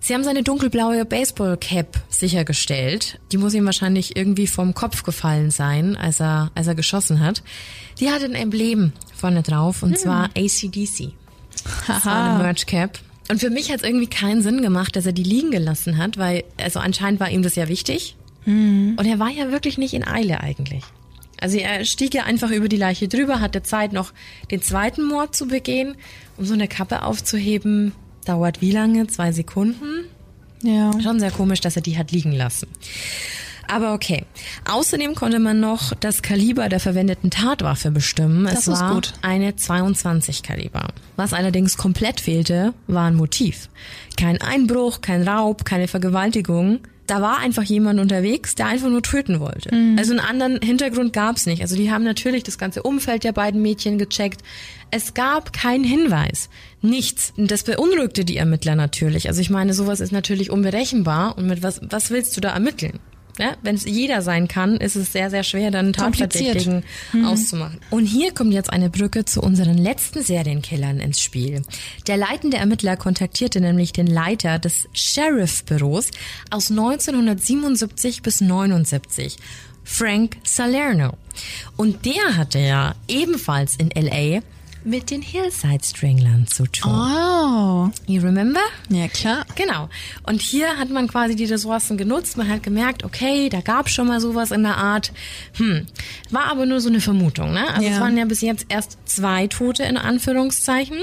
Sie 0.00 0.14
haben 0.14 0.22
seine 0.22 0.44
dunkelblaue 0.44 1.04
Baseballcap 1.04 2.00
sichergestellt. 2.08 3.18
Die 3.32 3.36
muss 3.36 3.54
ihm 3.54 3.64
wahrscheinlich 3.66 4.16
irgendwie 4.16 4.46
vom 4.46 4.74
Kopf 4.74 5.02
gefallen 5.02 5.50
sein, 5.50 5.96
als 5.96 6.20
er, 6.20 6.52
als 6.54 6.68
er 6.68 6.76
geschossen 6.76 7.20
hat. 7.20 7.42
Die 7.98 8.10
hatte 8.10 8.26
ein 8.26 8.34
Emblem 8.34 8.92
vorne 9.14 9.42
drauf 9.42 9.82
und 9.82 9.98
zwar 9.98 10.30
ACDC. 10.36 11.12
Das 11.88 12.06
war 12.06 12.30
eine 12.30 12.42
Merch 12.44 12.66
Cap. 12.66 13.00
Und 13.28 13.40
für 13.40 13.50
mich 13.50 13.70
hat 13.70 13.78
es 13.78 13.82
irgendwie 13.82 14.06
keinen 14.06 14.42
Sinn 14.42 14.62
gemacht, 14.62 14.96
dass 14.96 15.04
er 15.04 15.12
die 15.12 15.24
liegen 15.24 15.50
gelassen 15.50 15.98
hat, 15.98 16.16
weil, 16.16 16.44
also 16.56 16.78
anscheinend 16.78 17.20
war 17.20 17.28
ihm 17.28 17.42
das 17.42 17.56
ja 17.56 17.68
wichtig. 17.68 18.16
Und 18.96 19.04
er 19.04 19.18
war 19.18 19.28
ja 19.28 19.50
wirklich 19.50 19.76
nicht 19.76 19.92
in 19.92 20.06
Eile 20.06 20.40
eigentlich. 20.40 20.84
Also 21.40 21.58
er 21.58 21.84
stieg 21.84 22.14
ja 22.14 22.24
einfach 22.24 22.50
über 22.50 22.68
die 22.68 22.76
Leiche 22.76 23.08
drüber, 23.08 23.40
hatte 23.40 23.62
Zeit 23.62 23.92
noch 23.92 24.12
den 24.50 24.62
zweiten 24.62 25.04
Mord 25.04 25.34
zu 25.34 25.46
begehen. 25.46 25.96
Um 26.36 26.44
so 26.44 26.54
eine 26.54 26.68
Kappe 26.68 27.02
aufzuheben, 27.02 27.92
dauert 28.24 28.60
wie 28.60 28.72
lange? 28.72 29.06
Zwei 29.06 29.32
Sekunden? 29.32 30.04
Ja. 30.62 30.92
Schon 31.00 31.20
sehr 31.20 31.30
komisch, 31.30 31.60
dass 31.60 31.76
er 31.76 31.82
die 31.82 31.98
hat 31.98 32.10
liegen 32.12 32.32
lassen. 32.32 32.68
Aber 33.68 33.92
okay. 33.92 34.24
Außerdem 34.68 35.14
konnte 35.14 35.38
man 35.38 35.60
noch 35.60 35.92
das 35.94 36.22
Kaliber 36.22 36.68
der 36.68 36.80
verwendeten 36.80 37.30
Tatwaffe 37.30 37.90
bestimmen. 37.90 38.44
Das 38.44 38.66
es 38.66 38.80
war 38.80 38.94
gut. 38.94 39.12
eine 39.22 39.56
22 39.56 40.42
Kaliber. 40.42 40.88
Was 41.16 41.34
allerdings 41.34 41.76
komplett 41.76 42.20
fehlte, 42.20 42.72
war 42.86 43.06
ein 43.06 43.14
Motiv. 43.14 43.68
Kein 44.16 44.40
Einbruch, 44.40 45.02
kein 45.02 45.28
Raub, 45.28 45.64
keine 45.64 45.86
Vergewaltigung. 45.86 46.80
Da 47.08 47.22
war 47.22 47.38
einfach 47.38 47.64
jemand 47.64 47.98
unterwegs, 47.98 48.54
der 48.54 48.66
einfach 48.66 48.90
nur 48.90 49.02
töten 49.02 49.40
wollte. 49.40 49.70
Also 49.98 50.12
einen 50.12 50.20
anderen 50.20 50.60
Hintergrund 50.60 51.12
gab's 51.12 51.46
nicht. 51.46 51.62
Also 51.62 51.74
die 51.74 51.90
haben 51.90 52.04
natürlich 52.04 52.42
das 52.44 52.58
ganze 52.58 52.82
Umfeld 52.82 53.24
der 53.24 53.32
beiden 53.32 53.62
Mädchen 53.62 53.96
gecheckt. 53.98 54.42
Es 54.90 55.14
gab 55.14 55.52
keinen 55.52 55.84
Hinweis. 55.84 56.50
Nichts. 56.82 57.32
Und 57.36 57.50
das 57.50 57.64
beunruhigte 57.64 58.24
die 58.24 58.36
Ermittler 58.36 58.76
natürlich. 58.76 59.26
Also 59.28 59.40
ich 59.40 59.48
meine, 59.48 59.72
sowas 59.72 60.00
ist 60.00 60.12
natürlich 60.12 60.50
unberechenbar. 60.50 61.36
Und 61.38 61.46
mit 61.46 61.62
was, 61.62 61.80
was 61.82 62.10
willst 62.10 62.36
du 62.36 62.42
da 62.42 62.50
ermitteln? 62.50 63.00
Ja, 63.38 63.56
Wenn 63.62 63.76
es 63.76 63.84
jeder 63.84 64.22
sein 64.22 64.48
kann, 64.48 64.76
ist 64.76 64.96
es 64.96 65.12
sehr, 65.12 65.30
sehr 65.30 65.44
schwer, 65.44 65.70
dann. 65.70 65.92
Tatverdächtigen 65.92 66.82
auszumachen. 67.24 67.80
Und 67.90 68.04
hier 68.04 68.34
kommt 68.34 68.52
jetzt 68.52 68.70
eine 68.70 68.90
Brücke 68.90 69.24
zu 69.24 69.40
unseren 69.40 69.78
letzten 69.78 70.22
Serienkillern 70.22 70.98
ins 71.00 71.20
Spiel. 71.20 71.62
Der 72.06 72.16
leitende 72.16 72.56
Ermittler 72.56 72.96
kontaktierte 72.96 73.60
nämlich 73.60 73.92
den 73.92 74.06
Leiter 74.06 74.58
des 74.58 74.88
Sheriff-Büros 74.92 76.10
aus 76.50 76.70
1977 76.70 78.22
bis 78.22 78.40
79, 78.40 79.36
Frank 79.84 80.36
Salerno. 80.42 81.12
Und 81.76 82.04
der 82.04 82.36
hatte 82.36 82.58
ja 82.58 82.94
ebenfalls 83.06 83.76
in 83.76 83.90
L.A. 83.90 84.42
mit 84.88 85.10
den 85.10 85.20
Hillside 85.22 85.84
Stranglern 85.84 86.46
zu 86.46 86.64
tun. 86.66 86.90
Oh. 86.92 87.90
You 88.06 88.22
remember? 88.22 88.60
Ja, 88.88 89.06
klar. 89.08 89.44
Genau. 89.54 89.88
Und 90.24 90.40
hier 90.40 90.78
hat 90.78 90.88
man 90.90 91.08
quasi 91.08 91.36
die 91.36 91.44
Ressourcen 91.44 91.96
genutzt. 91.98 92.36
Man 92.36 92.48
hat 92.48 92.62
gemerkt, 92.62 93.04
okay, 93.04 93.48
da 93.50 93.60
gab 93.60 93.88
schon 93.90 94.08
mal 94.08 94.20
sowas 94.20 94.50
in 94.50 94.62
der 94.62 94.76
Art. 94.78 95.12
Hm. 95.56 95.86
War 96.30 96.46
aber 96.50 96.64
nur 96.66 96.80
so 96.80 96.88
eine 96.88 97.00
Vermutung, 97.00 97.52
ne? 97.52 97.68
Also 97.68 97.82
Ja. 97.86 97.94
es 97.94 98.00
waren 98.00 98.16
ja 98.16 98.24
bis 98.24 98.40
jetzt 98.40 98.66
erst 98.68 98.98
zwei 99.04 99.46
Tote 99.46 99.82
in 99.84 99.96
Anführungszeichen. 99.96 100.98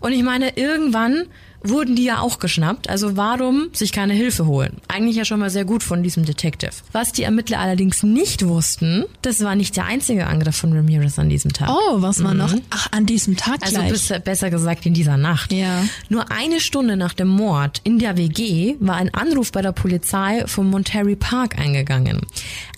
Und 0.00 0.12
ich 0.12 0.22
meine, 0.22 0.56
irgendwann 0.56 1.26
wurden 1.64 1.96
die 1.96 2.04
ja 2.04 2.20
auch 2.20 2.38
geschnappt. 2.38 2.88
Also 2.88 3.16
warum 3.16 3.68
sich 3.72 3.92
keine 3.92 4.14
Hilfe 4.14 4.46
holen? 4.46 4.78
Eigentlich 4.88 5.16
ja 5.16 5.24
schon 5.24 5.40
mal 5.40 5.50
sehr 5.50 5.64
gut 5.64 5.82
von 5.82 6.02
diesem 6.02 6.24
Detective. 6.24 6.72
Was 6.92 7.12
die 7.12 7.22
Ermittler 7.22 7.58
allerdings 7.60 8.02
nicht 8.02 8.46
wussten, 8.46 9.04
das 9.22 9.42
war 9.42 9.54
nicht 9.54 9.76
der 9.76 9.86
einzige 9.86 10.26
Angriff 10.26 10.56
von 10.56 10.72
Ramirez 10.72 11.18
an 11.18 11.28
diesem 11.28 11.52
Tag. 11.52 11.70
Oh, 11.70 12.02
was 12.02 12.22
war 12.22 12.34
noch? 12.34 12.54
Ach, 12.70 12.88
an 12.92 13.06
diesem 13.06 13.36
Tag 13.36 13.62
Also 13.62 13.76
gleich. 13.76 13.90
bis, 13.90 14.12
besser 14.24 14.50
gesagt 14.50 14.86
in 14.86 14.94
dieser 14.94 15.16
Nacht. 15.16 15.52
Ja. 15.52 15.84
Nur 16.08 16.30
eine 16.30 16.60
Stunde 16.60 16.96
nach 16.96 17.14
dem 17.14 17.28
Mord 17.28 17.80
in 17.84 17.98
der 17.98 18.16
WG 18.16 18.76
war 18.80 18.96
ein 18.96 19.12
Anruf 19.14 19.52
bei 19.52 19.62
der 19.62 19.72
Polizei 19.72 20.44
vom 20.46 20.70
Monterey 20.70 21.16
Park 21.16 21.58
eingegangen. 21.58 22.20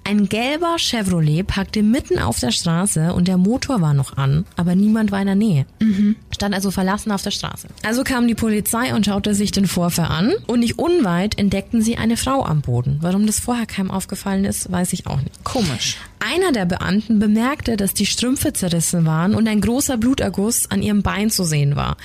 Ein 0.07 0.29
gelber 0.29 0.77
Chevrolet 0.79 1.45
parkte 1.45 1.83
mitten 1.83 2.19
auf 2.19 2.38
der 2.38 2.51
Straße 2.51 3.14
und 3.14 3.27
der 3.27 3.38
Motor 3.38 3.81
war 3.81 3.95
noch 3.95 4.19
an, 4.19 4.45
aber 4.55 4.75
niemand 4.75 5.11
war 5.11 5.21
in 5.21 5.27
der 5.27 5.35
Nähe. 5.35 5.64
Stand 6.31 6.55
also 6.55 6.71
verlassen 6.71 7.11
auf 7.11 7.23
der 7.23 7.31
Straße. 7.31 7.69
Also 7.83 8.05
kam 8.05 8.29
die 8.29 8.35
Polizei 8.35 8.95
und 8.95 9.07
schaute 9.07 9.35
sich 9.35 9.51
den 9.51 9.67
Vorfall 9.67 10.09
an 10.09 10.35
und 10.47 10.61
nicht 10.61 10.79
unweit 10.79 11.38
entdeckten 11.38 11.81
sie 11.81 11.97
eine 11.97 12.19
Frau 12.19 12.45
am 12.45 12.61
Boden. 12.61 12.99
Warum 13.01 13.27
das 13.27 13.40
vorher 13.40 13.64
keinem 13.64 13.90
aufgefallen 13.90 14.45
ist, 14.45 14.71
weiß 14.71 14.93
ich 14.93 15.07
auch 15.07 15.23
nicht. 15.23 15.43
Komisch. 15.43 15.97
Einer 16.21 16.53
der 16.53 16.64
Beamten 16.64 17.19
bemerkte, 17.19 17.77
dass 17.77 17.95
die 17.95 18.07
Strümpfe 18.07 18.53
zerrissen 18.53 19.05
waren 19.05 19.35
und 19.35 19.47
ein 19.47 19.61
großer 19.61 19.97
Bluterguss 19.97 20.71
an 20.71 20.83
ihrem 20.83 21.03
Bein 21.03 21.31
zu 21.31 21.45
sehen 21.45 21.77
war. 21.77 21.97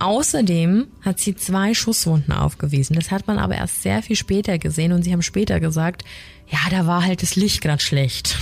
Außerdem 0.00 0.86
hat 1.02 1.20
sie 1.20 1.36
zwei 1.36 1.74
Schusswunden 1.74 2.32
aufgewiesen. 2.32 2.96
Das 2.96 3.10
hat 3.10 3.26
man 3.26 3.38
aber 3.38 3.54
erst 3.54 3.82
sehr 3.82 4.02
viel 4.02 4.16
später 4.16 4.58
gesehen 4.58 4.92
und 4.92 5.04
sie 5.04 5.12
haben 5.12 5.22
später 5.22 5.60
gesagt, 5.60 6.04
ja, 6.50 6.58
da 6.70 6.86
war 6.86 7.04
halt 7.04 7.22
das 7.22 7.36
Licht 7.36 7.60
grad 7.60 7.82
schlecht. 7.82 8.36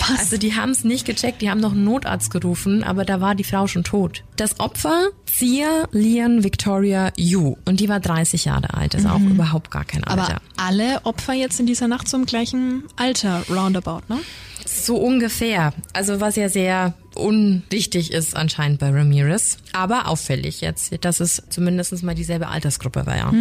Was? 0.00 0.18
Also 0.18 0.36
die 0.36 0.54
haben 0.54 0.70
es 0.70 0.84
nicht 0.84 1.04
gecheckt, 1.06 1.42
die 1.42 1.50
haben 1.50 1.60
noch 1.60 1.72
einen 1.72 1.84
Notarzt 1.84 2.30
gerufen, 2.30 2.84
aber 2.84 3.04
da 3.04 3.20
war 3.20 3.34
die 3.34 3.44
Frau 3.44 3.66
schon 3.66 3.84
tot. 3.84 4.22
Das 4.36 4.60
Opfer, 4.60 5.08
Sia 5.30 5.88
Lian 5.90 6.44
Victoria 6.44 7.12
Yu. 7.16 7.56
Und 7.64 7.80
die 7.80 7.88
war 7.88 8.00
30 8.00 8.44
Jahre 8.44 8.74
alt, 8.74 8.94
ist 8.94 9.06
auch 9.06 9.20
überhaupt 9.20 9.70
gar 9.70 9.84
kein 9.84 10.04
Alter. 10.04 10.22
Aber 10.22 10.40
alle 10.56 11.04
Opfer 11.04 11.34
jetzt 11.34 11.60
in 11.60 11.66
dieser 11.66 11.88
Nacht 11.88 12.08
zum 12.08 12.26
gleichen 12.26 12.84
Alter, 12.96 13.42
roundabout, 13.50 14.02
ne? 14.08 14.18
So 14.66 14.96
ungefähr. 14.96 15.72
Also 15.92 16.20
was 16.20 16.36
ja 16.36 16.48
sehr 16.48 16.94
unwichtig 17.14 18.12
ist 18.12 18.36
anscheinend 18.36 18.78
bei 18.78 18.90
Ramirez. 18.90 19.58
Aber 19.72 20.06
auffällig 20.06 20.60
jetzt, 20.60 20.92
dass 21.04 21.20
es 21.20 21.42
zumindest 21.50 22.02
mal 22.02 22.14
dieselbe 22.14 22.48
Altersgruppe 22.48 23.04
war, 23.04 23.16
ja. 23.16 23.32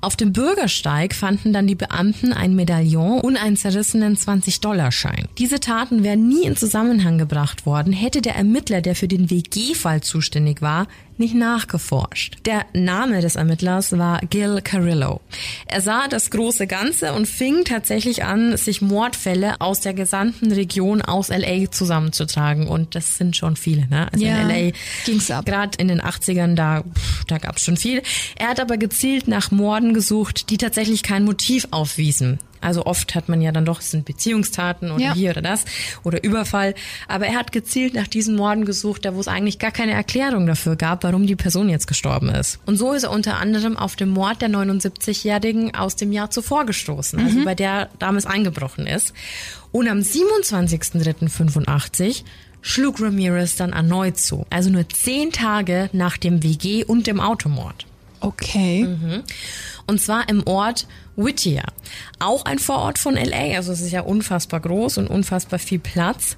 Auf 0.00 0.14
dem 0.14 0.32
Bürgersteig 0.32 1.12
fanden 1.12 1.52
dann 1.52 1.66
die 1.66 1.74
Beamten 1.74 2.32
ein 2.32 2.54
Medaillon 2.54 3.20
und 3.20 3.36
einen 3.36 3.56
zerrissenen 3.56 4.16
20-Dollar-Schein. 4.16 5.26
Diese 5.38 5.58
Taten 5.58 6.04
wären 6.04 6.28
nie 6.28 6.44
in 6.44 6.56
Zusammenhang 6.56 7.18
gebracht 7.18 7.66
worden, 7.66 7.92
hätte 7.92 8.22
der 8.22 8.36
Ermittler, 8.36 8.80
der 8.80 8.94
für 8.94 9.08
den 9.08 9.28
WG-Fall 9.28 10.00
zuständig 10.00 10.62
war, 10.62 10.86
nicht 11.18 11.34
nachgeforscht. 11.34 12.38
Der 12.46 12.64
Name 12.72 13.20
des 13.20 13.36
Ermittlers 13.36 13.98
war 13.98 14.20
Gil 14.30 14.60
Carillo. 14.62 15.20
Er 15.66 15.80
sah 15.80 16.06
das 16.08 16.30
große 16.30 16.66
Ganze 16.66 17.12
und 17.12 17.26
fing 17.26 17.64
tatsächlich 17.64 18.24
an, 18.24 18.56
sich 18.56 18.80
Mordfälle 18.80 19.60
aus 19.60 19.80
der 19.80 19.94
gesamten 19.94 20.52
Region 20.52 21.02
aus 21.02 21.28
LA 21.28 21.70
zusammenzutragen. 21.70 22.68
Und 22.68 22.94
das 22.94 23.18
sind 23.18 23.36
schon 23.36 23.56
viele, 23.56 23.88
ne? 23.88 24.12
Also 24.12 24.24
ja, 24.24 24.42
in 24.42 24.48
LA 24.48 24.72
ging's 25.04 25.30
ab. 25.30 25.44
Gerade 25.44 25.76
in 25.78 25.88
den 25.88 26.00
80ern, 26.00 26.54
da, 26.54 26.84
da 27.26 27.38
gab's 27.38 27.64
schon 27.64 27.76
viel. 27.76 28.02
Er 28.36 28.48
hat 28.48 28.60
aber 28.60 28.76
gezielt 28.76 29.26
nach 29.26 29.50
Morden 29.50 29.87
gesucht, 29.94 30.50
die 30.50 30.58
tatsächlich 30.58 31.02
kein 31.02 31.24
Motiv 31.24 31.66
aufwiesen. 31.70 32.38
Also 32.60 32.86
oft 32.86 33.14
hat 33.14 33.28
man 33.28 33.40
ja 33.40 33.52
dann 33.52 33.64
doch, 33.64 33.78
es 33.80 33.92
sind 33.92 34.04
Beziehungstaten 34.04 34.90
oder 34.90 35.02
ja. 35.02 35.14
hier 35.14 35.30
oder 35.30 35.42
das 35.42 35.64
oder 36.02 36.24
Überfall. 36.24 36.74
Aber 37.06 37.26
er 37.26 37.34
hat 37.34 37.52
gezielt 37.52 37.94
nach 37.94 38.08
diesen 38.08 38.36
Morden 38.36 38.64
gesucht, 38.64 39.04
da 39.04 39.14
wo 39.14 39.20
es 39.20 39.28
eigentlich 39.28 39.58
gar 39.58 39.70
keine 39.70 39.92
Erklärung 39.92 40.46
dafür 40.46 40.76
gab, 40.76 41.04
warum 41.04 41.26
die 41.26 41.36
Person 41.36 41.68
jetzt 41.68 41.86
gestorben 41.86 42.30
ist. 42.30 42.58
Und 42.66 42.76
so 42.76 42.92
ist 42.92 43.04
er 43.04 43.12
unter 43.12 43.38
anderem 43.38 43.76
auf 43.76 43.94
den 43.96 44.08
Mord 44.08 44.40
der 44.42 44.50
79-Jährigen 44.50 45.74
aus 45.74 45.96
dem 45.96 46.12
Jahr 46.12 46.30
zuvor 46.30 46.66
gestoßen, 46.66 47.18
also 47.20 47.38
mhm. 47.38 47.44
bei 47.44 47.54
der 47.54 47.88
damals 47.98 48.26
eingebrochen 48.26 48.86
ist. 48.86 49.14
Und 49.70 49.88
am 49.88 49.98
27.03.85 49.98 52.24
schlug 52.60 53.00
Ramirez 53.00 53.56
dann 53.56 53.72
erneut 53.72 54.18
zu. 54.18 54.46
Also 54.50 54.70
nur 54.70 54.88
zehn 54.88 55.30
Tage 55.30 55.90
nach 55.92 56.16
dem 56.16 56.42
WG 56.42 56.84
und 56.84 57.06
dem 57.06 57.20
Automord. 57.20 57.86
Okay. 58.20 58.84
Mhm. 58.84 59.22
Und 59.88 60.00
zwar 60.00 60.28
im 60.28 60.46
Ort 60.46 60.86
Whittier. 61.18 61.64
Auch 62.20 62.44
ein 62.44 62.60
Vorort 62.60 62.98
von 62.98 63.16
LA, 63.16 63.56
also 63.56 63.72
es 63.72 63.80
ist 63.80 63.90
ja 63.90 64.02
unfassbar 64.02 64.60
groß 64.60 64.98
und 64.98 65.08
unfassbar 65.08 65.58
viel 65.58 65.80
Platz. 65.80 66.36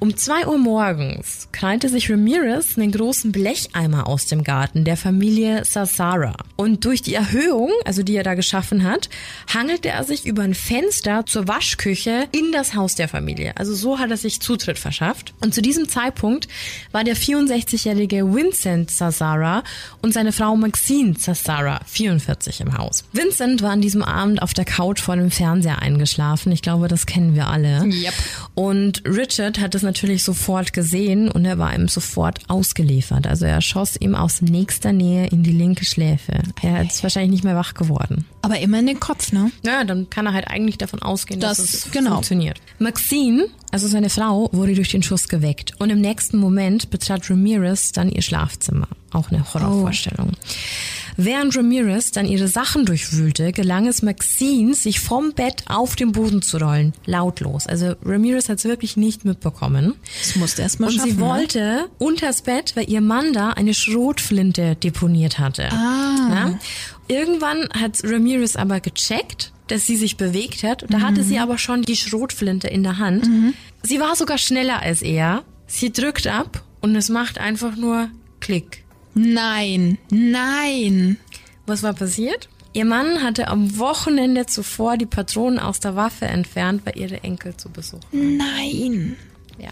Um 0.00 0.16
zwei 0.16 0.46
Uhr 0.48 0.58
morgens 0.58 1.48
krallte 1.52 1.88
sich 1.88 2.10
Ramirez 2.10 2.76
einen 2.76 2.90
großen 2.90 3.30
Blecheimer 3.30 4.08
aus 4.08 4.26
dem 4.26 4.42
Garten 4.42 4.84
der 4.84 4.96
Familie 4.96 5.64
Sasara. 5.64 6.36
Und 6.56 6.84
durch 6.84 7.02
die 7.02 7.14
Erhöhung, 7.14 7.70
also 7.84 8.02
die 8.02 8.16
er 8.16 8.24
da 8.24 8.34
geschaffen 8.34 8.82
hat, 8.82 9.08
hangelte 9.52 9.90
er 9.90 10.02
sich 10.02 10.26
über 10.26 10.42
ein 10.42 10.54
Fenster 10.54 11.24
zur 11.24 11.46
Waschküche 11.46 12.26
in 12.32 12.50
das 12.50 12.74
Haus 12.74 12.96
der 12.96 13.08
Familie. 13.08 13.56
Also 13.56 13.74
so 13.74 13.98
hat 14.00 14.10
er 14.10 14.16
sich 14.16 14.40
Zutritt 14.40 14.78
verschafft. 14.78 15.34
Und 15.40 15.54
zu 15.54 15.62
diesem 15.62 15.88
Zeitpunkt 15.88 16.48
war 16.90 17.04
der 17.04 17.16
64-jährige 17.16 18.34
Vincent 18.34 18.90
Sasara 18.90 19.62
und 20.02 20.12
seine 20.12 20.32
Frau 20.32 20.56
Maxine 20.56 21.14
Sasara 21.16 21.80
44 21.86 22.60
im 22.62 22.76
Haus. 22.76 22.85
Vincent 23.12 23.62
war 23.62 23.70
an 23.70 23.80
diesem 23.80 24.02
Abend 24.02 24.26
Abend 24.26 24.42
auf 24.42 24.54
der 24.54 24.64
Couch 24.64 25.00
vor 25.00 25.14
dem 25.14 25.30
Fernseher 25.30 25.80
eingeschlafen. 25.80 26.50
Ich 26.50 26.62
glaube, 26.62 26.88
das 26.88 27.06
kennen 27.06 27.34
wir 27.34 27.46
alle. 27.46 27.84
Yep. 27.84 28.14
Und 28.54 29.02
Richard 29.06 29.60
hat 29.60 29.74
es 29.74 29.82
natürlich 29.82 30.24
sofort 30.24 30.72
gesehen 30.72 31.30
und 31.30 31.44
er 31.44 31.58
war 31.58 31.74
ihm 31.74 31.86
sofort 31.86 32.40
ausgeliefert. 32.48 33.26
Also 33.26 33.44
er 33.44 33.60
schoss 33.60 33.96
ihm 33.96 34.14
aus 34.14 34.42
nächster 34.42 34.92
Nähe 34.92 35.26
in 35.28 35.42
die 35.42 35.52
linke 35.52 35.84
Schläfe. 35.84 36.42
Er 36.62 36.82
ist 36.82 37.02
wahrscheinlich 37.02 37.30
nicht 37.30 37.44
mehr 37.44 37.56
wach 37.56 37.74
geworden. 37.74 38.24
Aber 38.42 38.58
immer 38.58 38.80
in 38.80 38.86
den 38.86 39.00
Kopf, 39.00 39.32
ne? 39.32 39.50
Ja, 39.64 39.84
dann 39.84 40.10
kann 40.10 40.26
er 40.26 40.32
halt 40.32 40.48
eigentlich 40.48 40.78
davon 40.78 41.02
ausgehen, 41.02 41.40
das, 41.40 41.58
dass 41.58 41.74
es 41.74 41.90
genau. 41.90 42.14
funktioniert. 42.14 42.60
Maxine, 42.78 43.46
also 43.70 43.86
seine 43.86 44.10
Frau, 44.10 44.48
wurde 44.52 44.74
durch 44.74 44.90
den 44.90 45.02
Schuss 45.02 45.28
geweckt 45.28 45.72
und 45.78 45.90
im 45.90 46.00
nächsten 46.00 46.38
Moment 46.38 46.90
betrat 46.90 47.30
Ramirez 47.30 47.92
dann 47.92 48.10
ihr 48.10 48.22
Schlafzimmer. 48.22 48.88
Auch 49.12 49.30
eine 49.30 49.42
Horrorvorstellung. 49.52 50.32
Oh. 50.34 51.05
Während 51.16 51.56
Ramirez 51.56 52.10
dann 52.10 52.26
ihre 52.26 52.48
Sachen 52.48 52.84
durchwühlte, 52.84 53.52
gelang 53.52 53.86
es 53.86 54.02
Maxine, 54.02 54.74
sich 54.74 55.00
vom 55.00 55.32
Bett 55.32 55.64
auf 55.66 55.96
den 55.96 56.12
Boden 56.12 56.42
zu 56.42 56.58
rollen. 56.58 56.92
Lautlos. 57.06 57.66
Also 57.66 57.94
Ramirez 58.04 58.48
hat 58.48 58.58
es 58.58 58.64
wirklich 58.64 58.96
nicht 58.96 59.24
mitbekommen. 59.24 59.94
Das 60.20 60.36
musste 60.36 60.62
erst 60.62 60.80
mal 60.80 60.88
Und 60.88 60.94
schaffen, 60.94 61.10
sie 61.10 61.20
wollte 61.20 61.58
ne? 61.58 61.84
unters 61.98 62.42
Bett, 62.42 62.76
weil 62.76 62.90
ihr 62.90 63.00
Mann 63.00 63.32
da 63.32 63.50
eine 63.50 63.74
Schrotflinte 63.74 64.76
deponiert 64.76 65.38
hatte. 65.38 65.70
Ah. 65.72 66.28
Ja? 66.28 66.58
Irgendwann 67.08 67.68
hat 67.70 68.00
Ramirez 68.04 68.56
aber 68.56 68.80
gecheckt, 68.80 69.52
dass 69.68 69.86
sie 69.86 69.96
sich 69.96 70.16
bewegt 70.16 70.62
hat. 70.62 70.84
Da 70.88 70.98
mhm. 70.98 71.02
hatte 71.02 71.22
sie 71.22 71.38
aber 71.38 71.58
schon 71.58 71.82
die 71.82 71.96
Schrotflinte 71.96 72.68
in 72.68 72.82
der 72.82 72.98
Hand. 72.98 73.26
Mhm. 73.26 73.54
Sie 73.82 74.00
war 74.00 74.16
sogar 74.16 74.38
schneller 74.38 74.80
als 74.80 75.02
er. 75.02 75.44
Sie 75.66 75.92
drückt 75.92 76.26
ab 76.26 76.62
und 76.80 76.94
es 76.94 77.08
macht 77.08 77.38
einfach 77.38 77.76
nur 77.76 78.08
Klick. 78.40 78.84
Nein, 79.18 79.96
nein. 80.10 81.16
Was 81.66 81.82
war 81.82 81.94
passiert? 81.94 82.50
Ihr 82.74 82.84
Mann 82.84 83.22
hatte 83.22 83.48
am 83.48 83.78
Wochenende 83.78 84.44
zuvor 84.44 84.98
die 84.98 85.06
Patronen 85.06 85.58
aus 85.58 85.80
der 85.80 85.96
Waffe 85.96 86.26
entfernt, 86.26 86.82
weil 86.84 86.98
ihre 86.98 87.24
Enkel 87.24 87.56
zu 87.56 87.70
besuchen. 87.70 88.36
Nein. 88.36 89.16
Ja. 89.58 89.70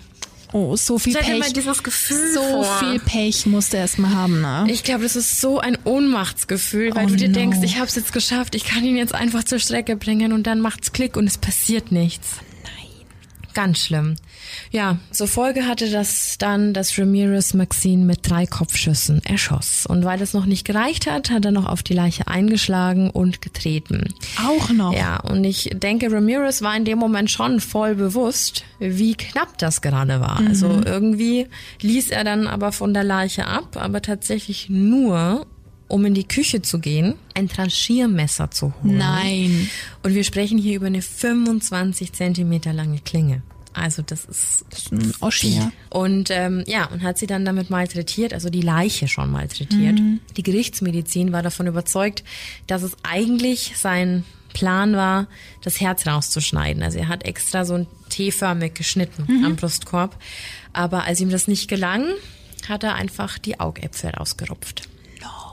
Oh, 0.54 0.74
so 0.76 0.98
viel 0.98 1.12
Stell 1.12 1.24
Pech. 1.24 1.38
Mal 1.40 1.52
dieses 1.52 1.82
Gefühl 1.82 2.32
so 2.32 2.40
vor. 2.40 2.78
viel 2.78 2.98
Pech 3.00 3.44
musste 3.44 3.76
er 3.76 3.82
erstmal 3.82 4.14
haben, 4.14 4.40
ne? 4.40 4.64
Ich 4.68 4.82
glaube, 4.82 5.02
das 5.02 5.16
ist 5.16 5.38
so 5.38 5.60
ein 5.60 5.76
Ohnmachtsgefühl, 5.84 6.94
weil 6.94 7.04
oh 7.04 7.08
du 7.10 7.16
dir 7.16 7.28
no. 7.28 7.34
denkst, 7.34 7.58
ich 7.62 7.76
habe 7.76 7.88
es 7.88 7.96
jetzt 7.96 8.14
geschafft, 8.14 8.54
ich 8.54 8.64
kann 8.64 8.82
ihn 8.82 8.96
jetzt 8.96 9.14
einfach 9.14 9.44
zur 9.44 9.58
Strecke 9.58 9.96
bringen 9.96 10.32
und 10.32 10.46
dann 10.46 10.60
macht's 10.60 10.92
Klick 10.92 11.18
und 11.18 11.26
es 11.26 11.36
passiert 11.36 11.92
nichts. 11.92 12.36
Nein. 12.62 13.06
Ganz 13.52 13.80
schlimm. 13.80 14.16
Ja, 14.70 14.98
zur 15.10 15.28
Folge 15.28 15.66
hatte 15.66 15.90
das 15.90 16.36
dann, 16.38 16.72
dass 16.72 16.98
Ramirez 16.98 17.54
Maxine 17.54 18.04
mit 18.04 18.28
drei 18.28 18.46
Kopfschüssen 18.46 19.24
erschoss. 19.24 19.86
Und 19.86 20.04
weil 20.04 20.18
das 20.18 20.32
noch 20.32 20.46
nicht 20.46 20.64
gereicht 20.64 21.10
hat, 21.10 21.30
hat 21.30 21.44
er 21.44 21.52
noch 21.52 21.66
auf 21.66 21.82
die 21.82 21.94
Leiche 21.94 22.28
eingeschlagen 22.28 23.10
und 23.10 23.40
getreten. 23.40 24.08
Auch 24.44 24.70
noch? 24.70 24.92
Ja, 24.94 25.20
und 25.20 25.44
ich 25.44 25.70
denke, 25.74 26.10
Ramirez 26.10 26.62
war 26.62 26.76
in 26.76 26.84
dem 26.84 26.98
Moment 26.98 27.30
schon 27.30 27.60
voll 27.60 27.94
bewusst, 27.94 28.64
wie 28.78 29.14
knapp 29.14 29.58
das 29.58 29.80
gerade 29.80 30.20
war. 30.20 30.40
Mhm. 30.40 30.46
Also 30.48 30.80
irgendwie 30.84 31.46
ließ 31.80 32.10
er 32.10 32.24
dann 32.24 32.46
aber 32.46 32.72
von 32.72 32.94
der 32.94 33.04
Leiche 33.04 33.46
ab, 33.46 33.76
aber 33.76 34.02
tatsächlich 34.02 34.68
nur, 34.68 35.46
um 35.88 36.04
in 36.04 36.14
die 36.14 36.26
Küche 36.26 36.62
zu 36.62 36.78
gehen, 36.78 37.14
ein 37.34 37.48
Tranchiermesser 37.48 38.50
zu 38.50 38.72
holen. 38.82 38.98
Nein. 38.98 39.70
Und 40.02 40.14
wir 40.14 40.24
sprechen 40.24 40.58
hier 40.58 40.76
über 40.76 40.86
eine 40.86 41.02
25 41.02 42.12
Zentimeter 42.12 42.72
lange 42.72 42.98
Klinge. 43.00 43.42
Also 43.74 44.02
das 44.02 44.24
ist, 44.24 44.64
das 44.70 44.78
ist 44.84 44.92
ein 44.92 45.12
Oschi, 45.20 45.56
ja. 45.56 45.72
Und 45.90 46.30
ähm, 46.30 46.62
ja, 46.66 46.86
und 46.86 47.02
hat 47.02 47.18
sie 47.18 47.26
dann 47.26 47.44
damit 47.44 47.70
malträtiert, 47.70 48.32
also 48.32 48.48
die 48.50 48.60
Leiche 48.60 49.08
schon 49.08 49.30
malträtiert. 49.30 49.98
Mhm. 49.98 50.20
Die 50.36 50.42
Gerichtsmedizin 50.42 51.32
war 51.32 51.42
davon 51.42 51.66
überzeugt, 51.66 52.24
dass 52.66 52.82
es 52.82 52.96
eigentlich 53.02 53.74
sein 53.76 54.24
Plan 54.52 54.94
war, 54.94 55.26
das 55.62 55.80
Herz 55.80 56.06
rauszuschneiden. 56.06 56.82
Also 56.84 56.98
er 56.98 57.08
hat 57.08 57.24
extra 57.24 57.64
so 57.64 57.74
ein 57.74 57.86
T-förmig 58.08 58.74
geschnitten 58.74 59.24
Mhm. 59.26 59.44
am 59.44 59.56
Brustkorb. 59.56 60.16
Aber 60.72 61.04
als 61.04 61.20
ihm 61.20 61.30
das 61.30 61.48
nicht 61.48 61.68
gelang, 61.68 62.06
hat 62.68 62.84
er 62.84 62.94
einfach 62.94 63.38
die 63.38 63.58
Augäpfel 63.58 64.10
rausgerupft. 64.10 64.88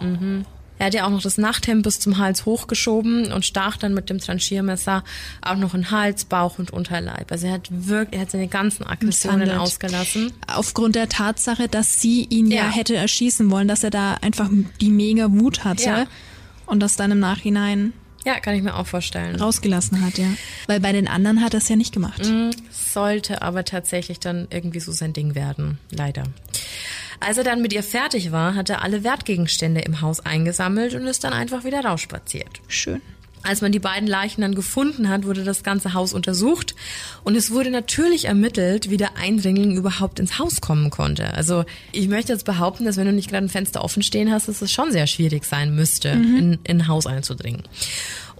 Mhm. 0.01 0.45
Er 0.81 0.87
hat 0.87 0.95
ja 0.95 1.05
auch 1.05 1.11
noch 1.11 1.21
das 1.21 1.37
Nachthemd 1.37 1.83
bis 1.83 1.99
zum 1.99 2.17
Hals 2.17 2.47
hochgeschoben 2.47 3.31
und 3.31 3.45
stach 3.45 3.77
dann 3.77 3.93
mit 3.93 4.09
dem 4.09 4.17
Tranchiermesser 4.17 5.03
auch 5.43 5.55
noch 5.55 5.75
in 5.75 5.91
Hals, 5.91 6.25
Bauch 6.25 6.57
und 6.57 6.71
Unterleib. 6.71 7.31
Also 7.31 7.45
er 7.45 7.53
hat 7.53 7.67
wirklich, 7.69 8.15
er 8.17 8.21
hat 8.21 8.31
seine 8.31 8.47
ganzen 8.47 8.87
Aggressionen 8.87 9.51
ausgelassen. 9.51 10.33
Aufgrund 10.47 10.95
der 10.95 11.07
Tatsache, 11.07 11.67
dass 11.67 12.01
sie 12.01 12.23
ihn 12.23 12.49
ja, 12.49 12.63
Ja. 12.63 12.69
hätte 12.71 12.95
erschießen 12.95 13.51
wollen, 13.51 13.67
dass 13.67 13.83
er 13.83 13.91
da 13.91 14.15
einfach 14.23 14.49
die 14.81 14.89
mega 14.89 15.31
Wut 15.31 15.63
hatte 15.63 15.83
Ja. 15.83 16.05
und 16.65 16.79
das 16.79 16.95
dann 16.95 17.11
im 17.11 17.19
Nachhinein 17.19 17.93
Ja, 18.25 18.39
kann 18.39 18.55
ich 18.55 18.63
mir 18.63 18.75
auch 18.75 18.87
vorstellen. 18.87 19.35
rausgelassen 19.35 20.03
hat, 20.03 20.17
ja. 20.17 20.29
Weil 20.65 20.79
bei 20.79 20.93
den 20.93 21.07
anderen 21.07 21.43
hat 21.43 21.53
er 21.53 21.59
es 21.59 21.69
ja 21.69 21.75
nicht 21.75 21.93
gemacht. 21.93 22.25
Mhm, 22.25 22.49
Sollte 22.71 23.43
aber 23.43 23.65
tatsächlich 23.65 24.19
dann 24.19 24.47
irgendwie 24.49 24.79
so 24.79 24.91
sein 24.91 25.13
Ding 25.13 25.35
werden, 25.35 25.77
leider. 25.91 26.23
Als 27.21 27.37
er 27.37 27.43
dann 27.43 27.61
mit 27.61 27.71
ihr 27.71 27.83
fertig 27.83 28.31
war, 28.31 28.55
hat 28.55 28.71
er 28.71 28.81
alle 28.81 29.03
Wertgegenstände 29.03 29.81
im 29.81 30.01
Haus 30.01 30.21
eingesammelt 30.21 30.95
und 30.95 31.05
ist 31.05 31.23
dann 31.23 31.33
einfach 31.33 31.63
wieder 31.63 31.85
rausspaziert. 31.85 32.61
Schön. 32.67 32.99
Als 33.43 33.61
man 33.61 33.71
die 33.71 33.79
beiden 33.79 34.07
Leichen 34.07 34.41
dann 34.41 34.55
gefunden 34.55 35.07
hat, 35.07 35.25
wurde 35.25 35.43
das 35.43 35.63
ganze 35.63 35.93
Haus 35.93 36.13
untersucht 36.13 36.75
und 37.23 37.35
es 37.35 37.51
wurde 37.51 37.69
natürlich 37.69 38.25
ermittelt, 38.25 38.89
wie 38.89 38.97
der 38.97 39.17
Eindringling 39.17 39.75
überhaupt 39.75 40.19
ins 40.19 40.39
Haus 40.39 40.61
kommen 40.61 40.89
konnte. 40.89 41.33
Also 41.33 41.65
ich 41.91 42.07
möchte 42.07 42.33
jetzt 42.33 42.45
behaupten, 42.45 42.85
dass 42.85 42.97
wenn 42.97 43.05
du 43.05 43.13
nicht 43.13 43.29
gerade 43.29 43.45
ein 43.45 43.49
Fenster 43.49 43.83
offen 43.83 44.03
stehen 44.03 44.31
hast, 44.31 44.47
dass 44.47 44.61
es 44.61 44.71
schon 44.71 44.91
sehr 44.91 45.07
schwierig 45.07 45.45
sein 45.45 45.75
müsste, 45.75 46.09
in, 46.09 46.59
in 46.63 46.81
ein 46.81 46.87
Haus 46.87 47.07
einzudringen. 47.07 47.63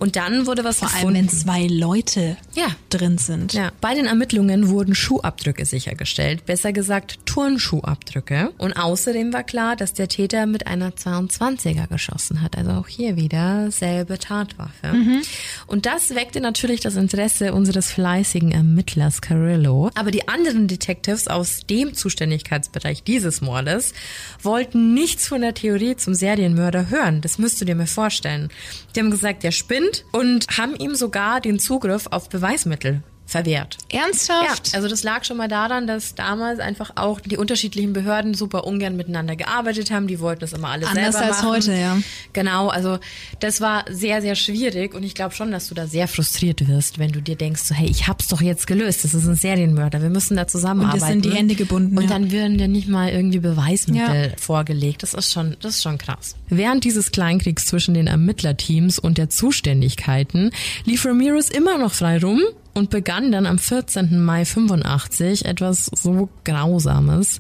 Und 0.02 0.16
dann 0.16 0.48
wurde 0.48 0.64
was 0.64 0.80
Vor 0.80 0.88
gefunden. 0.88 1.16
allem, 1.16 1.28
wenn 1.28 1.30
zwei 1.30 1.68
Leute 1.68 2.36
Ja. 2.56 2.70
drin 2.90 3.20
sind. 3.20 3.54
Ja, 3.54 3.72
bei 3.82 3.94
den 3.94 4.08
Ermittlungen 4.08 4.68
wurden 4.70 4.96
Schuhabdrücke 4.96 5.64
sichergestellt, 5.64 6.48
besser 6.48 6.74
gesagt 6.74 7.20
Turnschuhabdrücke. 7.28 8.52
Und 8.58 8.74
außerdem 8.74 9.32
war 9.32 9.44
klar, 9.44 9.76
dass 9.76 9.94
der 9.94 10.08
Täter 10.08 10.48
mit 10.48 10.66
einer 10.66 10.90
22er 10.96 11.88
geschossen 11.88 12.42
hat. 12.42 12.58
Also 12.58 12.72
auch 12.72 12.88
hier 12.88 13.16
wieder 13.16 13.70
selbe 13.70 14.18
Tatwaffe. 14.18 15.22
Und 15.68 15.86
das 15.86 16.16
weckte 16.16 16.42
natürlich 16.42 16.80
das 16.80 16.96
Interesse 16.96 17.54
unseres 17.54 17.92
fleißigen 17.92 18.52
Ermittlers 18.52 19.22
Carillo. 19.22 19.92
Aber 19.94 20.10
die 20.10 20.28
anderen 20.28 20.68
Detectives 20.68 21.28
aus 21.28 21.60
dem 21.70 21.94
Zuständigkeitsbereich 21.94 23.04
dieses 23.04 23.42
Mordes 23.42 23.94
wollten 24.42 24.96
nichts 24.96 25.28
von 25.28 25.42
der 25.42 25.54
Theorie 25.54 25.96
zum 25.96 26.16
Serienmörder 26.16 26.90
hören. 26.90 27.22
Das 27.22 27.38
müsst 27.38 27.62
du 27.62 27.66
dir 27.66 27.76
mal 27.76 27.86
vorstellen. 27.86 28.50
Die 28.96 29.00
haben 29.00 29.12
gesagt, 29.12 29.44
der 29.44 29.52
spinnt 29.52 29.91
und 30.12 30.48
haben 30.58 30.76
ihm 30.76 30.96
sogar 30.96 31.42
den 31.42 31.60
Zugriff 31.60 32.08
auf 32.12 32.30
Beweismittel 32.30 33.04
verwehrt. 33.32 33.78
Ja, 33.92 34.02
Ernsthaft? 34.02 34.76
also 34.76 34.88
das 34.88 35.04
lag 35.04 35.24
schon 35.24 35.38
mal 35.38 35.48
daran, 35.48 35.88
dass 35.88 36.16
damals 36.16 36.60
einfach 36.60 36.92
auch 36.96 37.20
die 37.22 37.38
unterschiedlichen 37.38 37.94
Behörden 37.94 38.34
super 38.34 38.66
ungern 38.66 38.96
miteinander 38.98 39.36
gearbeitet 39.36 39.90
haben. 39.90 40.08
Die 40.08 40.20
wollten 40.20 40.42
das 40.42 40.54
immer 40.54 40.68
alles 40.70 40.90
Anders 40.90 41.14
selber 41.16 41.28
als 41.28 41.38
machen. 41.38 41.50
heute, 41.50 41.74
ja. 41.74 41.98
Genau, 42.34 42.68
also 42.68 43.00
das 43.40 43.62
war 43.62 43.86
sehr, 43.90 44.22
sehr 44.22 44.36
schwierig 44.36 44.94
und 44.94 45.04
ich 45.04 45.16
glaube 45.16 45.34
schon, 45.34 45.52
dass 45.52 45.68
du 45.70 45.76
da 45.76 45.88
sehr 45.88 46.08
frustriert 46.08 46.68
wirst, 46.68 47.00
wenn 47.00 47.12
du 47.12 47.22
dir 47.22 47.36
denkst, 47.36 47.62
so, 47.64 47.74
hey, 47.74 47.90
ich 47.90 48.08
hab's 48.08 48.28
doch 48.28 48.42
jetzt 48.42 48.68
gelöst, 48.68 49.04
das 49.06 49.14
ist 49.14 49.26
ein 49.26 49.36
Serienmörder, 49.36 50.02
wir 50.02 50.10
müssen 50.10 50.36
da 50.36 50.48
zusammenarbeiten. 50.48 51.02
Und 51.04 51.08
es 51.08 51.14
sind 51.14 51.26
die 51.26 51.32
Hände 51.38 51.56
gebunden, 51.56 51.98
Und 51.98 52.04
ja. 52.04 52.10
dann 52.10 52.32
werden 52.32 52.58
dir 52.58 52.68
nicht 52.68 52.88
mal 52.90 53.10
irgendwie 53.10 53.40
Beweismittel 53.40 54.32
Ja. 54.32 54.38
vorgelegt. 54.38 55.04
Das 55.04 55.14
ist 55.14 55.32
schon, 55.32 55.56
das 55.62 55.76
ist 55.76 55.84
schon 55.84 55.98
krass. 55.98 56.36
Während 56.50 56.84
dieses 56.84 57.12
Kleinkriegs 57.12 57.66
zwischen 57.66 57.94
den 57.94 58.08
Ermittlerteams 58.08 59.00
und 59.00 59.18
der 59.18 59.30
Zuständigkeiten 59.30 60.52
lief 60.86 61.06
Ramirez 61.06 61.50
immer 61.50 61.78
noch 61.78 61.94
frei 61.94 62.20
rum 62.20 62.42
und 62.74 62.90
begann 62.90 63.32
dann 63.32 63.46
am 63.46 63.60
14. 63.60 64.22
Mai 64.24 64.46
85 64.46 65.46
etwas 65.46 65.86
so 65.86 66.30
Grausames, 66.44 67.40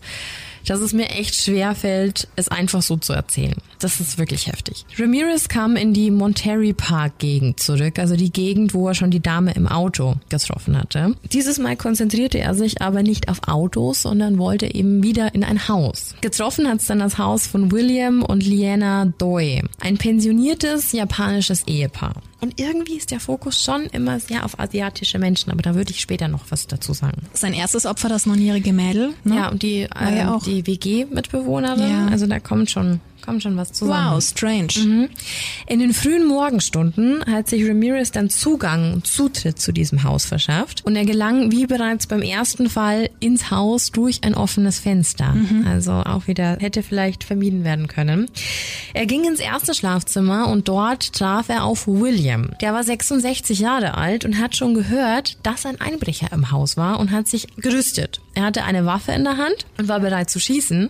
dass 0.65 0.79
es 0.79 0.93
mir 0.93 1.09
echt 1.09 1.35
schwer 1.35 1.75
fällt, 1.75 2.27
es 2.35 2.47
einfach 2.47 2.81
so 2.81 2.97
zu 2.97 3.13
erzählen. 3.13 3.55
Das 3.79 3.99
ist 3.99 4.17
wirklich 4.19 4.47
heftig. 4.47 4.85
Ramirez 4.97 5.47
kam 5.47 5.75
in 5.75 5.93
die 5.93 6.11
Monterey 6.11 6.73
Park 6.73 7.17
Gegend 7.19 7.59
zurück, 7.59 7.97
also 7.97 8.15
die 8.15 8.31
Gegend, 8.31 8.73
wo 8.73 8.87
er 8.87 8.93
schon 8.93 9.11
die 9.11 9.21
Dame 9.21 9.53
im 9.53 9.67
Auto 9.67 10.15
getroffen 10.29 10.77
hatte. 10.77 11.15
Dieses 11.31 11.57
Mal 11.57 11.75
konzentrierte 11.75 12.39
er 12.39 12.53
sich 12.53 12.81
aber 12.81 13.01
nicht 13.01 13.27
auf 13.27 13.47
Autos, 13.47 14.03
sondern 14.03 14.37
wollte 14.37 14.73
eben 14.73 15.01
wieder 15.03 15.33
in 15.33 15.43
ein 15.43 15.67
Haus. 15.67 16.15
Getroffen 16.21 16.67
hat 16.67 16.79
es 16.79 16.85
dann 16.85 16.99
das 16.99 17.17
Haus 17.17 17.47
von 17.47 17.71
William 17.71 18.21
und 18.23 18.45
Liana 18.45 19.05
Doi, 19.17 19.61
ein 19.79 19.97
pensioniertes 19.97 20.91
japanisches 20.91 21.65
Ehepaar. 21.67 22.13
Und 22.41 22.59
irgendwie 22.59 22.95
ist 22.97 23.11
der 23.11 23.19
Fokus 23.19 23.63
schon 23.63 23.83
immer 23.85 24.19
sehr 24.19 24.43
auf 24.45 24.59
asiatische 24.59 25.19
Menschen, 25.19 25.51
aber 25.51 25.61
da 25.61 25.75
würde 25.75 25.91
ich 25.91 26.01
später 26.01 26.27
noch 26.27 26.45
was 26.49 26.65
dazu 26.65 26.91
sagen. 26.93 27.21
Sein 27.33 27.53
erstes 27.53 27.85
Opfer, 27.85 28.09
das 28.09 28.25
neunjährige 28.25 28.73
Mädel. 28.73 29.13
Ne? 29.23 29.35
Ja, 29.35 29.49
und 29.49 29.61
die, 29.61 29.87
War 29.93 30.11
ja 30.11 30.33
ähm, 30.33 30.39
die 30.45 30.65
WG-Mitbewohnerin, 30.65 31.89
Ja. 31.89 32.07
also 32.07 32.25
da 32.27 32.39
kommt 32.39 32.71
schon, 32.71 32.99
kommt 33.21 33.43
schon 33.43 33.57
was 33.57 33.71
zusammen. 33.71 34.15
Wow, 34.15 34.23
strange. 34.23 34.73
Mhm. 34.77 35.09
In 35.67 35.79
den 35.79 35.93
frühen 35.93 36.25
Morgenstunden 36.27 37.23
hat 37.25 37.47
sich 37.49 37.67
Ramirez 37.67 38.11
dann 38.11 38.29
Zugang 38.29 38.93
und 38.93 39.07
Zutritt 39.07 39.59
zu 39.59 39.71
diesem 39.71 40.03
Haus 40.03 40.25
verschafft 40.25 40.85
und 40.85 40.95
er 40.95 41.05
gelang 41.05 41.51
wie 41.51 41.65
bereits 41.65 42.07
beim 42.07 42.21
ersten 42.21 42.69
Fall 42.69 43.09
ins 43.19 43.51
Haus 43.51 43.91
durch 43.91 44.23
ein 44.23 44.33
offenes 44.33 44.79
Fenster. 44.79 45.35
Also 45.65 45.91
auch 45.91 46.27
wieder 46.27 46.57
hätte 46.59 46.83
vielleicht 46.83 47.23
vermieden 47.23 47.63
werden 47.63 47.87
können. 47.87 48.29
Er 48.93 49.05
ging 49.05 49.25
ins 49.25 49.39
erste 49.39 49.73
Schlafzimmer 49.73 50.47
und 50.47 50.67
dort 50.67 51.13
traf 51.13 51.49
er 51.49 51.63
auf 51.63 51.87
William. 51.87 52.51
Der 52.61 52.73
war 52.73 52.83
66 52.83 53.59
Jahre 53.59 53.97
alt 53.97 54.25
und 54.25 54.39
hat 54.39 54.55
schon 54.55 54.73
gehört, 54.73 55.37
dass 55.43 55.65
ein 55.65 55.79
Einbrecher 55.79 56.31
im 56.31 56.51
Haus 56.51 56.77
war 56.77 56.99
und 56.99 57.11
hat 57.11 57.27
sich 57.27 57.47
gerüstet. 57.57 58.21
Er 58.33 58.43
hatte 58.43 58.63
eine 58.63 58.85
Waffe 58.85 59.11
in 59.11 59.23
der 59.23 59.37
Hand 59.37 59.65
und 59.77 59.87
war 59.87 59.99
bereit 59.99 60.29
zu 60.29 60.39
schießen. 60.39 60.89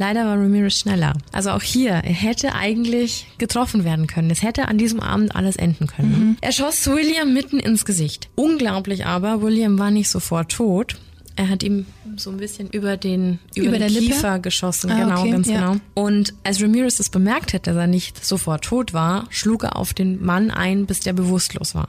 Leider 0.00 0.24
war 0.24 0.38
Ramirez 0.38 0.78
schneller. 0.78 1.12
Also 1.30 1.50
auch 1.50 1.60
hier, 1.60 1.90
er 1.90 2.14
hätte 2.14 2.54
eigentlich 2.54 3.26
getroffen 3.36 3.84
werden 3.84 4.06
können. 4.06 4.30
Es 4.30 4.42
hätte 4.42 4.66
an 4.66 4.78
diesem 4.78 4.98
Abend 4.98 5.36
alles 5.36 5.56
enden 5.56 5.88
können. 5.88 6.38
Er 6.40 6.52
schoss 6.52 6.86
William 6.86 7.34
mitten 7.34 7.60
ins 7.60 7.84
Gesicht. 7.84 8.30
Unglaublich 8.34 9.04
aber, 9.04 9.42
William 9.42 9.78
war 9.78 9.90
nicht 9.90 10.08
sofort 10.08 10.52
tot. 10.52 10.96
Er 11.36 11.50
hat 11.50 11.62
ihm 11.62 11.84
so 12.16 12.30
ein 12.30 12.38
bisschen 12.38 12.70
über 12.70 12.96
den, 12.96 13.40
über, 13.54 13.68
Über 13.68 13.78
den 13.78 13.92
der 13.92 14.00
Lippe? 14.00 14.14
Kiefer 14.14 14.38
geschossen. 14.38 14.90
Ah, 14.90 15.04
genau, 15.04 15.20
okay, 15.20 15.30
ganz 15.32 15.48
ja. 15.48 15.60
genau. 15.60 15.80
Und 15.92 16.32
als 16.44 16.62
Ramirez 16.62 16.98
es 16.98 17.10
bemerkt 17.10 17.52
hat, 17.52 17.66
dass 17.66 17.76
er 17.76 17.86
nicht 17.86 18.24
sofort 18.24 18.64
tot 18.64 18.94
war, 18.94 19.26
schlug 19.28 19.64
er 19.64 19.76
auf 19.76 19.92
den 19.92 20.24
Mann 20.24 20.50
ein, 20.50 20.86
bis 20.86 21.00
der 21.00 21.12
bewusstlos 21.12 21.74
war. 21.74 21.88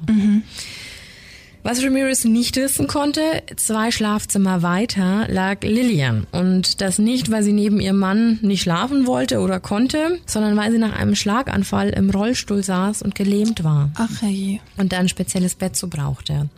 Was 1.64 1.84
Ramirez 1.84 2.26
nicht 2.26 2.56
wissen 2.56 2.88
konnte, 2.88 3.22
zwei 3.56 3.92
Schlafzimmer 3.92 4.64
weiter 4.64 5.28
lag 5.30 5.62
Lillian. 5.62 6.26
Und 6.32 6.82
das 6.82 6.98
nicht, 6.98 7.30
weil 7.30 7.44
sie 7.44 7.54
neben 7.54 7.80
ihrem 7.80 8.00
Mann 8.00 8.40
nicht 8.42 8.64
schlafen 8.64 9.06
wollte 9.06 9.40
oder 9.40 9.60
konnte, 9.60 10.20
sondern 10.26 10.58
weil 10.58 10.72
sie 10.72 10.80
nach 10.80 10.98
einem 10.98 11.14
Schlaganfall 11.16 11.90
im 11.90 12.10
Rollstuhl 12.10 12.64
saß 12.64 13.04
und 13.04 13.14
gelähmt 13.14 13.64
war 13.64 13.92
Ach 13.96 14.24
je. 14.24 14.60
und 14.78 14.92
da 14.92 14.98
ein 14.98 15.10
spezielles 15.10 15.54
Bett 15.54 15.76
so 15.76 15.88
brauchte. 15.88 16.50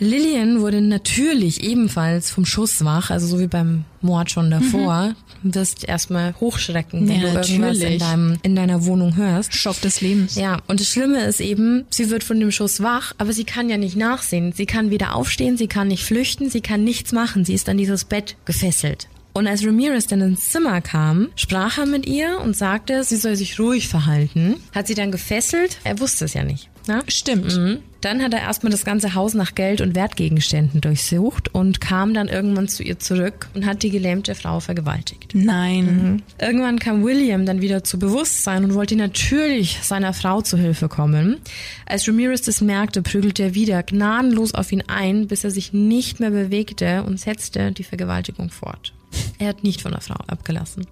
Lillian 0.00 0.60
wurde 0.60 0.80
natürlich 0.80 1.62
ebenfalls 1.62 2.30
vom 2.30 2.44
Schuss 2.46 2.84
wach, 2.84 3.10
also 3.10 3.26
so 3.26 3.38
wie 3.38 3.46
beim 3.46 3.84
Mord 4.00 4.30
schon 4.30 4.50
davor. 4.50 5.14
Du 5.42 5.54
wirst 5.54 5.84
erstmal 5.86 6.34
hochschrecken, 6.40 7.06
wenn 7.08 7.18
Mhm. 7.18 7.22
Ja, 7.22 7.40
du 7.40 7.52
irgendwas 7.52 7.78
in, 7.78 7.98
deinem, 7.98 8.38
in 8.42 8.56
deiner 8.56 8.84
Wohnung 8.86 9.16
hörst. 9.16 9.54
Schock 9.54 9.80
des 9.82 10.00
Lebens. 10.00 10.34
Ja, 10.36 10.58
und 10.68 10.80
das 10.80 10.88
Schlimme 10.88 11.22
ist 11.24 11.40
eben, 11.40 11.84
sie 11.90 12.10
wird 12.10 12.24
von 12.24 12.40
dem 12.40 12.50
Schuss 12.50 12.82
wach, 12.82 13.14
aber 13.18 13.32
sie 13.32 13.44
kann 13.44 13.68
ja 13.70 13.76
nicht 13.76 13.96
nachsehen. 13.96 14.52
Sie 14.52 14.66
kann 14.66 14.90
weder 14.90 15.14
aufstehen, 15.14 15.56
sie 15.56 15.68
kann 15.68 15.88
nicht 15.88 16.02
flüchten, 16.04 16.50
sie 16.50 16.60
kann 16.62 16.82
nichts 16.82 17.12
machen. 17.12 17.44
Sie 17.44 17.54
ist 17.54 17.68
an 17.68 17.76
dieses 17.76 18.04
Bett 18.04 18.36
gefesselt. 18.46 19.08
Und 19.32 19.46
als 19.46 19.64
Ramirez 19.64 20.06
dann 20.08 20.22
ins 20.22 20.50
Zimmer 20.50 20.80
kam, 20.80 21.28
sprach 21.36 21.78
er 21.78 21.86
mit 21.86 22.06
ihr 22.06 22.40
und 22.42 22.56
sagte, 22.56 23.04
sie 23.04 23.16
soll 23.16 23.36
sich 23.36 23.60
ruhig 23.60 23.86
verhalten. 23.86 24.56
Hat 24.74 24.88
sie 24.88 24.94
dann 24.94 25.12
gefesselt? 25.12 25.78
Er 25.84 26.00
wusste 26.00 26.24
es 26.24 26.34
ja 26.34 26.42
nicht. 26.42 26.68
Ne? 26.88 27.00
Stimmt. 27.06 27.56
Mhm. 27.56 27.78
Dann 28.00 28.22
hat 28.22 28.32
er 28.32 28.40
erstmal 28.40 28.70
das 28.70 28.84
ganze 28.84 29.14
Haus 29.14 29.34
nach 29.34 29.54
Geld 29.54 29.80
und 29.80 29.94
Wertgegenständen 29.94 30.80
durchsucht 30.80 31.54
und 31.54 31.80
kam 31.80 32.14
dann 32.14 32.28
irgendwann 32.28 32.68
zu 32.68 32.82
ihr 32.82 32.98
zurück 32.98 33.48
und 33.54 33.66
hat 33.66 33.82
die 33.82 33.90
gelähmte 33.90 34.34
Frau 34.34 34.60
vergewaltigt. 34.60 35.34
Nein. 35.34 36.22
Irgendwann 36.40 36.78
kam 36.78 37.04
William 37.04 37.44
dann 37.44 37.60
wieder 37.60 37.84
zu 37.84 37.98
Bewusstsein 37.98 38.64
und 38.64 38.74
wollte 38.74 38.96
natürlich 38.96 39.78
seiner 39.82 40.14
Frau 40.14 40.40
zu 40.40 40.56
Hilfe 40.56 40.88
kommen. 40.88 41.38
Als 41.86 42.08
Ramirez 42.08 42.42
das 42.42 42.60
merkte, 42.60 43.02
prügelte 43.02 43.42
er 43.42 43.54
wieder 43.54 43.82
gnadenlos 43.82 44.54
auf 44.54 44.72
ihn 44.72 44.82
ein, 44.86 45.26
bis 45.28 45.44
er 45.44 45.50
sich 45.50 45.72
nicht 45.72 46.20
mehr 46.20 46.30
bewegte 46.30 47.02
und 47.02 47.20
setzte 47.20 47.72
die 47.72 47.84
Vergewaltigung 47.84 48.50
fort. 48.50 48.92
Er 49.38 49.48
hat 49.48 49.64
nicht 49.64 49.82
von 49.82 49.92
der 49.92 50.00
Frau 50.00 50.22
abgelassen. 50.26 50.86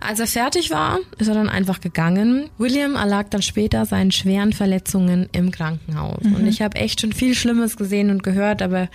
Als 0.00 0.18
er 0.18 0.26
fertig 0.26 0.70
war, 0.70 0.98
ist 1.18 1.28
er 1.28 1.34
dann 1.34 1.50
einfach 1.50 1.80
gegangen. 1.80 2.48
William 2.56 2.94
erlag 2.94 3.28
dann 3.28 3.42
später 3.42 3.84
seinen 3.84 4.10
schweren 4.10 4.54
Verletzungen 4.54 5.28
im 5.32 5.50
Krankenhaus. 5.50 6.24
Und 6.24 6.46
ich 6.46 6.62
habe 6.62 6.78
echt 6.78 7.02
schon 7.02 7.12
viel 7.12 7.34
Schlimmes 7.34 7.76
gesehen 7.76 8.10
und 8.10 8.22
gehört, 8.22 8.62
aber 8.62 8.88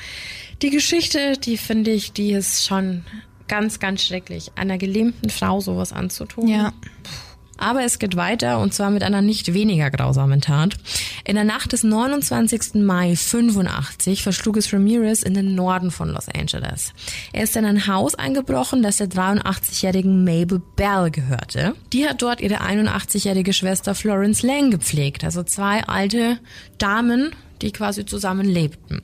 die 0.64 0.72
Geschichte, 0.72 1.38
die 1.38 1.58
finde 1.58 1.92
ich, 1.92 2.12
die 2.12 2.32
ist 2.32 2.66
schon 2.66 3.04
ganz, 3.48 3.80
ganz 3.80 4.04
schrecklich, 4.04 4.52
einer 4.56 4.80
gelähmten 4.80 5.30
Frau 5.30 5.60
sowas 5.60 5.94
anzutun. 5.94 6.48
Ja. 6.48 6.74
Aber 7.58 7.84
es 7.84 8.00
geht 8.00 8.16
weiter 8.16 8.60
und 8.60 8.74
zwar 8.74 8.92
mit 8.92 9.04
einer 9.04 9.22
nicht 9.22 9.54
weniger 9.54 9.90
grausamen 9.92 10.42
Tat. 10.42 10.76
In 11.24 11.36
der 11.36 11.44
Nacht 11.44 11.74
des 11.74 11.84
29. 11.84 12.76
Mai 12.76 13.16
85 13.16 14.24
verschlug 14.24 14.58
es 14.58 14.74
Ramirez 14.74 15.24
in 15.24 15.34
den 15.34 15.56
Norden 15.56 15.92
von 15.92 16.10
Los 16.10 16.28
Angeles. 16.30 16.94
Er 17.34 17.44
ist 17.44 17.56
in 17.56 17.66
ein 17.66 17.88
Haus 17.88 18.16
eingebrochen, 18.16 18.84
das 18.84 18.98
der 18.98 19.08
83-jährigen 19.08 20.24
Mabel 20.24 20.62
Bell 20.76 21.12
gehörte. 21.12 21.76
Die 21.94 22.08
hat 22.08 22.22
dort 22.22 22.42
ihre 22.42 22.62
81-jährige 22.62 23.54
Schwester 23.54 23.96
Florence 23.96 24.44
Lang 24.44 24.72
gepflegt, 24.72 25.24
also 25.24 25.44
zwei 25.44 25.84
alte 25.84 26.40
Damen, 26.78 27.32
die 27.62 27.72
quasi 27.72 28.06
zusammen 28.06 28.46
lebten. 28.46 29.02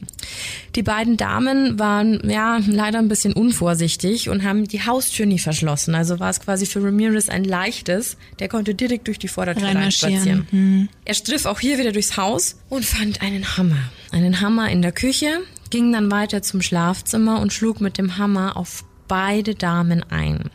Die 0.76 0.84
beiden 0.84 1.18
Damen 1.18 1.80
waren 1.80 2.30
ja 2.30 2.60
leider 2.66 3.00
ein 3.00 3.08
bisschen 3.08 3.34
unvorsichtig 3.34 4.30
und 4.30 4.44
haben 4.44 4.68
die 4.68 4.86
Haustür 4.86 5.26
nie 5.26 5.40
verschlossen. 5.40 5.96
Also 5.96 6.20
war 6.20 6.30
es 6.30 6.40
quasi 6.40 6.66
für 6.66 6.84
Ramirez 6.84 7.30
ein 7.30 7.44
leichtes. 7.44 8.18
Der 8.40 8.48
konnte 8.48 8.76
direkt 8.76 9.08
durch 9.08 9.20
die 9.20 9.28
Vordertür 9.28 9.68
reinspazieren. 9.68 10.90
Er 11.06 11.14
striff 11.14 11.46
auch 11.46 11.60
hier 11.60 11.78
wieder 11.78 11.92
durchs 11.92 12.18
Haus 12.18 12.58
und 12.70 12.86
fand 12.86 13.22
einen 13.22 13.58
Hammer. 13.58 13.92
Einen 14.12 14.42
Hammer 14.42 14.70
in 14.70 14.82
der 14.82 14.92
Küche, 14.92 15.40
ging 15.70 15.92
dann 15.92 16.12
weiter 16.12 16.42
zum 16.42 16.62
Schlafzimmer 16.62 17.42
und 17.42 17.54
schlug 17.54 17.82
mit 17.82 17.98
dem 17.98 18.18
Hammer 18.18 18.58
auf 18.58 18.84
beide 19.08 19.56
Damen 19.56 20.04
ein. 20.10 20.52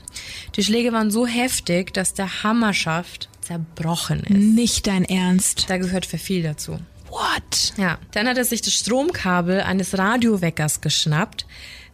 Die 0.55 0.63
Schläge 0.63 0.93
waren 0.93 1.11
so 1.11 1.27
heftig, 1.27 1.93
dass 1.93 2.15
der 2.15 2.43
Hammerschaft 2.43 3.29
zerbrochen 3.41 4.21
ist. 4.21 4.37
Nicht 4.37 4.87
dein 4.87 5.05
Ernst. 5.05 5.67
Da 5.69 5.79
gehört 5.79 6.07
für 6.07 6.19
viel 6.19 6.43
dazu. 6.43 6.79
What? 7.17 7.73
Ja, 7.79 7.99
dann 8.13 8.29
hat 8.29 8.37
er 8.37 8.45
sich 8.45 8.61
das 8.61 8.75
Stromkabel 8.75 9.63
eines 9.63 9.97
Radioweckers 9.97 10.83
geschnappt, 10.83 11.47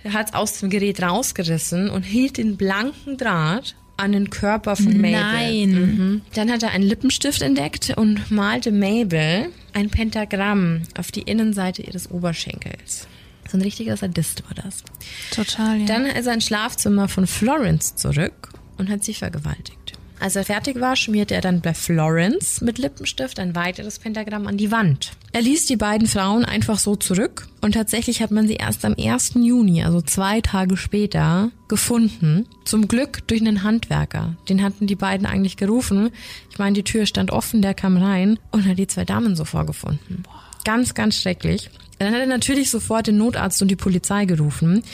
hat 0.09 0.29
es 0.31 0.35
aus 0.35 0.59
dem 0.59 0.69
Gerät 0.69 1.01
rausgerissen 1.01 1.91
und 1.91 2.03
hielt 2.03 2.39
den 2.39 2.57
blanken 2.57 3.17
Draht 3.17 3.77
an 3.97 4.13
den 4.13 4.31
Körper 4.31 4.75
von 4.75 4.97
Mabel. 5.01 5.13
Nein. 5.13 5.71
Mhm. 5.71 6.23
Dann 6.35 6.51
hat 6.51 6.65
er 6.65 6.71
einen 6.71 6.83
Lippenstift 6.83 7.41
entdeckt 7.41 7.93
und 7.97 8.33
malte 8.33 8.73
Mabel 8.73 9.51
ein 9.75 9.91
Pentagramm 9.91 10.83
auf 10.99 11.13
die 11.13 11.23
Innenseite 11.23 11.83
ihres 11.83 12.11
Oberschenkels. 12.11 13.07
So 13.49 13.59
ein 13.59 13.63
richtiger 13.63 13.97
Sadist 13.97 14.43
war 14.45 14.55
das. 14.65 14.83
Total, 15.31 15.79
ja. 15.81 15.87
Dann 15.87 16.07
ist 16.07 16.27
er 16.27 16.35
ins 16.35 16.47
Schlafzimmer 16.47 17.09
von 17.09 17.29
Florence 17.29 17.95
zurück 17.95 18.49
und 18.77 18.91
hat 18.91 19.05
sie 19.05 19.15
vergewaltigt. 19.15 19.82
Als 20.23 20.37
er 20.37 20.45
fertig 20.45 20.79
war, 20.79 20.95
schmierte 20.95 21.35
er 21.35 21.41
dann 21.41 21.63
bei 21.63 21.75
Florence 21.75 22.61
mit 22.61 22.79
Lippenstift 22.79 23.41
ein 23.41 23.57
weiteres 23.57 23.99
Pentagramm 23.99 24.47
an 24.47 24.57
die 24.57 24.71
Wand. 24.71 25.15
Er 25.33 25.43
ließ 25.43 25.67
die 25.67 25.75
beiden 25.75 26.07
Frauen 26.07 26.45
einfach 26.45 26.79
so 26.79 26.95
zurück 26.95 27.49
und 27.61 27.73
tatsächlich 27.73 28.23
hat 28.23 28.31
man 28.31 28.47
sie 28.47 28.55
erst 28.55 28.85
am 28.85 28.95
1. 28.97 29.33
Juni, 29.35 29.83
also 29.83 30.01
zwei 30.01 30.41
Tage 30.41 30.77
später, 30.77 31.51
gefunden. 31.67 32.47
Zum 32.65 32.87
Glück 32.87 33.27
durch 33.27 33.41
einen 33.41 33.65
Handwerker. 33.65 34.37
Den 34.49 34.63
hatten 34.63 34.87
die 34.87 34.95
beiden 34.95 35.27
eigentlich 35.27 35.57
gerufen. 35.57 36.11
Ich 36.53 36.59
meine, 36.61 36.75
die 36.75 36.85
Tür 36.85 37.05
stand 37.07 37.33
offen, 37.33 37.61
der 37.61 37.75
kam 37.75 37.97
rein 37.97 38.39
und 38.53 38.65
hat 38.65 38.79
die 38.79 38.87
zwei 38.87 39.05
Damen 39.05 39.35
so 39.35 39.45
vorgefunden. 39.45 40.23
Ganz, 40.65 40.95
ganz 40.95 41.21
schrecklich. 41.21 41.69
Dann 41.99 42.15
hat 42.15 42.21
er 42.21 42.27
natürlich 42.27 42.71
sofort 42.71 43.09
den 43.09 43.19
Notarzt 43.19 43.61
und 43.61 43.73
die 43.73 43.77
Polizei 43.77 44.25
gerufen. 44.27 44.85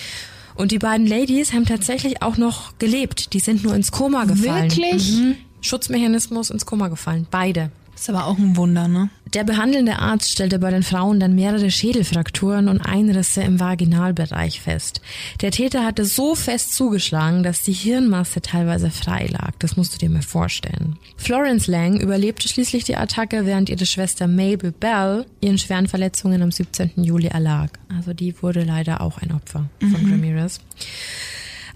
Und 0.59 0.73
die 0.73 0.79
beiden 0.81 1.07
Ladies 1.07 1.53
haben 1.53 1.67
tatsächlich 1.67 2.21
auch 2.21 2.37
noch 2.37 2.77
gelebt. 2.79 3.33
Die 3.33 3.39
sind 3.39 3.63
nur 3.63 3.75
ins 3.77 3.93
Koma 3.93 4.25
gefallen. 4.25 4.69
Wirklich? 4.71 5.13
Mhm. 5.13 5.37
Schutzmechanismus 5.61 6.51
ins 6.51 6.67
Koma 6.67 6.89
gefallen. 6.89 7.29
Beide. 7.31 7.71
Ist 7.99 8.09
aber 8.09 8.27
auch 8.27 8.39
ein 8.39 8.57
Wunder, 8.57 8.87
ne? 8.87 9.11
Der 9.35 9.43
behandelnde 9.43 9.99
Arzt 9.99 10.31
stellte 10.31 10.61
bei 10.61 10.71
den 10.71 10.85
Frauen 10.85 11.19
dann 11.19 11.35
mehrere 11.35 11.71
Schädelfrakturen 11.71 12.69
und 12.69 12.81
Einrisse 12.81 13.43
im 13.43 13.59
Vaginalbereich 13.59 14.61
fest. 14.61 15.03
Der 15.41 15.51
Täter 15.51 15.85
hatte 15.85 16.05
so 16.05 16.35
fest 16.35 16.75
zugeschlagen, 16.75 17.43
dass 17.43 17.63
die 17.63 17.73
Hirnmasse 17.73 18.41
teilweise 18.41 18.91
frei 18.91 19.27
lag. 19.27 19.51
Das 19.59 19.77
musst 19.77 19.95
du 19.95 19.99
dir 19.99 20.11
mal 20.11 20.23
vorstellen. 20.23 20.97
Florence 21.17 21.67
Lang 21.67 22.01
überlebte 22.01 22.49
schließlich 22.49 22.85
die 22.85 22.97
Attacke, 22.97 23.45
während 23.45 23.69
ihre 23.69 23.85
Schwester 23.85 24.29
Mabel 24.29 24.73
Bell 24.73 25.27
ihren 25.41 25.59
schweren 25.59 25.89
Verletzungen 25.89 26.41
am 26.41 26.53
17. 26.53 26.93
Juli 26.97 27.27
erlag. 27.27 27.71
Also 27.95 28.15
die 28.15 28.41
wurde 28.41 28.63
leider 28.63 29.01
auch 29.01 29.19
ein 29.19 29.33
Opfer 29.33 29.69
von 29.81 30.11
Ramirez. 30.11 30.61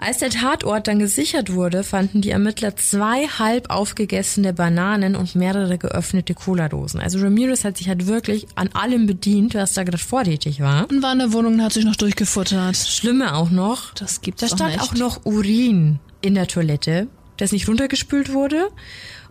Als 0.05 0.19
der 0.19 0.31
Tatort 0.31 0.89
dann 0.89 0.99
gesichert 0.99 1.53
wurde, 1.53 1.85
fanden 1.85 2.21
die 2.23 2.31
Ermittler 2.31 2.75
zwei 2.77 3.27
halb 3.27 3.71
aufgegessene 3.71 4.53
Bananen 4.53 5.15
und 5.17 5.35
mehrere 5.37 5.79
geöffnete 5.79 6.35
Cola-Dosen. 6.35 7.01
Also 7.01 7.21
Ramirez 7.21 7.65
hat 7.65 7.77
sich 7.79 7.89
halt 7.89 8.07
wirklich 8.07 8.47
an 8.57 8.69
allem 8.73 9.07
bedient, 9.07 9.55
was 9.55 9.75
da 9.75 9.85
gerade 9.85 9.99
vorrätig 9.99 10.61
war. 10.61 10.91
Und 10.91 11.03
war 11.03 11.13
in 11.13 11.21
der 11.21 11.33
Wohnung 11.33 11.55
und 11.55 11.63
hat 11.63 11.73
sich 11.73 11.85
noch 11.85 11.97
durchgefuttert. 11.97 12.77
Schlimme 12.77 13.35
auch 13.35 13.51
noch, 13.51 13.95
Das 13.95 14.21
gibt's 14.21 14.41
da 14.41 14.49
stand 14.49 14.73
nicht. 14.73 14.83
auch 14.83 14.95
noch 14.95 15.25
Urin 15.25 16.01
in 16.21 16.35
der 16.35 16.49
Toilette, 16.49 17.07
das 17.37 17.53
nicht 17.53 17.69
runtergespült 17.69 18.33
wurde 18.33 18.69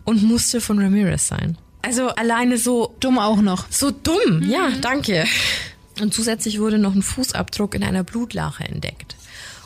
und 0.04 0.22
musste 0.22 0.60
von 0.60 0.78
Ramirez 0.78 1.28
sein. 1.28 1.58
Also 1.82 2.08
alleine 2.08 2.58
so 2.58 2.94
Dumm 3.00 3.18
auch 3.18 3.40
noch. 3.42 3.66
so 3.70 3.90
dumm. 3.90 4.42
Ja, 4.48 4.70
danke. 4.80 5.24
Und 6.00 6.14
zusätzlich 6.14 6.60
wurde 6.60 6.78
noch 6.78 6.94
ein 6.94 7.02
Fußabdruck 7.02 7.74
in 7.74 7.82
einer 7.84 8.04
Blutlache 8.04 8.64
entdeckt. 8.64 9.16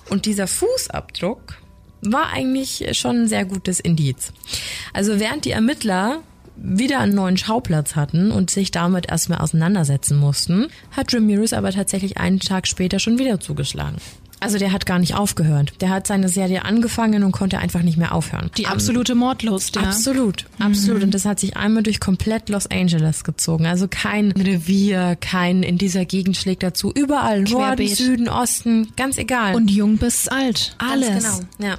Und 0.09 0.27
dieser 0.27 0.47
Fußabdruck 0.47 1.59
war 2.03 2.33
eigentlich 2.33 2.87
schon 2.93 3.23
ein 3.23 3.29
sehr 3.29 3.45
gutes 3.45 3.81
Indiz. 3.81 4.33
Also 4.93 5.19
während 5.19 5.45
die 5.45 5.51
Ermittler 5.51 6.23
wieder 6.57 7.01
einen 7.01 7.15
neuen 7.15 7.37
Schauplatz 7.37 7.97
hatten 7.97 8.31
und 8.31 8.51
sich 8.51 8.71
damit 8.71 9.11
erstmal 9.11 9.39
auseinandersetzen 9.39 10.17
mussten, 10.17 10.69
hat 10.91 11.13
Ramirez 11.13 11.53
aber 11.53 11.71
tatsächlich 11.71 12.17
einen 12.17 12.41
Tag 12.41 12.67
später 12.67 12.99
schon 12.99 13.19
wieder 13.19 13.41
zugeschlagen. 13.41 13.97
Also 14.41 14.59
der 14.59 14.72
hat 14.72 14.84
gar 14.87 14.99
nicht 14.99 15.14
aufgehört. 15.14 15.72
Der 15.80 15.89
hat 15.89 16.07
seine 16.07 16.28
Serie 16.28 16.64
angefangen 16.64 17.24
und 17.24 17.32
konnte 17.32 17.59
einfach 17.59 17.82
nicht 17.82 17.97
mehr 17.97 18.14
aufhören. 18.14 18.51
Die 18.57 18.66
absolute 18.66 19.14
Mordlust, 19.14 19.76
ja. 19.76 19.82
Absolut, 19.82 20.45
absolut. 20.59 21.03
Und 21.03 21.14
das 21.14 21.24
hat 21.24 21.41
sich 21.41 21.57
einmal 21.57 21.82
durch 21.82 22.01
komplett 22.01 22.49
Los 22.49 22.66
Angeles 22.66 23.24
gezogen. 23.24 23.66
Also 23.66 23.89
kein 23.89 24.32
Revier, 24.32 25.16
kein 25.20 25.62
in 25.62 25.78
dieser 25.78 26.05
Gegend 26.05 26.37
schlägt 26.37 26.62
dazu. 26.62 26.93
Überall, 26.93 27.43
Norden, 27.43 27.57
Querbeet. 27.57 27.97
Süden, 27.97 28.28
Osten, 28.28 28.89
ganz 28.97 29.16
egal. 29.16 29.55
Und 29.55 29.70
jung 29.70 29.97
bis 29.97 30.28
alt. 30.28 30.76
Ganz 30.78 30.93
Alles. 30.93 31.24
genau, 31.24 31.70
ja. 31.70 31.78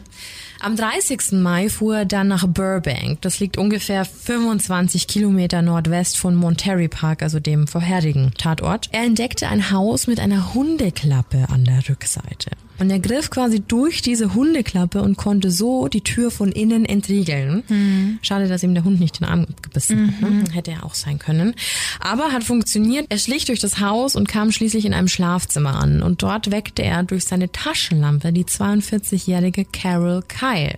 Am 0.60 0.76
30. 0.76 1.34
Mai 1.34 1.70
fuhr 1.70 1.98
er 1.98 2.06
dann 2.06 2.28
nach 2.28 2.48
Burbank. 2.48 3.22
Das 3.22 3.40
liegt 3.40 3.58
ungefähr 3.58 4.06
25 4.06 5.08
Kilometer 5.08 5.62
nordwest 5.62 6.18
von 6.18 6.36
Monterey 6.36 6.88
Park, 6.88 7.22
also 7.22 7.40
dem 7.40 7.68
vorherigen 7.68 8.32
Tatort. 8.38 8.90
Er 8.92 9.04
entdeckte 9.04 9.48
ein 9.48 9.72
Haus 9.72 10.08
mit 10.08 10.20
einer 10.20 10.54
Hundeklappe 10.54 11.46
an 11.50 11.64
der 11.64 11.88
Rückseite. 11.88 12.52
Und 12.80 12.90
er 12.90 13.00
griff 13.00 13.30
quasi 13.30 13.60
durch 13.60 14.02
diese 14.02 14.34
Hundeklappe 14.34 15.02
und 15.02 15.18
konnte 15.18 15.52
so 15.52 15.88
die 15.88 16.02
Tür 16.02 16.32
von 16.32 16.52
innen 16.52 16.86
entriegeln. 16.86 18.20
Schade, 18.22 18.48
dass 18.48 18.64
ihm 18.64 18.74
der 18.74 18.84
Hund 18.84 19.00
nicht 19.00 19.20
den 19.20 19.28
Arm 19.28 19.48
gebissen 19.62 20.14
hat. 20.22 20.30
Ne? 20.30 20.44
Hätte 20.52 20.72
er 20.72 20.86
auch 20.86 20.94
sein 20.94 21.20
können. 21.20 21.56
Aber 22.00 22.32
hat 22.32 22.44
funktioniert. 22.44 23.08
Er 23.10 23.18
schlich 23.18 23.46
durch 23.46 23.60
das 23.60 23.80
Haus 23.80 24.16
und 24.16 24.28
kam 24.28 24.52
schließlich 24.52 24.86
in 24.86 24.94
einem 24.94 25.08
Schlafzimmer 25.08 25.76
an. 25.76 26.04
Und 26.04 26.22
dort 26.22 26.52
weckte 26.52 26.84
er 26.84 27.04
durch 27.04 27.26
seine 27.26 27.52
Taschenlampe 27.52 28.32
die 28.32 28.46
42-jährige 28.46 29.66
Carol 29.66 30.24
Kyle. 30.28 30.78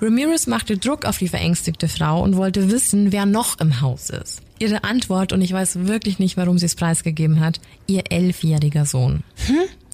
Ramirez 0.00 0.46
machte 0.46 0.78
Druck 0.78 1.04
auf 1.04 1.18
die 1.18 1.28
verängstigte 1.28 1.88
Frau 1.88 2.22
und 2.22 2.36
wollte 2.36 2.70
wissen, 2.70 3.12
wer 3.12 3.26
noch 3.26 3.58
im 3.58 3.80
Haus 3.80 4.10
ist. 4.10 4.42
Ihre 4.58 4.84
Antwort, 4.84 5.32
und 5.32 5.40
ich 5.42 5.52
weiß 5.52 5.86
wirklich 5.86 6.18
nicht, 6.18 6.36
warum 6.36 6.58
sie 6.58 6.66
es 6.66 6.74
preisgegeben 6.74 7.40
hat, 7.40 7.60
ihr 7.86 8.04
elfjähriger 8.10 8.84
Sohn. 8.84 9.22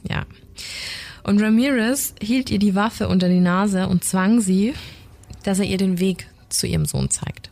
Ja. 0.08 0.24
Und 1.26 1.42
Ramirez 1.42 2.14
hielt 2.22 2.50
ihr 2.50 2.60
die 2.60 2.76
Waffe 2.76 3.08
unter 3.08 3.28
die 3.28 3.40
Nase 3.40 3.88
und 3.88 4.04
zwang 4.04 4.40
sie, 4.40 4.74
dass 5.42 5.58
er 5.58 5.64
ihr 5.64 5.76
den 5.76 5.98
Weg 5.98 6.28
zu 6.50 6.68
ihrem 6.68 6.86
Sohn 6.86 7.10
zeigt. 7.10 7.50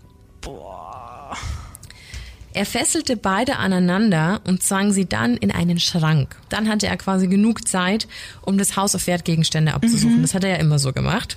Er 2.52 2.66
fesselte 2.66 3.16
beide 3.16 3.56
aneinander 3.56 4.40
und 4.46 4.62
zwang 4.62 4.92
sie 4.92 5.06
dann 5.06 5.36
in 5.36 5.50
einen 5.50 5.80
Schrank. 5.80 6.36
Dann 6.50 6.68
hatte 6.68 6.86
er 6.86 6.96
quasi 6.96 7.26
genug 7.26 7.66
Zeit, 7.66 8.06
um 8.42 8.58
das 8.58 8.76
Haus 8.76 8.94
auf 8.94 9.08
Wertgegenstände 9.08 9.74
abzusuchen. 9.74 10.22
Das 10.22 10.34
hat 10.34 10.44
er 10.44 10.50
ja 10.50 10.56
immer 10.56 10.78
so 10.78 10.92
gemacht. 10.92 11.36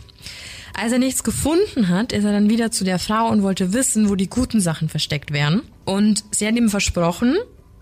Als 0.80 0.92
er 0.92 1.00
nichts 1.00 1.24
gefunden 1.24 1.88
hat, 1.88 2.12
ist 2.12 2.24
er 2.24 2.34
dann 2.34 2.52
wieder 2.52 2.70
zu 2.70 2.84
der 2.84 3.00
Frau 3.00 3.30
und 3.30 3.42
wollte 3.42 3.74
wissen, 3.74 4.10
wo 4.10 4.16
die 4.16 4.30
guten 4.30 4.62
Sachen 4.62 4.90
versteckt 4.90 5.34
wären. 5.34 5.64
Und 5.86 6.24
sie 6.30 6.46
hat 6.46 6.56
ihm 6.56 6.70
versprochen, 6.70 7.36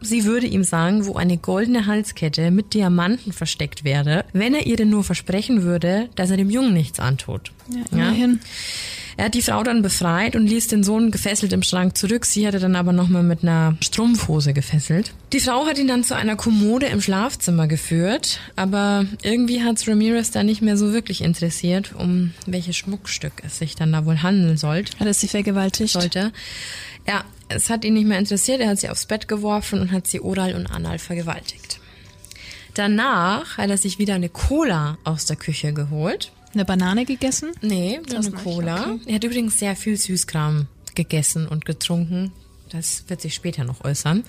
sie 0.06 0.26
würde 0.26 0.48
ihm 0.48 0.64
sagen, 0.64 1.06
wo 1.06 1.16
eine 1.16 1.38
goldene 1.38 1.86
Halskette 1.86 2.52
mit 2.52 2.74
Diamanten 2.74 3.34
versteckt 3.34 3.84
wäre, 3.84 4.26
wenn 4.34 4.54
er 4.54 4.66
ihr 4.66 4.76
denn 4.76 4.90
nur 4.90 5.04
versprechen 5.04 5.64
würde, 5.64 6.10
dass 6.16 6.32
er 6.32 6.38
dem 6.38 6.50
Jungen 6.50 6.74
nichts 6.74 7.00
antut. 7.00 7.52
Ja, 7.70 7.82
immerhin. 7.92 8.40
Er 9.18 9.26
hat 9.26 9.34
die 9.34 9.42
Frau 9.42 9.64
dann 9.64 9.82
befreit 9.82 10.36
und 10.36 10.46
ließ 10.46 10.68
den 10.68 10.84
Sohn 10.84 11.10
gefesselt 11.10 11.54
im 11.54 11.64
Schrank 11.64 11.96
zurück. 11.96 12.26
Sie 12.26 12.46
hatte 12.46 12.60
dann 12.60 12.76
aber 12.76 12.92
nochmal 12.92 13.24
mit 13.24 13.44
einer 13.44 13.78
Strumpfhose 13.80 14.54
gefesselt. 14.54 15.14
Die 15.32 15.40
Frau 15.40 15.66
hat 15.66 15.78
ihn 15.78 15.88
dann 15.88 16.04
zu 16.04 16.16
einer 16.16 16.36
Kommode 16.36 16.88
im 16.88 17.02
Schlafzimmer 17.02 17.68
geführt, 17.68 18.40
aber 18.58 19.06
irgendwie 19.24 19.64
hat 19.64 19.88
Ramirez 19.88 20.32
da 20.32 20.44
nicht 20.44 20.62
mehr 20.62 20.76
so 20.76 20.92
wirklich 20.92 21.22
interessiert, 21.22 21.94
um 21.98 22.32
welches 22.46 22.76
Schmuckstück 22.76 23.34
es 23.46 23.58
sich 23.58 23.76
dann 23.76 23.94
da 23.94 24.06
wohl 24.06 24.22
handeln 24.22 24.58
sollte. 24.58 24.98
Hat 25.00 25.08
er 25.08 25.14
sie 25.14 25.28
vergewaltigt? 25.28 25.94
sollte. 25.94 26.34
Ja, 27.08 27.24
es 27.50 27.70
hat 27.70 27.86
ihn 27.86 27.94
nicht 27.94 28.08
mehr 28.08 28.20
interessiert. 28.20 28.62
Er 28.62 28.70
hat 28.70 28.80
sie 28.80 28.90
aufs 28.90 29.06
Bett 29.06 29.28
geworfen 29.28 29.82
und 29.82 29.92
hat 29.92 30.08
sie 30.08 30.22
oral 30.22 30.56
und 30.56 30.68
anal 30.68 31.00
vergewaltigt. 31.00 31.80
Danach 32.74 33.58
hat 33.58 33.70
er 33.70 33.78
sich 33.78 34.00
wieder 34.00 34.16
eine 34.16 34.30
Cola 34.30 34.98
aus 35.04 35.26
der 35.26 35.38
Küche 35.38 35.74
geholt. 35.74 36.32
Eine 36.54 36.66
Banane 36.66 37.06
gegessen? 37.06 37.52
Nee, 37.62 38.00
nur 38.10 38.20
eine 38.20 38.32
Cola. 38.32 38.82
okay. 38.82 39.00
Er 39.08 39.16
hat 39.16 39.24
übrigens 39.24 39.60
sehr 39.60 39.76
viel 39.76 39.98
Süßkram 39.98 40.68
gegessen 40.94 41.48
und 41.48 41.66
getrunken. 41.66 42.32
Das 42.70 43.06
wird 43.08 43.22
sich 43.22 43.36
später 43.36 43.64
noch 43.64 43.84
äußern. 43.84 44.24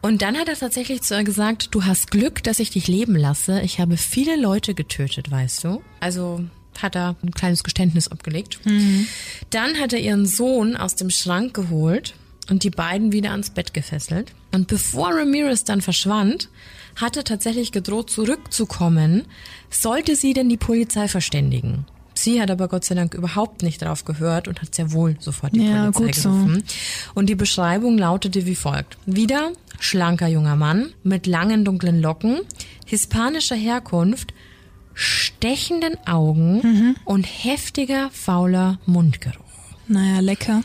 Und 0.00 0.22
dann 0.22 0.36
hat 0.36 0.48
er 0.48 0.56
tatsächlich 0.56 1.02
zu 1.02 1.14
ihr 1.14 1.24
gesagt, 1.24 1.68
du 1.72 1.84
hast 1.84 2.10
Glück, 2.10 2.42
dass 2.42 2.58
ich 2.58 2.70
dich 2.70 2.88
leben 2.88 3.16
lasse. 3.16 3.60
Ich 3.62 3.80
habe 3.80 3.96
viele 3.96 4.36
Leute 4.36 4.74
getötet, 4.74 5.30
weißt 5.30 5.64
du. 5.64 5.82
Also 6.00 6.44
hat 6.80 6.96
er 6.96 7.16
ein 7.22 7.30
kleines 7.32 7.62
Geständnis 7.62 8.08
abgelegt. 8.08 8.58
Dann 9.50 9.78
hat 9.78 9.92
er 9.92 10.00
ihren 10.00 10.26
Sohn 10.26 10.76
aus 10.76 10.96
dem 10.96 11.10
Schrank 11.10 11.54
geholt 11.54 12.14
und 12.50 12.64
die 12.64 12.70
beiden 12.70 13.12
wieder 13.12 13.30
ans 13.32 13.50
Bett 13.50 13.72
gefesselt. 13.74 14.32
Und 14.52 14.66
bevor 14.68 15.10
Ramirez 15.14 15.64
dann 15.64 15.80
verschwand, 15.80 16.48
hat 16.96 17.16
er 17.16 17.24
tatsächlich 17.24 17.72
gedroht, 17.72 18.10
zurückzukommen, 18.10 19.24
sollte 19.70 20.16
sie 20.16 20.34
denn 20.34 20.48
die 20.48 20.56
Polizei 20.58 21.08
verständigen. 21.08 21.86
Sie 22.14 22.42
hat 22.42 22.50
aber 22.50 22.68
Gott 22.68 22.84
sei 22.84 22.94
Dank 22.94 23.14
überhaupt 23.14 23.62
nicht 23.62 23.80
darauf 23.80 24.04
gehört 24.04 24.46
und 24.46 24.60
hat 24.60 24.74
sehr 24.74 24.92
wohl 24.92 25.16
sofort 25.18 25.54
die 25.56 25.64
Ja, 25.66 25.90
Polizei 25.90 26.04
gut 26.04 26.14
so. 26.14 26.28
gerufen. 26.30 26.62
Und 27.14 27.26
die 27.30 27.34
Beschreibung 27.34 27.96
lautete 27.96 28.44
wie 28.44 28.54
folgt. 28.54 28.98
Wieder 29.06 29.52
schlanker 29.80 30.28
junger 30.28 30.54
Mann 30.56 30.92
mit 31.02 31.26
langen 31.26 31.64
dunklen 31.64 32.00
Locken, 32.02 32.40
hispanischer 32.84 33.56
Herkunft, 33.56 34.34
stechenden 34.92 35.96
Augen 36.06 36.60
Mhm. 36.62 36.96
und 37.06 37.24
heftiger, 37.24 38.10
fauler 38.12 38.78
Mundgeruch. 38.84 39.41
Naja, 39.92 40.20
lecker. 40.20 40.62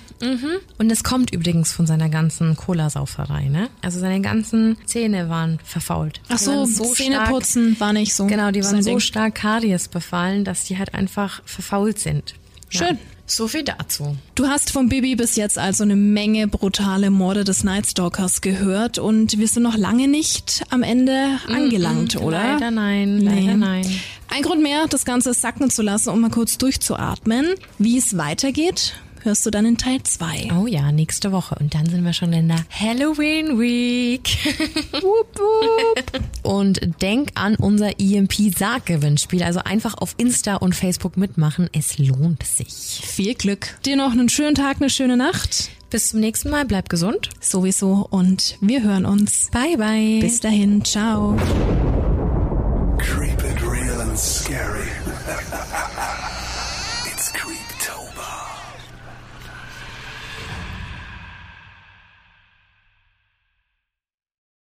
Und 0.78 0.90
es 0.90 1.04
kommt 1.04 1.34
übrigens 1.34 1.74
von 1.74 1.86
seiner 1.86 2.08
ganzen 2.08 2.56
Cola-Sauferei, 2.56 3.50
ne? 3.50 3.70
Also 3.82 4.00
seine 4.00 4.22
ganzen 4.22 4.78
Zähne 4.86 5.28
waren 5.28 5.60
verfault. 5.64 6.22
Ach 6.30 6.38
so, 6.38 6.52
waren 6.52 6.68
Zähne 6.96 7.16
stark- 7.16 7.30
putzen 7.30 7.76
war 7.80 7.92
nicht 7.92 8.14
so. 8.14 8.26
Genau, 8.28 8.52
die 8.52 8.64
waren 8.64 8.82
so 8.82 8.90
Ding. 8.92 9.00
stark 9.02 9.36
Karies 9.36 9.90
befallen, 9.90 10.46
dass 10.46 10.64
die 10.64 10.78
halt 10.78 10.94
einfach 10.94 11.42
verfault 11.46 12.00
sind. 12.00 12.36
Schön. 12.70 12.96
Ja. 12.96 12.98
So 13.30 13.50
viel 13.50 13.64
dazu. 13.64 14.16
Du 14.36 14.48
hast 14.48 14.72
von 14.72 14.88
Bibi 14.88 15.18
bis 15.18 15.36
jetzt 15.36 15.58
also 15.58 15.84
eine 15.84 15.98
Menge 15.98 16.48
brutale 16.48 17.10
Morde 17.10 17.44
des 17.44 17.66
Nightstalkers 17.66 18.40
gehört 18.40 19.00
und 19.00 19.38
wir 19.38 19.50
sind 19.50 19.64
noch 19.64 19.76
lange 19.76 20.08
nicht 20.08 20.64
am 20.70 20.82
Ende 20.82 21.38
angelangt, 21.54 22.16
mm 22.16 22.20
-mm, 22.20 22.22
oder? 22.22 22.54
Leider 22.54 22.72
nein, 22.72 23.20
leider 23.20 23.42
nee. 23.42 23.54
nein. 23.56 23.86
Ein 24.30 24.44
Grund 24.44 24.64
mehr, 24.64 24.86
das 24.90 25.04
Ganze 25.04 25.34
sacken 25.34 25.70
zu 25.70 25.82
lassen, 25.82 26.10
um 26.12 26.22
mal 26.22 26.30
kurz 26.30 26.58
durchzuatmen. 26.58 27.48
Wie 27.78 27.98
es 27.98 28.18
weitergeht, 28.18 28.94
hörst 29.28 29.46
du 29.46 29.52
dann 29.52 29.66
in 29.66 29.78
Teil 29.78 30.02
2. 30.02 30.54
Oh 30.58 30.68
ja, 30.68 30.92
nächste 30.92 31.32
Woche. 31.34 31.56
Und 31.60 31.76
dann 31.76 31.86
sind 31.86 32.04
wir 32.06 32.14
schon 32.14 32.32
in 32.32 32.48
der 32.48 32.66
Halloween 32.72 33.60
Week. 33.60 34.24
wupp, 34.94 35.38
wupp. 35.38 36.22
Und 36.44 36.80
denk 37.02 37.32
an 37.36 37.56
unser 37.56 38.00
EMP-Sarggewinnspiel. 38.00 39.44
Also 39.44 39.60
einfach 39.60 39.96
auf 39.98 40.16
Insta 40.18 40.56
und 40.56 40.76
Facebook 40.76 41.18
mitmachen. 41.18 41.70
Es 41.74 41.98
lohnt 41.98 42.44
sich. 42.44 43.02
Viel 43.04 43.36
Glück. 43.36 43.78
Dir 43.86 43.98
noch 43.98 44.14
einen 44.14 44.30
schönen 44.30 44.56
Tag, 44.56 44.78
eine 44.78 44.90
schöne 44.90 45.18
Nacht. 45.18 45.72
Bis 45.90 46.10
zum 46.10 46.22
nächsten 46.22 46.50
Mal. 46.50 46.66
Bleib 46.66 46.88
gesund. 46.88 47.30
Sowieso. 47.42 48.08
Und 48.10 48.58
wir 48.62 48.82
hören 48.82 49.06
uns. 49.06 49.50
Bye, 49.52 49.78
bye. 49.78 50.20
Bis 50.22 50.40
dahin. 50.40 50.86
Ciao. 50.86 51.36
Creep 52.98 53.37